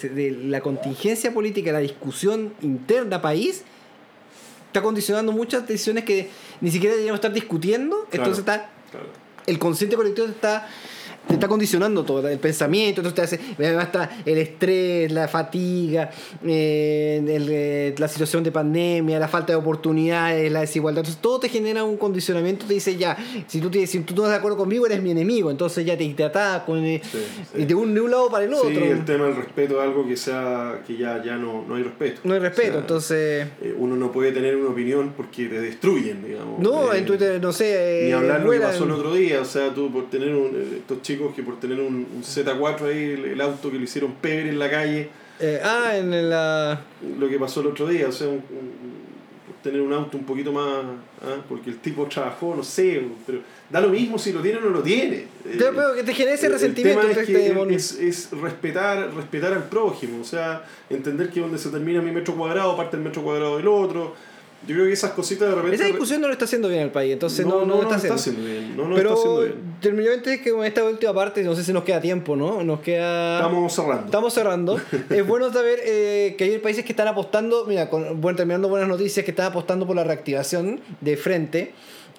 la- 0.45 0.61
contingencia 0.61 1.35
política, 1.35 1.73
la 1.73 1.81
discusión 1.81 2.53
interna 2.63 3.21
país, 3.21 3.65
está 4.69 4.83
condicionando 4.83 5.33
muchas 5.33 5.67
decisiones 5.67 6.05
que 6.05 6.29
ni 6.61 6.71
siquiera 6.71 6.95
deberíamos 6.95 7.19
estar 7.19 7.33
discutiendo, 7.33 7.97
Claro. 8.11 8.25
entonces 8.31 8.39
está 8.41 8.71
Claro. 8.91 9.07
el 9.47 9.59
consciente 9.59 9.97
colectivo 9.97 10.27
está 10.29 10.69
te 11.27 11.35
está 11.35 11.49
condicionando 11.49 12.05
todo 12.05 12.27
el 12.29 12.39
pensamiento 12.39 13.01
entonces 13.01 13.14
te 13.29 13.37
hace 13.37 13.72
está 13.83 14.11
el 14.24 14.39
estrés 14.39 15.11
la 15.12 15.27
fatiga 15.29 16.11
eh, 16.45 17.20
el, 17.27 17.49
eh, 17.51 17.95
la 17.99 18.09
situación 18.09 18.45
de 18.45 18.53
pandemia 18.53 19.18
la 19.18 19.29
falta 19.29 19.53
de 19.53 19.57
oportunidades 19.59 20.51
la 20.53 20.61
desigualdad 20.61 21.01
entonces 21.01 21.20
todo 21.20 21.41
te 21.41 21.49
genera 21.49 21.85
un 21.85 21.97
condicionamiento 21.97 22.66
te 22.66 22.74
dice 22.74 22.97
ya 22.97 23.16
si 23.47 23.61
tú, 23.61 23.70
te- 23.70 23.87
si 23.87 24.01
tú 24.01 24.14
no 24.14 24.22
estás 24.22 24.33
de 24.33 24.37
acuerdo 24.39 24.57
conmigo 24.57 24.87
eres 24.87 25.03
mi 25.03 25.11
enemigo 25.11 25.51
entonces 25.51 25.85
ya 25.85 25.97
te, 25.97 26.09
te 26.14 26.24
ataco 26.24 26.77
eh, 26.77 27.01
Sí, 27.55 27.64
de 27.64 27.74
un, 27.74 27.93
de 27.95 28.01
un 28.01 28.11
lado 28.11 28.31
para 28.31 28.45
el 28.45 28.55
otro 28.55 28.68
Sí, 28.70 28.77
el 28.77 29.05
tema 29.05 29.27
del 29.27 29.37
respeto 29.37 29.77
es 29.79 29.83
algo 29.83 30.07
que 30.07 30.16
sea 30.16 30.83
que 30.87 30.97
ya, 30.97 31.22
ya 31.24 31.37
no, 31.37 31.64
no 31.66 31.74
hay 31.74 31.83
respeto. 31.83 32.20
no 32.24 32.35
hay 32.35 32.41
respeto 32.41 32.68
O 32.68 32.72
sea, 32.72 32.81
entonces 32.81 33.47
uno 33.79 33.97
no 33.97 34.12
puede 34.12 34.33
tener 34.33 34.57
una 34.57 34.70
opinión 34.70 35.12
porque 35.16 35.47
te 35.47 35.61
destruyen, 35.61 36.24
digamos. 36.24 36.61
no 36.61 36.93
Eh, 36.93 36.99
en 36.99 37.07
Twitter 37.07 37.41
no 37.41 37.53
sé 37.53 38.03
Ni 38.07 38.12
hablar 38.12 38.41
lo 38.43 38.51
que 38.51 38.59
pasó 38.61 38.85
el 38.85 38.91
otro 38.93 39.14
día, 39.14 39.41
o 39.41 39.45
sea, 39.45 39.72
tú 39.74 39.91
por 39.91 40.09
tener 40.11 40.35
un, 40.35 40.55
estos 40.79 41.03
chicos 41.03 41.16
que 41.35 41.43
por 41.43 41.59
tener 41.61 41.81
un, 41.81 42.07
un 42.14 42.23
Z4 42.23 42.83
ahí, 42.89 43.05
el, 43.12 43.25
el 43.25 43.41
auto 43.41 43.71
que 43.71 43.79
lo 43.79 43.85
hicieron 43.85 44.12
pebre 44.14 44.49
en 44.51 44.59
la 44.59 44.71
calle, 44.71 45.09
eh, 45.41 45.61
ah 45.62 45.97
en 45.97 46.31
la 46.31 46.81
lo 47.19 47.29
que 47.29 47.39
pasó 47.39 47.61
el 47.61 47.69
otro 47.69 47.87
día, 47.89 48.09
o 48.09 48.12
sea, 48.12 48.29
un- 48.29 48.35
un- 48.37 48.97
por 49.47 49.55
tener 49.62 49.81
un 49.81 49.93
auto 49.93 50.17
un 50.17 50.25
poquito 50.25 50.53
más, 50.53 50.85
¿ah? 51.23 51.37
porque 51.49 51.71
el 51.71 51.79
tipo 51.79 52.07
trabajó, 52.07 52.55
no 52.57 52.62
sé, 52.62 53.03
pero 53.27 53.41
da 53.71 53.81
lo 53.81 53.89
mismo 53.89 54.19
si 54.19 54.33
lo 54.33 54.41
tiene 54.41 54.59
o 54.59 54.61
no 54.62 54.71
lo 54.71 54.83
tiene. 54.83 55.17
Eh, 55.45 55.57
Yo 55.59 55.73
creo 55.73 55.95
que 55.95 56.03
te 56.05 56.14
genera 56.14 56.35
ese 56.37 56.47
el- 56.47 56.53
el 56.53 56.59
resentimiento 56.59 57.01
tema 57.03 57.12
es, 57.12 57.27
que 57.27 57.47
este- 57.49 57.75
es, 57.75 57.93
es 58.01 58.31
respetar, 58.41 59.12
respetar 59.14 59.53
al 59.53 59.64
prójimo, 59.69 60.21
o 60.21 60.25
sea, 60.25 60.64
entender 60.89 61.31
que 61.31 61.41
donde 61.41 61.59
se 61.59 61.69
termina 61.71 62.01
mi 62.01 62.12
metro 62.12 62.35
cuadrado 62.35 62.77
parte 62.77 62.97
el 62.97 63.03
metro 63.03 63.23
cuadrado 63.23 63.57
del 63.59 63.69
otro. 63.69 64.14
Yo 64.67 64.75
creo 64.75 64.87
que 64.87 64.93
esas 64.93 65.12
cositas 65.12 65.49
de 65.49 65.55
repente... 65.55 65.77
esa 65.77 65.85
discusión 65.85 66.21
no 66.21 66.27
lo 66.27 66.33
está 66.33 66.45
haciendo 66.45 66.69
bien 66.69 66.83
el 66.83 66.91
país 66.91 67.12
entonces 67.12 67.47
no, 67.47 67.64
no, 67.64 67.83
lo 67.83 67.91
está 67.91 68.14
haciendo 68.14 68.43
bien. 68.43 68.77
No, 68.77 68.89
no 68.89 68.95
Pero 68.95 69.11
está 69.11 69.21
haciendo 69.21 70.03
bien. 70.03 70.23
que 70.43 70.53
con 70.53 70.64
esta 70.64 70.85
última 70.85 71.14
parte, 71.14 71.43
no 71.43 71.55
sé 71.55 71.64
si 71.64 71.73
nos 71.73 71.85
queda 71.85 72.01
tiempo, 72.01 72.37
¿no? 72.37 72.62
Nos 72.62 72.81
queda. 72.81 73.37
Estamos 73.37 73.73
cerrando. 73.73 74.05
Estamos 74.07 74.35
cerrando. 74.35 74.81
es 75.11 75.27
bueno 75.27 75.53
saber 75.53 75.79
eh, 75.85 76.35
que 76.37 76.45
hay 76.45 76.59
países 76.59 76.85
que 76.85 76.93
están 76.93 77.09
apostando, 77.09 77.64
mira, 77.67 77.89
con, 77.89 78.21
bueno, 78.21 78.37
terminando 78.37 78.69
buenas 78.69 78.89
noticias, 78.89 79.25
que 79.25 79.31
están 79.31 79.47
apostando 79.47 79.87
por 79.87 79.97
la 79.97 80.05
reactivación 80.05 80.81
de 81.01 81.17
frente. 81.17 81.73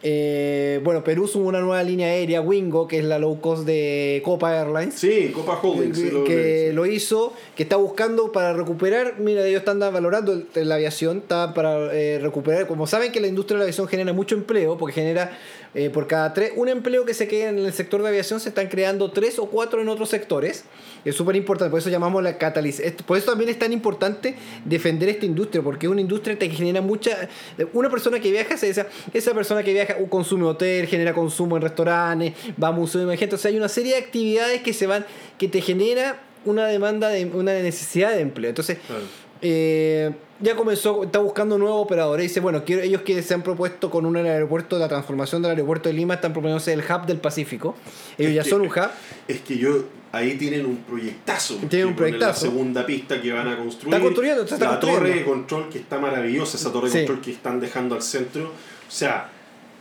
Eh, 0.04 0.80
bueno, 0.84 1.04
Perú 1.04 1.28
sumó 1.28 1.48
una 1.48 1.60
nueva 1.60 1.82
línea 1.84 2.08
aérea, 2.10 2.39
Wingo, 2.41 2.88
que 2.88 3.00
es 3.00 3.04
la 3.06 3.18
low 3.18 3.39
cost 3.41 3.66
de 3.66 4.22
Copa 4.24 4.56
Airlines. 4.56 4.93
Sí, 4.93 5.32
Copa 5.34 5.60
Holdings. 5.62 5.98
sí, 5.98 6.04
que, 6.06 6.12
lo- 6.12 6.24
que 6.24 6.68
sí. 6.70 6.76
lo 6.76 6.86
hizo, 6.86 7.34
que 7.56 7.64
está 7.64 7.78
buscando 7.78 8.32
para 8.32 8.54
recuperar, 8.54 9.16
mira, 9.20 9.45
ellos 9.45 9.60
están 9.60 9.80
valorando 9.80 10.43
la 10.56 10.76
aviación, 10.76 11.18
está 11.18 11.54
para 11.54 11.93
eh, 11.95 12.20
recuperar, 12.22 12.68
como 12.68 12.86
saben 12.86 13.12
que 13.12 13.20
la 13.20 13.28
industria 13.28 13.56
de 13.56 13.60
la 13.60 13.64
aviación 13.66 13.88
genera 13.88 14.14
mucho 14.14 14.36
empleo, 14.36 14.78
porque 14.78 14.93
genera 14.93 15.38
eh, 15.74 15.89
por 15.89 16.07
cada 16.07 16.34
tres, 16.34 16.51
un 16.55 16.70
empleo 16.70 17.05
que 17.05 17.13
se 17.13 17.28
queda 17.28 17.49
en 17.49 17.59
el 17.59 17.74
sector 17.74 18.01
de 18.01 18.09
aviación, 18.09 18.39
se 18.39 18.49
están 18.49 18.68
creando 18.68 19.11
tres 19.11 19.39
o 19.39 19.47
cuatro 19.47 19.82
en 19.82 19.89
otros 19.89 20.09
sectores, 20.09 20.63
es 21.05 21.15
súper 21.15 21.36
importante, 21.36 21.70
por 21.70 21.80
eso 21.80 21.89
llamamos 21.89 22.24
la 22.24 22.38
catalización, 22.38 22.95
por 23.05 23.18
eso 23.18 23.28
también 23.28 23.49
es 23.49 23.59
tan 23.59 23.74
importante 23.74 24.36
defender 24.65 25.09
esta 25.09 25.26
industria, 25.26 25.61
porque 25.61 25.86
es 25.86 25.91
una 25.91 26.01
industria 26.01 26.38
que 26.38 26.49
genera 26.49 26.82
mucha, 26.82 27.30
una 27.74 27.89
persona 27.89 28.20
que 28.20 28.32
viaja, 28.32 28.55
esa, 28.55 28.88
esa 29.13 29.34
persona 29.34 29.63
que 29.63 29.74
viaja 29.74 29.95
uh, 29.99 30.09
consume 30.09 30.45
hotel, 30.45 30.88
genera 30.88 31.13
consumo 31.13 31.57
en 31.57 31.63
restaurantes, 31.63 32.34
va 32.61 32.70
a 32.70 32.72
museos 32.72 33.07
gente, 33.18 33.36
o 33.36 33.38
sea, 33.38 33.49
hay 33.49 33.57
una 33.57 33.70
serie 33.70 33.93
de 33.93 33.99
actividades 33.99 34.61
que 34.61 34.74
se 34.74 34.88
van, 34.88 35.05
que 35.38 35.47
te 35.47 35.61
genera 35.61 36.22
una 36.45 36.68
demanda 36.68 37.09
de 37.09 37.26
una 37.26 37.53
necesidad 37.53 38.11
de 38.13 38.22
empleo. 38.22 38.49
Entonces. 38.49 38.78
Eh, 39.42 40.12
ya 40.40 40.56
comenzó, 40.56 41.04
está 41.04 41.20
buscando 41.20 41.58
nuevos 41.58 41.82
operadores. 41.84 42.24
Dice, 42.24 42.40
bueno, 42.40 42.64
quiero, 42.64 42.82
ellos 42.84 43.02
que 43.02 43.22
se 43.24 43.34
han 43.34 43.42
propuesto 43.42 43.90
con 43.90 44.06
un 44.06 44.16
aeropuerto, 44.18 44.78
la 44.78 44.88
transformación 44.88 45.42
del 45.42 45.52
aeropuerto 45.52 45.90
de 45.90 45.94
Lima, 45.94 46.16
están 46.16 46.32
proponiendo 46.34 46.60
ser 46.60 46.80
el 46.80 46.86
hub 46.86 47.06
del 47.08 47.18
Pacífico. 47.18 47.76
Ellos 48.18 48.30
Es 48.32 48.36
ya 48.36 48.44
que- 48.44 48.50
son 48.50 48.62
un 48.62 48.68
hub. 48.68 48.90
Es 49.28 49.42
que 49.42 49.58
yo, 49.58 49.86
ahí 50.12 50.36
tienen 50.38 50.66
un 50.66 50.78
proyectazo. 50.78 51.56
Tienen 51.70 51.88
un 51.90 51.96
proyectazo. 51.96 52.46
La 52.46 52.52
segunda 52.52 52.86
pista 52.86 53.20
que 53.22 53.32
van 53.34 53.48
a 53.48 53.58
construir. 53.58 53.94
Está 53.96 54.04
construyendo, 54.06 54.44
está 54.44 54.58
La 54.60 54.68
construyendo. 54.70 55.02
torre 55.06 55.16
de 55.20 55.26
control 55.26 55.70
que 55.70 55.80
está 55.80 55.98
maravillosa, 56.00 56.58
esa 56.58 56.72
torre 56.72 56.90
de 56.90 56.92
Sí. 56.92 56.98
control 57.00 57.22
que 57.22 57.32
están 57.32 57.60
dejando 57.60 57.96
al 57.96 58.02
centro. 58.04 58.44
O 58.46 58.92
sea, 58.92 59.32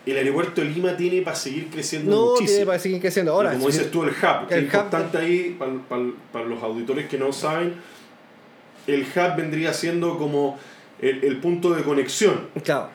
el 0.06 0.16
aeropuerto 0.16 0.60
de 0.62 0.68
Lima 0.68 0.96
tiene 0.96 1.20
para 1.20 1.36
seguir 1.36 1.68
creciendo 1.68 2.10
No, 2.10 2.26
muchísimo. 2.30 2.48
tiene 2.48 2.66
para 2.66 2.78
seguir 2.78 3.00
creciendo. 3.00 3.32
Ahora, 3.32 3.50
y 3.52 3.56
como 3.56 3.66
dices 3.68 3.90
tú, 3.90 4.04
el 4.04 4.10
hub, 4.10 4.46
que 4.48 4.54
el 4.54 4.64
es 4.66 4.72
hub- 4.72 4.76
importante 4.76 5.18
ahí 5.18 5.56
para, 5.58 5.72
para 6.32 6.44
los 6.46 6.62
auditores 6.62 7.08
que 7.08 7.18
no 7.18 7.32
saben, 7.32 7.74
el 8.86 9.02
hub 9.02 9.36
vendría 9.36 9.72
siendo 9.72 10.18
como 10.18 10.58
el, 11.00 11.24
el 11.24 11.36
punto 11.38 11.74
de 11.74 11.82
conexión. 11.82 12.48
claro. 12.64 12.90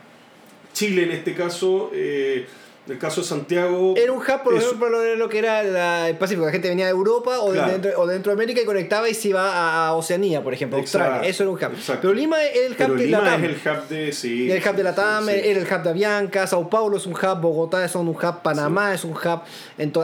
Chile 0.73 1.03
en 1.03 1.11
este 1.11 1.35
caso, 1.35 1.91
eh, 1.93 2.47
el 2.87 2.97
caso 2.97 3.21
de 3.21 3.27
Santiago... 3.27 3.93
Era 3.95 4.11
un 4.11 4.19
hub, 4.19 4.43
por 4.43 4.55
ejemplo, 4.55 4.89
lo, 5.15 5.29
que 5.29 5.39
era 5.39 5.63
la- 5.63 6.09
el 6.09 6.17
Pacífico. 6.17 6.45
La 6.45 6.51
gente 6.51 6.67
venía 6.67 6.85
de 6.85 6.91
Europa 6.91 7.39
o, 7.39 7.53
de 7.53 7.61
dentro, 7.61 7.91
o 7.97 8.07
dentro 8.07 8.31
de 8.31 8.33
América 8.33 8.61
y 8.61 8.65
conectaba 8.65 9.07
y 9.07 9.13
se 9.13 9.29
iba 9.29 9.87
a, 9.87 9.93
Oceanía, 9.93 10.41
por 10.43 10.53
ejemplo, 10.53 10.79
Exacto, 10.79 11.05
Australia. 11.05 11.29
Eso 11.29 11.43
era 11.43 11.51
un 11.51 11.57
hub. 11.57 11.77
exacto. 11.77 12.01
Pero 12.01 12.13
Lima 12.13 12.43
es 12.43 12.55
el 12.65 12.71
hub 12.71 12.77
Pero 12.77 12.93
de 12.95 13.05
Lima 13.05 13.21
la 13.21 13.35
es 13.35 13.43
el 13.43 13.51
hub 13.51 13.87
de... 13.87 14.11
Sí, 14.11 14.51
el 14.51 14.57
hub 14.57 14.75
de 14.75 14.83
sí, 14.83 15.41
sí. 15.41 15.49
era 15.49 15.59
el 15.59 15.67
hub 15.67 15.83
de 15.83 15.89
Avianca, 15.89 16.47
Sao 16.47 16.69
Paulo 16.69 16.97
es 16.97 17.05
un 17.05 17.13
hub, 17.13 17.39
Bogotá 17.41 17.85
es 17.85 17.95
un 17.95 18.07
hub, 18.09 18.41
Panamá 18.41 18.93
es 18.93 19.03
un 19.05 19.11
hub, 19.11 19.41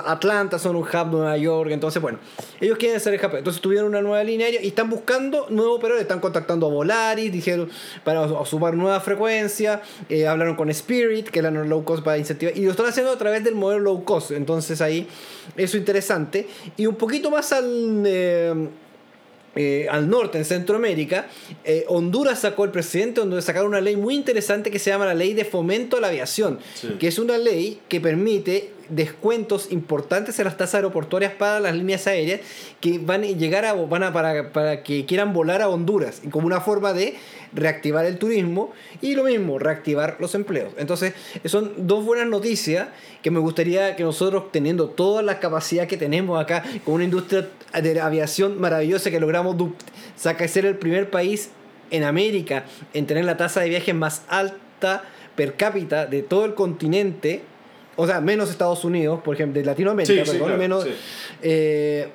Atlanta 0.06 0.60
son 0.60 0.76
un 0.76 0.84
hub, 0.84 1.08
Nueva 1.12 1.38
York, 1.38 1.72
entonces 1.72 2.02
bueno, 2.02 2.20
ellos 2.62 2.78
quieren 2.78 3.00
ser 3.00 3.14
el 3.16 3.26
hub, 3.26 3.36
entonces 3.36 3.62
tuvieron 3.62 3.88
una 3.88 4.02
nueva 4.02 4.24
línea 4.24 4.46
aérea 4.46 4.62
y 4.62 4.68
están 4.68 4.90
buscando 4.90 5.48
nuevos 5.50 5.78
operadores, 5.78 6.04
están 6.04 6.20
contactando 6.20 6.68
a 6.68 6.70
Volaris, 6.70 7.32
dijeron 7.32 7.70
para 8.04 8.28
sumar 8.46 8.76
nueva 8.76 9.00
frecuencia, 9.00 9.82
eh, 10.10 10.28
hablaron 10.28 10.56
con 10.56 10.70
Spirit, 10.70 11.30
que 11.30 11.40
eran 11.40 11.56
los 11.56 11.68
low 11.68 11.84
cost 11.84 12.04
para 12.04 12.18
incentivar, 12.18 12.56
y 12.58 12.67
lo 12.68 12.72
están 12.72 12.86
haciendo 12.86 13.12
a 13.12 13.18
través 13.18 13.44
del 13.44 13.56
modelo 13.56 13.82
low 13.82 14.04
cost, 14.04 14.32
entonces 14.32 14.80
ahí 14.82 15.08
eso 15.56 15.78
interesante, 15.78 16.48
y 16.78 16.86
un 16.86 16.96
poquito 16.96 17.30
más 17.32 17.52
al... 17.52 18.04
eh, 18.06 18.68
eh, 19.60 19.88
al 19.90 20.08
norte, 20.08 20.38
en 20.38 20.46
Centroamérica, 20.46 21.26
eh, 21.64 21.84
Honduras 21.88 22.42
sacó, 22.42 22.64
el 22.66 22.70
presidente 22.70 23.16
de 23.16 23.22
Honduras 23.22 23.44
sacaron 23.46 23.70
una 23.70 23.82
ley 23.82 23.96
muy 23.96 24.14
interesante 24.14 24.70
que 24.70 24.78
se 24.78 24.92
llama 24.92 25.08
la 25.08 25.16
Ley 25.16 25.34
de 25.34 25.46
Fomento 25.46 25.98
a 25.98 26.00
la 26.02 26.10
Aviación, 26.10 26.60
Sí. 26.76 26.90
que 27.00 27.08
es 27.08 27.18
una 27.18 27.40
ley 27.40 27.80
que 27.90 28.00
permite 28.00 28.70
descuentos 28.90 29.72
importantes 29.72 30.40
en 30.40 30.46
las 30.46 30.58
tasas 30.58 30.76
aeroportuarias 30.76 31.34
para 31.34 31.60
las 31.60 31.76
líneas 31.76 32.08
aéreas 32.08 32.42
que 32.82 33.00
van 33.00 33.24
a 33.24 33.28
llegar 33.28 33.66
a, 33.66 33.74
van 33.74 34.04
a 34.04 34.14
para, 34.14 34.52
para 34.52 34.84
que 34.84 35.06
quieran 35.06 35.34
volar 35.34 35.62
a 35.62 35.70
Honduras, 35.70 36.22
y 36.24 36.30
como 36.30 36.48
una 36.48 36.62
forma 36.62 36.94
de 36.94 37.16
reactivar 37.54 38.06
el 38.06 38.18
turismo 38.18 38.74
y 39.02 39.16
lo 39.16 39.24
mismo, 39.24 39.60
reactivar 39.60 40.18
los 40.20 40.36
empleos. 40.36 40.74
Entonces, 40.78 41.14
son 41.46 41.88
dos 41.88 42.04
buenas 42.06 42.28
noticias 42.28 42.90
que 43.22 43.32
me 43.32 43.40
gustaría 43.40 43.96
que 43.96 44.04
nosotros, 44.04 44.52
teniendo 44.52 44.90
toda 44.90 45.22
la 45.22 45.40
capacidad 45.40 45.88
que 45.88 45.98
tenemos 45.98 46.42
acá, 46.42 46.64
con 46.86 46.96
una 46.96 47.04
industria 47.04 47.50
de 47.82 48.00
aviación 48.00 48.60
maravillosa 48.60 49.12
que 49.12 49.20
logramos 49.20 49.56
sacar 50.16 50.48
ser 50.50 50.66
el 50.66 50.78
primer 50.78 51.10
país 51.10 51.50
en 51.92 52.04
América 52.04 52.66
en 52.94 53.08
tener 53.08 53.26
la 53.26 53.38
tasa 53.38 53.62
de 53.62 53.70
viajes 53.70 53.96
más 53.96 54.24
alta 54.28 55.04
per 55.36 55.56
cápita 55.56 56.06
de 56.06 56.24
todo 56.24 56.46
el 56.46 56.56
continente, 56.56 57.44
o 57.98 58.08
sea, 58.08 58.22
menos 58.22 58.50
Estados 58.50 58.86
Unidos, 58.86 59.20
por 59.24 59.36
ejemplo, 59.36 59.60
de 59.60 59.66
Latinoamérica, 59.66 60.14
Sí, 60.14 60.20
sí, 60.26 60.32
perdón, 60.32 60.48
claro, 60.48 60.62
menos, 60.62 60.84
sí. 60.86 60.92
eh, 61.42 62.08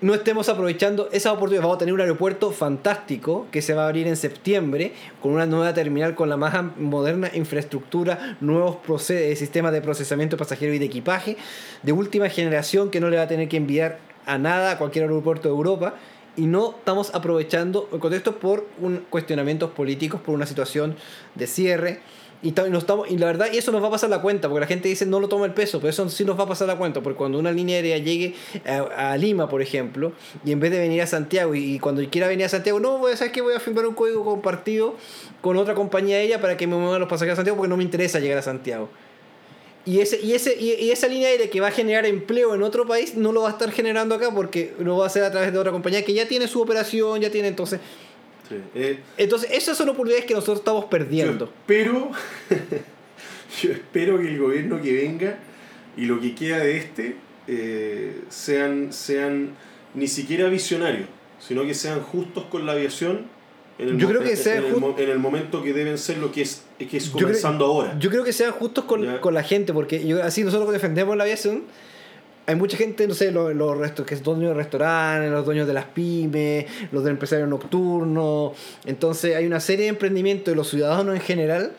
no 0.00 0.12
estemos 0.12 0.50
aprovechando 0.50 1.08
esa 1.12 1.32
oportunidad. 1.32 1.62
Vamos 1.62 1.76
a 1.76 1.78
tener 1.78 1.94
un 1.94 2.00
aeropuerto 2.00 2.50
fantástico 2.50 3.46
que 3.50 3.62
se 3.62 3.72
va 3.72 3.84
a 3.84 3.86
abrir 3.86 4.06
en 4.06 4.16
septiembre 4.16 4.92
con 5.22 5.32
una 5.32 5.46
nueva 5.46 5.72
terminal 5.72 6.14
con 6.14 6.28
la 6.28 6.36
más 6.36 6.76
moderna 6.76 7.30
infraestructura, 7.32 8.36
nuevos 8.40 9.10
eh, 9.10 9.34
sistemas 9.36 9.72
de 9.72 9.80
procesamiento 9.80 10.36
de 10.36 10.40
pasajeros 10.40 10.76
y 10.76 10.78
de 10.78 10.84
equipaje 10.84 11.36
de 11.82 11.92
última 11.92 12.28
generación 12.28 12.90
que 12.90 13.00
no 13.00 13.08
le 13.08 13.16
va 13.16 13.22
a 13.22 13.28
tener 13.28 13.48
que 13.48 13.56
enviar 13.56 13.98
a 14.26 14.36
nada 14.36 14.72
a 14.72 14.78
cualquier 14.78 15.04
aeropuerto 15.04 15.48
de 15.48 15.54
Europa. 15.54 15.94
Y 16.36 16.46
no 16.46 16.74
estamos 16.76 17.14
aprovechando 17.14 17.88
el 17.92 18.00
contexto 18.00 18.36
por 18.40 18.66
un 18.80 19.06
cuestionamientos 19.08 19.70
políticos, 19.70 20.20
por 20.20 20.34
una 20.34 20.46
situación 20.46 20.96
de 21.36 21.46
cierre. 21.46 22.00
Y, 22.44 22.52
tam- 22.52 22.68
no 22.68 22.76
estamos, 22.76 23.10
y 23.10 23.16
la 23.16 23.24
verdad, 23.24 23.48
y 23.50 23.56
eso 23.56 23.72
nos 23.72 23.82
va 23.82 23.88
a 23.88 23.90
pasar 23.90 24.10
la 24.10 24.20
cuenta, 24.20 24.50
porque 24.50 24.60
la 24.60 24.66
gente 24.66 24.86
dice 24.86 25.06
no 25.06 25.18
lo 25.18 25.28
toma 25.28 25.46
el 25.46 25.54
peso, 25.54 25.80
pero 25.80 25.88
eso 25.88 26.06
sí 26.10 26.26
nos 26.26 26.38
va 26.38 26.44
a 26.44 26.46
pasar 26.46 26.68
la 26.68 26.76
cuenta, 26.76 27.00
porque 27.00 27.16
cuando 27.16 27.38
una 27.38 27.50
línea 27.50 27.76
aérea 27.76 27.96
llegue 27.96 28.34
a, 28.66 29.16
Lima, 29.16 29.48
por 29.48 29.62
ejemplo, 29.62 30.12
y 30.44 30.52
en 30.52 30.60
vez 30.60 30.70
de 30.70 30.78
venir 30.78 31.00
a 31.00 31.06
Santiago, 31.06 31.54
y, 31.54 31.78
cuando 31.78 32.06
quiera 32.10 32.28
venir 32.28 32.44
a 32.44 32.50
Santiago, 32.50 32.80
no, 32.80 32.98
voy 32.98 33.12
a 33.12 33.16
saber 33.16 33.32
que 33.32 33.40
voy 33.40 33.54
a 33.54 33.60
firmar 33.60 33.86
un 33.86 33.94
código 33.94 34.22
compartido 34.26 34.94
con 35.40 35.56
otra 35.56 35.74
compañía 35.74 36.18
aérea 36.18 36.38
para 36.38 36.58
que 36.58 36.66
me 36.66 36.76
muevan 36.76 37.00
los 37.00 37.08
pasajeros 37.08 37.32
a 37.32 37.36
Santiago, 37.36 37.56
porque 37.56 37.70
no 37.70 37.78
me 37.78 37.82
interesa 37.82 38.20
llegar 38.20 38.36
a 38.36 38.42
Santiago. 38.42 38.90
Y, 39.86 40.00
ese, 40.00 40.20
y, 40.20 40.34
ese, 40.34 40.54
y 40.60 40.90
esa 40.90 41.08
línea 41.08 41.28
aérea 41.28 41.48
que 41.48 41.62
va 41.62 41.68
a 41.68 41.70
generar 41.70 42.04
empleo 42.04 42.54
en 42.54 42.62
otro 42.62 42.86
país 42.86 43.16
no 43.16 43.32
lo 43.32 43.42
va 43.42 43.48
a 43.48 43.52
estar 43.52 43.70
generando 43.70 44.14
acá 44.14 44.30
porque 44.34 44.74
lo 44.78 44.98
va 44.98 45.04
a 45.04 45.06
hacer 45.06 45.24
a 45.24 45.30
través 45.30 45.50
de 45.50 45.58
otra 45.58 45.72
compañía 45.72 46.02
que 46.04 46.12
ya 46.12 46.28
tiene 46.28 46.46
su 46.46 46.60
operación, 46.60 47.22
ya 47.22 47.30
tiene 47.30 47.48
entonces... 47.48 47.80
Sí. 48.48 48.56
Eh, 48.74 48.98
Entonces, 49.16 49.50
esas 49.52 49.76
son 49.76 49.88
oportunidades 49.88 50.26
que 50.26 50.34
nosotros 50.34 50.58
estamos 50.58 50.84
perdiendo. 50.86 51.46
Yo 51.46 51.52
espero, 51.52 52.10
yo 53.62 53.72
espero 53.72 54.18
que 54.18 54.28
el 54.28 54.38
gobierno 54.38 54.80
que 54.80 54.92
venga 54.92 55.38
y 55.96 56.06
lo 56.06 56.20
que 56.20 56.34
queda 56.34 56.58
de 56.58 56.76
este 56.76 57.16
eh, 57.46 58.20
sean, 58.28 58.92
sean 58.92 59.50
ni 59.94 60.08
siquiera 60.08 60.48
visionarios, 60.48 61.08
sino 61.38 61.64
que 61.64 61.74
sean 61.74 62.00
justos 62.00 62.44
con 62.44 62.66
la 62.66 62.72
aviación 62.72 63.26
en 63.78 63.88
el, 63.88 63.98
Yo 63.98 64.08
creo 64.08 64.22
que 64.22 64.30
en- 64.32 64.36
sea 64.36 64.56
en 64.58 64.64
el, 64.66 64.74
en 64.98 65.10
el 65.10 65.18
momento 65.18 65.62
que 65.62 65.72
deben 65.72 65.98
ser 65.98 66.18
lo 66.18 66.30
que 66.32 66.42
es, 66.42 66.62
que 66.78 66.96
es 66.96 67.06
Yo 67.06 67.12
creo- 67.12 67.26
comenzando 67.28 67.64
ahora. 67.64 67.96
Yo 67.98 68.10
creo 68.10 68.24
que 68.24 68.32
sean 68.32 68.52
justos 68.52 68.84
con, 68.84 69.18
con 69.18 69.34
la 69.34 69.42
gente, 69.42 69.72
porque 69.72 70.06
yo, 70.06 70.22
así 70.22 70.42
nosotros 70.44 70.68
que 70.68 70.74
defendemos 70.74 71.16
la 71.16 71.24
aviación, 71.24 71.64
hay 72.46 72.54
mucha 72.56 72.76
gente, 72.76 73.06
no 73.08 73.14
sé, 73.14 73.30
los, 73.32 73.54
los 73.54 73.76
restos, 73.78 74.04
que 74.06 74.14
es 74.14 74.22
dueños 74.22 74.48
de 74.50 74.54
restaurantes, 74.54 75.30
los 75.30 75.44
dueños 75.46 75.66
de 75.66 75.72
las 75.72 75.86
pymes, 75.86 76.66
los 76.92 77.02
del 77.04 77.12
empresario 77.12 77.46
nocturno. 77.46 78.52
Entonces 78.84 79.34
hay 79.36 79.46
una 79.46 79.60
serie 79.60 79.84
de 79.84 79.90
emprendimientos 79.90 80.52
y 80.52 80.56
los 80.56 80.68
ciudadanos 80.68 81.14
en 81.14 81.20
general 81.22 81.72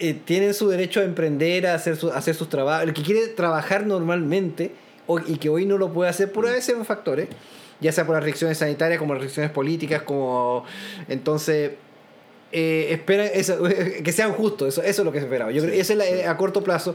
eh, 0.00 0.14
tienen 0.24 0.54
su 0.54 0.68
derecho 0.68 1.00
a 1.00 1.04
emprender, 1.04 1.66
a 1.66 1.74
hacer, 1.74 1.96
su- 1.96 2.10
a 2.10 2.16
hacer 2.18 2.34
sus 2.34 2.48
trabajos. 2.48 2.84
El 2.86 2.92
que 2.94 3.02
quiere 3.02 3.26
trabajar 3.28 3.86
normalmente 3.86 4.72
o- 5.06 5.18
y 5.20 5.38
que 5.38 5.48
hoy 5.48 5.64
no 5.66 5.78
lo 5.78 5.92
puede 5.92 6.10
hacer 6.10 6.30
por 6.32 6.46
a 6.46 6.52
veces 6.52 6.76
factores, 6.86 7.28
ya 7.80 7.90
sea 7.90 8.04
por 8.06 8.14
las 8.14 8.24
reacciones 8.24 8.58
sanitarias, 8.58 8.98
como 8.98 9.14
las 9.14 9.22
reacciones 9.22 9.50
políticas, 9.52 10.02
como... 10.02 10.64
Entonces... 11.08 11.72
Eh, 12.50 12.88
espera 12.92 13.26
eso, 13.26 13.58
que 14.04 14.10
sean 14.10 14.32
justos, 14.32 14.68
eso, 14.68 14.82
eso 14.82 15.02
es 15.02 15.04
lo 15.04 15.12
que 15.12 15.18
se 15.18 15.26
esperaba. 15.26 15.50
Yo 15.52 15.60
creo 15.60 15.74
Sí, 15.74 15.80
eso 15.80 15.92
es 15.92 15.98
la- 15.98 16.04
sí. 16.06 16.12
eh, 16.14 16.26
a 16.26 16.36
corto 16.38 16.62
plazo, 16.64 16.94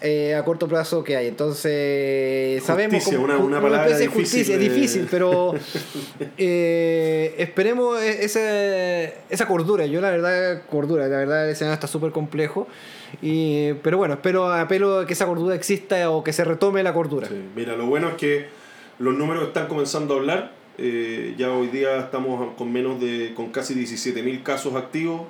eh, 0.00 0.34
a 0.34 0.42
corto 0.46 0.66
plazo 0.66 1.04
que 1.04 1.14
hay. 1.16 1.26
Entonces, 1.26 2.62
sabemos 2.64 2.94
Justicia, 3.04 3.18
cómo- 3.20 3.34
una- 3.34 3.36
una 3.44 3.60
palabra 3.60 3.96
de 3.98 4.04
difícil 4.08 4.20
justicia, 4.22 4.56
de- 4.58 4.64
es 4.66 4.72
difícil, 4.72 5.06
pero 5.10 5.54
eh, 6.38 7.34
esperemos 7.38 8.00
e- 8.02 8.24
esa, 8.24 8.40
esa 9.30 9.46
cordura. 9.46 9.86
Yo 9.86 10.00
la 10.00 10.10
verdad, 10.10 10.62
cordura, 10.70 11.06
la 11.08 11.18
verdad 11.18 11.44
el 11.46 11.52
escenario 11.52 11.74
está 11.74 11.86
súper 11.86 12.10
complejo. 12.12 12.66
Y, 13.22 13.74
pero 13.74 13.98
bueno, 13.98 14.14
espero, 14.14 14.52
apelo 14.52 15.00
a 15.00 15.06
que 15.06 15.12
esa 15.12 15.26
cordura 15.26 15.54
exista 15.54 16.10
o 16.10 16.24
que 16.24 16.32
se 16.32 16.44
retome 16.44 16.82
la 16.82 16.92
cordura. 16.92 17.28
Sí, 17.28 17.44
Mira, 17.54 17.76
lo 17.76 17.86
bueno 17.86 18.08
es 18.08 18.14
que 18.14 18.46
los 18.98 19.14
números 19.14 19.48
están 19.48 19.68
comenzando 19.68 20.14
a 20.14 20.16
hablar. 20.18 20.52
Eh, 20.78 21.34
ya 21.38 21.52
hoy 21.52 21.68
día 21.68 21.98
estamos 21.98 22.54
con 22.56 22.72
menos 22.72 23.00
de, 23.00 23.32
con 23.34 23.50
casi 23.50 23.74
17.000 23.74 24.42
casos 24.42 24.74
activos. 24.74 25.22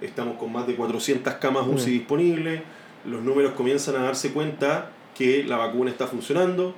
Estamos 0.00 0.36
con 0.38 0.52
más 0.52 0.66
de 0.66 0.74
400 0.74 1.34
camas 1.34 1.66
UCI 1.66 1.90
Mm. 1.90 1.92
disponibles. 1.92 2.62
Los 3.06 3.22
números 3.22 3.52
comienzan 3.52 3.96
a 3.96 4.02
darse 4.02 4.32
cuenta 4.32 4.90
que 5.16 5.44
la 5.44 5.56
vacuna 5.56 5.90
está 5.90 6.06
funcionando, 6.06 6.74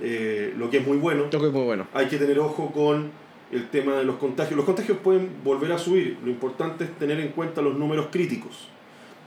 eh, 0.00 0.52
lo 0.56 0.70
que 0.70 0.78
es 0.78 0.86
muy 0.86 0.96
bueno. 0.98 1.24
Creo 1.30 1.40
que 1.40 1.48
es 1.48 1.52
muy 1.52 1.64
bueno. 1.64 1.86
Hay 1.94 2.06
que 2.06 2.16
tener 2.18 2.38
ojo 2.38 2.70
con 2.72 3.10
el 3.50 3.68
tema 3.68 3.96
de 3.96 4.04
los 4.04 4.16
contagios. 4.16 4.56
Los 4.56 4.64
contagios 4.64 4.98
pueden 5.02 5.30
volver 5.44 5.72
a 5.72 5.78
subir. 5.78 6.18
Lo 6.24 6.30
importante 6.30 6.84
es 6.84 6.90
tener 6.98 7.20
en 7.20 7.28
cuenta 7.28 7.60
los 7.62 7.76
números 7.76 8.06
críticos. 8.10 8.68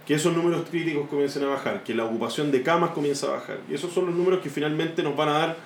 Que 0.08 0.14
esos 0.16 0.36
números 0.36 0.64
críticos 0.70 1.08
comiencen 1.10 1.44
a 1.44 1.48
bajar, 1.48 1.84
que 1.84 1.96
la 1.96 2.06
ocupación 2.06 2.52
de 2.52 2.62
camas 2.62 2.92
comienza 2.92 3.28
a 3.28 3.32
bajar. 3.32 3.60
Y 3.70 3.74
esos 3.74 3.92
son 3.92 4.06
los 4.08 4.16
números 4.16 4.40
que 4.42 4.50
finalmente 4.52 5.02
nos 5.02 5.16
van 5.16 5.30
a 5.30 5.34
dar, 5.34 5.58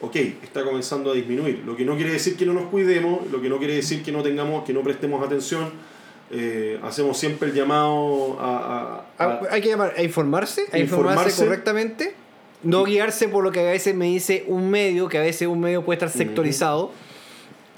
ok, 0.00 0.16
está 0.42 0.64
comenzando 0.64 1.10
a 1.10 1.14
disminuir. 1.14 1.62
Lo 1.66 1.76
que 1.76 1.84
no 1.84 1.96
quiere 1.96 2.12
decir 2.12 2.36
que 2.36 2.46
no 2.46 2.52
nos 2.52 2.64
cuidemos, 2.70 3.26
lo 3.30 3.40
que 3.42 3.48
no 3.48 3.58
quiere 3.58 3.74
decir 3.74 4.02
que 4.02 4.12
no 4.12 4.22
tengamos, 4.22 4.64
que 4.64 4.72
no 4.72 4.82
prestemos 4.82 5.24
atención. 5.24 5.70
Eh, 6.30 6.78
hacemos 6.82 7.16
siempre 7.16 7.48
el 7.48 7.54
llamado 7.54 8.38
a... 8.38 9.04
a- 9.18 9.24
a- 9.24 9.24
Ah, 9.24 9.40
hay 9.50 9.60
que 9.62 9.68
llamar 9.68 9.94
a 9.96 10.02
informarse, 10.02 10.62
a 10.72 10.78
informarse, 10.78 10.84
Informarse. 11.30 11.44
correctamente. 11.44 12.14
No 12.62 12.84
guiarse 12.84 13.28
por 13.28 13.44
lo 13.44 13.52
que 13.52 13.60
a 13.60 13.70
veces 13.70 13.94
me 13.94 14.06
dice 14.06 14.44
un 14.48 14.68
medio, 14.70 15.08
que 15.08 15.16
a 15.18 15.22
veces 15.22 15.46
un 15.48 15.60
medio 15.60 15.84
puede 15.84 15.96
estar 15.96 16.10
sectorizado. 16.10 16.90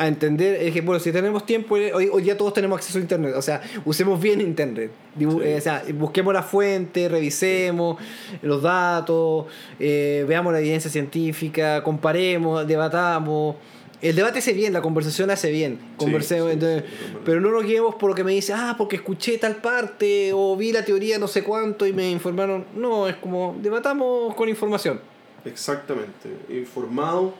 A 0.00 0.08
entender, 0.08 0.62
es 0.62 0.72
que, 0.72 0.80
bueno, 0.80 0.98
si 0.98 1.12
tenemos 1.12 1.44
tiempo, 1.44 1.76
eh, 1.76 1.92
hoy, 1.92 2.08
hoy 2.10 2.22
día 2.22 2.34
todos 2.34 2.54
tenemos 2.54 2.78
acceso 2.78 2.96
a 2.96 3.02
Internet. 3.02 3.34
O 3.36 3.42
sea, 3.42 3.60
usemos 3.84 4.18
bien 4.18 4.40
Internet. 4.40 4.90
Sí. 5.18 5.26
eh, 5.42 5.56
o 5.58 5.60
sea, 5.60 5.82
busquemos 5.92 6.32
la 6.32 6.42
fuente, 6.42 7.06
revisemos 7.06 7.98
los 8.40 8.62
datos, 8.62 9.44
eh, 9.78 10.24
veamos 10.26 10.54
la 10.54 10.60
evidencia 10.60 10.90
científica, 10.90 11.82
comparemos, 11.82 12.66
debatamos. 12.66 13.56
El 14.00 14.16
debate 14.16 14.38
hace 14.38 14.54
bien, 14.54 14.72
la 14.72 14.80
conversación 14.80 15.30
hace 15.30 15.50
bien. 15.50 15.78
Conversemos, 15.98 16.48
sí, 16.48 16.54
entonces, 16.54 16.84
pero 17.26 17.42
no 17.42 17.50
nos 17.50 17.66
guiemos 17.66 17.96
por 17.96 18.08
lo 18.08 18.16
que 18.16 18.24
me 18.24 18.32
dice, 18.32 18.54
ah, 18.54 18.76
porque 18.78 18.96
escuché 18.96 19.36
tal 19.36 19.56
parte 19.56 20.30
o 20.32 20.56
vi 20.56 20.72
la 20.72 20.82
teoría 20.82 21.18
no 21.18 21.28
sé 21.28 21.44
cuánto 21.44 21.86
y 21.86 21.92
me 21.92 22.10
informaron. 22.10 22.64
No, 22.74 23.06
es 23.06 23.16
como 23.16 23.54
debatamos 23.60 24.34
con 24.34 24.48
información. 24.48 24.98
Exactamente. 25.44 26.30
Informado, 26.48 27.34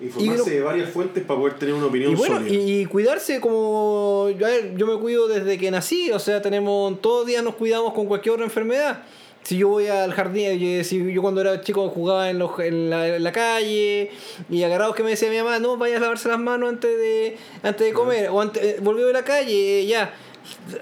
informarse 0.00 0.50
Y 0.50 0.54
de 0.54 0.60
varias 0.62 0.90
fuentes 0.90 1.24
para 1.24 1.40
poder 1.40 1.54
tener 1.58 1.74
una 1.74 1.86
opinión 1.86 2.12
Y 2.12 2.14
bueno, 2.14 2.36
sólida. 2.36 2.54
y 2.54 2.84
cuidarse 2.86 3.40
como 3.40 4.28
yo, 4.38 4.46
yo 4.76 4.86
me 4.86 4.98
cuido 5.00 5.26
desde 5.28 5.56
que 5.58 5.70
nací, 5.70 6.10
o 6.10 6.18
sea, 6.18 6.42
tenemos 6.42 7.00
todos 7.00 7.20
los 7.20 7.26
días 7.26 7.42
nos 7.42 7.54
cuidamos 7.54 7.92
con 7.94 8.06
cualquier 8.06 8.34
otra 8.34 8.44
enfermedad. 8.44 9.02
Si 9.42 9.56
yo 9.58 9.68
voy 9.68 9.86
al 9.86 10.12
jardín, 10.12 10.58
yo, 10.58 10.82
si 10.82 11.12
yo 11.12 11.22
cuando 11.22 11.40
era 11.40 11.60
chico 11.60 11.88
jugaba 11.88 12.30
en, 12.30 12.38
los- 12.40 12.58
en, 12.58 12.90
la, 12.90 13.14
en 13.16 13.22
la 13.22 13.30
calle 13.30 14.10
y 14.50 14.62
agarrados 14.64 14.96
que 14.96 15.04
me 15.04 15.10
decía 15.10 15.30
mi 15.30 15.38
mamá, 15.38 15.60
no, 15.60 15.76
vayas 15.76 15.98
a 15.98 16.00
lavarse 16.00 16.28
las 16.28 16.40
manos 16.40 16.68
antes 16.68 16.98
de 16.98 17.36
antes 17.62 17.86
de 17.86 17.92
comer 17.92 18.28
o 18.30 18.40
antes 18.40 18.60
eh, 18.62 18.76
volvió 18.82 19.06
de 19.06 19.12
la 19.12 19.22
calle, 19.24 19.82
eh, 19.82 19.86
ya 19.86 20.12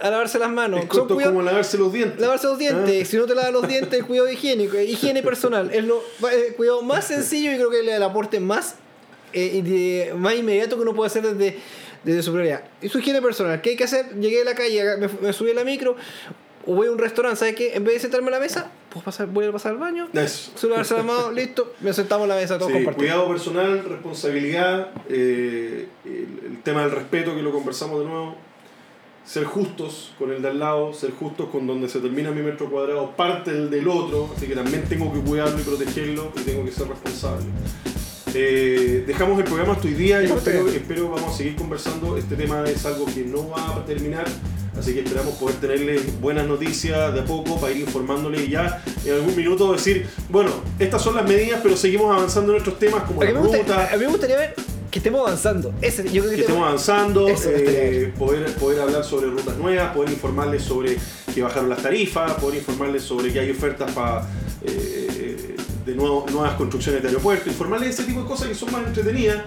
a 0.00 0.08
lavarse 0.10 0.38
las 0.38 0.50
manos. 0.50 0.80
es 0.80 0.86
Son 0.88 0.98
corto 1.00 1.14
cuidados- 1.14 1.34
como 1.34 1.44
lavarse 1.44 1.76
los 1.76 1.92
dientes. 1.92 2.18
Lavarse 2.18 2.46
los 2.46 2.58
dientes, 2.58 3.02
Ah. 3.06 3.10
si 3.10 3.16
no 3.18 3.26
te 3.26 3.34
lavas 3.34 3.52
los 3.52 3.68
dientes, 3.68 4.02
cuidado 4.02 4.30
higiénico, 4.30 4.78
eh, 4.78 4.84
higiene 4.86 5.22
personal, 5.22 5.70
es 5.70 5.84
lo 5.84 6.02
el 6.32 6.54
cuidado 6.54 6.80
más 6.82 7.06
sencillo 7.06 7.52
y 7.52 7.56
creo 7.56 7.68
que 7.70 7.80
el 7.80 8.02
aporte 8.02 8.40
más, 8.40 8.76
eh, 9.34 9.62
de- 9.62 10.14
más 10.14 10.34
inmediato 10.36 10.76
que 10.76 10.82
uno 10.82 10.94
puede 10.94 11.08
hacer 11.08 11.22
desde, 11.22 11.58
desde 12.04 12.22
su 12.22 12.32
prioridad. 12.32 12.64
Y 12.80 12.88
su 12.88 12.98
higiene 13.00 13.20
personal, 13.20 13.60
¿qué 13.60 13.70
hay 13.70 13.76
que 13.76 13.84
hacer? 13.84 14.14
Llegué 14.20 14.42
a 14.42 14.44
la 14.44 14.54
calle, 14.54 14.82
me, 14.98 15.08
me 15.20 15.32
subí 15.32 15.50
a 15.50 15.54
la 15.54 15.64
micro, 15.64 15.96
o 16.66 16.74
voy 16.74 16.86
a 16.86 16.90
un 16.92 16.98
restaurante, 16.98 17.38
¿sabes 17.38 17.54
qué? 17.54 17.74
En 17.74 17.84
vez 17.84 17.94
de 17.94 18.00
sentarme 18.00 18.28
a 18.28 18.30
la 18.32 18.40
mesa, 18.40 18.70
pues 18.90 19.04
pasar, 19.04 19.26
voy 19.26 19.44
a 19.44 19.52
pasar 19.52 19.72
al 19.72 19.78
baño, 19.78 20.08
Eso. 20.14 20.52
suelo 20.54 20.74
lavarse 20.76 20.94
las 20.94 21.04
manos, 21.04 21.34
listo, 21.34 21.74
me 21.80 21.92
sentamos 21.92 22.24
a 22.24 22.28
la 22.28 22.36
mesa, 22.36 22.56
todos 22.58 22.68
Sí, 22.72 22.78
compartimos. 22.78 22.96
cuidado 23.12 23.28
personal, 23.28 23.84
responsabilidad, 23.84 24.88
eh, 25.10 25.88
el, 26.06 26.52
el 26.52 26.62
tema 26.62 26.82
del 26.82 26.92
respeto 26.92 27.34
que 27.34 27.42
lo 27.42 27.52
conversamos 27.52 28.00
de 28.00 28.06
nuevo, 28.06 28.36
ser 29.26 29.44
justos 29.44 30.12
con 30.18 30.30
el 30.32 30.40
de 30.42 30.48
al 30.48 30.58
lado, 30.58 30.92
ser 30.94 31.10
justos 31.12 31.48
con 31.50 31.66
donde 31.66 31.88
se 31.88 31.98
termina 32.00 32.30
mi 32.30 32.40
metro 32.42 32.70
cuadrado, 32.70 33.10
parte 33.16 33.52
del, 33.52 33.70
del 33.70 33.88
otro, 33.88 34.30
así 34.36 34.46
que 34.46 34.54
también 34.54 34.84
tengo 34.88 35.12
que 35.12 35.20
cuidarlo 35.20 35.58
y 35.58 35.62
protegerlo 35.64 36.30
y 36.36 36.40
tengo 36.42 36.64
que 36.64 36.70
ser 36.70 36.88
responsable. 36.88 37.44
Eh, 38.36 39.04
dejamos 39.06 39.38
el 39.38 39.44
programa 39.44 39.74
hasta 39.74 39.86
hoy 39.86 39.94
día 39.94 40.18
y 40.18 40.22
Dejamos 40.22 40.46
espero, 40.46 40.68
espero 40.68 41.08
vamos 41.10 41.34
a 41.34 41.36
seguir 41.36 41.54
conversando. 41.56 42.16
Este 42.16 42.34
tema 42.36 42.64
es 42.68 42.84
algo 42.84 43.06
que 43.06 43.22
no 43.24 43.48
va 43.50 43.76
a 43.76 43.84
terminar, 43.86 44.24
así 44.78 44.92
que 44.92 45.00
esperamos 45.00 45.34
poder 45.34 45.56
tenerles 45.56 46.20
buenas 46.20 46.46
noticias 46.46 47.14
de 47.14 47.20
a 47.20 47.24
poco 47.24 47.60
para 47.60 47.72
ir 47.72 47.80
informándoles 47.82 48.42
y 48.48 48.50
ya 48.50 48.82
en 49.04 49.12
algún 49.14 49.36
minuto 49.36 49.72
decir, 49.72 50.06
bueno, 50.28 50.50
estas 50.78 51.00
son 51.02 51.14
las 51.14 51.28
medidas, 51.28 51.60
pero 51.62 51.76
seguimos 51.76 52.12
avanzando 52.14 52.48
en 52.52 52.62
nuestros 52.62 52.78
temas 52.78 53.04
como 53.04 53.22
A 53.22 53.24
mí, 53.26 53.32
la 53.32 53.40
me 53.40 53.46
gusta- 53.46 53.62
ruta, 53.62 53.88
a 53.92 53.96
mí 53.96 54.04
me 54.04 54.10
gustaría 54.10 54.36
ver 54.36 54.54
que 54.90 54.98
estemos 54.98 55.20
avanzando. 55.20 55.72
Ese, 55.80 56.02
yo 56.04 56.22
creo 56.22 56.30
que 56.30 56.34
que 56.36 56.40
estemos 56.42 56.66
avanzando, 56.66 57.28
eh, 57.28 58.12
poder, 58.18 58.52
poder 58.54 58.80
hablar 58.80 59.04
sobre 59.04 59.26
rutas 59.28 59.56
nuevas, 59.56 59.94
poder 59.94 60.10
informarles 60.10 60.62
sobre 60.62 60.96
que 61.32 61.40
bajaron 61.42 61.68
las 61.68 61.82
tarifas, 61.82 62.32
poder 62.34 62.58
informarles 62.58 63.02
sobre 63.04 63.32
que 63.32 63.38
hay 63.40 63.50
ofertas 63.50 63.90
para 63.92 64.28
de 65.84 65.94
nuevo, 65.94 66.26
nuevas 66.30 66.54
construcciones 66.54 67.02
de 67.02 67.08
aeropuertos, 67.08 67.46
informarles 67.48 67.90
ese 67.90 68.04
tipo 68.04 68.20
de 68.22 68.26
cosas 68.26 68.48
que 68.48 68.54
son 68.54 68.72
más 68.72 68.86
entretenidas. 68.86 69.42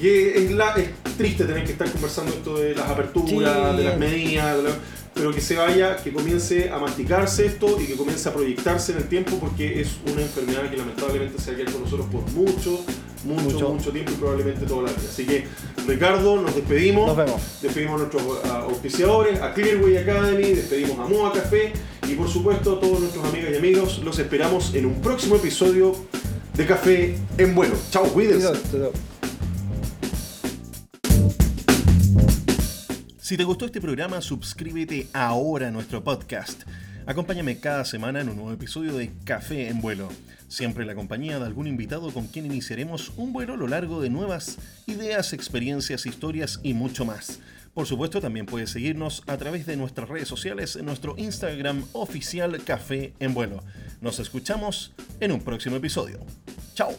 Y 0.00 0.08
es, 0.08 0.50
la- 0.52 0.74
es 0.74 0.88
triste 1.16 1.44
tener 1.44 1.64
que 1.64 1.72
estar 1.72 1.90
conversando 1.90 2.32
esto 2.32 2.56
de 2.58 2.74
las 2.74 2.88
aperturas, 2.88 3.70
Sí. 3.72 3.76
de 3.78 3.84
las 3.84 3.98
medidas, 3.98 4.56
de 4.56 4.62
la- 4.64 4.70
pero 5.14 5.30
que 5.32 5.40
se 5.42 5.56
vaya, 5.56 5.96
que 5.96 6.10
comience 6.12 6.70
a 6.70 6.78
masticarse 6.78 7.44
esto 7.46 7.78
y 7.80 7.84
que 7.84 7.94
comience 7.96 8.28
a 8.28 8.32
proyectarse 8.32 8.92
en 8.92 8.98
el 8.98 9.04
tiempo 9.08 9.36
porque 9.38 9.80
es 9.80 9.88
una 10.10 10.22
enfermedad 10.22 10.70
que 10.70 10.76
lamentablemente 10.78 11.40
se 11.40 11.50
va 11.50 11.54
a 11.54 11.60
quedar 11.60 11.72
con 11.72 11.82
nosotros 11.82 12.06
por 12.10 12.22
mucho, 12.32 12.80
mucho, 13.24 13.68
mucho, 13.74 13.90
tiempo 13.92 14.10
y 14.10 14.14
probablemente 14.14 14.64
toda 14.66 14.84
la 14.84 14.88
vida. 14.88 15.02
Así 15.08 15.26
que, 15.26 15.44
Ricardo, 15.86 16.40
nos 16.40 16.54
despedimos. 16.54 17.06
Nos 17.08 17.16
vemos. 17.16 17.42
Despedimos 17.60 17.94
a 17.96 17.98
nuestros 18.06 18.44
auspiciadores, 18.46 19.40
a 19.40 19.52
Clearway 19.52 19.98
Academy, 19.98 20.44
despedimos 20.54 20.98
a 20.98 21.04
Moa 21.08 21.32
Café 21.32 21.72
y 22.08 22.14
por 22.14 22.28
supuesto 22.28 22.76
a 22.76 22.80
todos 22.80 23.00
nuestros 23.00 23.24
amigos 23.24 23.50
y 23.52 23.56
amigos. 23.56 24.00
Los 24.04 24.18
esperamos 24.18 24.74
en 24.74 24.86
un 24.86 25.00
próximo 25.00 25.36
episodio 25.36 25.94
de 26.54 26.66
Café 26.66 27.16
en 27.38 27.54
Vuelo. 27.54 27.74
Chao, 27.90 28.04
cuídense. 28.04 28.52
Si 33.18 33.36
te 33.36 33.44
gustó 33.44 33.66
este 33.66 33.80
programa, 33.80 34.20
suscríbete 34.20 35.08
ahora 35.12 35.68
a 35.68 35.70
nuestro 35.70 36.04
podcast. 36.04 36.62
Acompáñame 37.06 37.58
cada 37.58 37.84
semana 37.84 38.20
en 38.20 38.28
un 38.28 38.36
nuevo 38.36 38.52
episodio 38.52 38.94
de 38.94 39.10
Café 39.24 39.68
en 39.68 39.80
Vuelo, 39.80 40.08
siempre 40.48 40.82
en 40.82 40.88
la 40.88 40.94
compañía 40.94 41.38
de 41.38 41.46
algún 41.46 41.66
invitado 41.66 42.12
con 42.12 42.26
quien 42.26 42.46
iniciaremos 42.46 43.12
un 43.16 43.32
vuelo 43.32 43.54
a 43.54 43.56
lo 43.56 43.66
largo 43.66 44.00
de 44.00 44.10
nuevas 44.10 44.58
ideas, 44.86 45.32
experiencias, 45.32 46.06
historias 46.06 46.60
y 46.62 46.74
mucho 46.74 47.04
más. 47.04 47.40
Por 47.74 47.86
supuesto, 47.86 48.20
también 48.20 48.44
puedes 48.44 48.70
seguirnos 48.70 49.22
a 49.26 49.38
través 49.38 49.64
de 49.64 49.76
nuestras 49.76 50.08
redes 50.08 50.28
sociales 50.28 50.76
en 50.76 50.84
nuestro 50.84 51.14
Instagram 51.16 51.84
oficial 51.92 52.62
Café 52.64 53.14
en 53.18 53.32
Vuelo. 53.32 53.62
Nos 54.00 54.18
escuchamos 54.18 54.92
en 55.20 55.32
un 55.32 55.40
próximo 55.40 55.76
episodio. 55.76 56.18
¡Chao! 56.74 56.92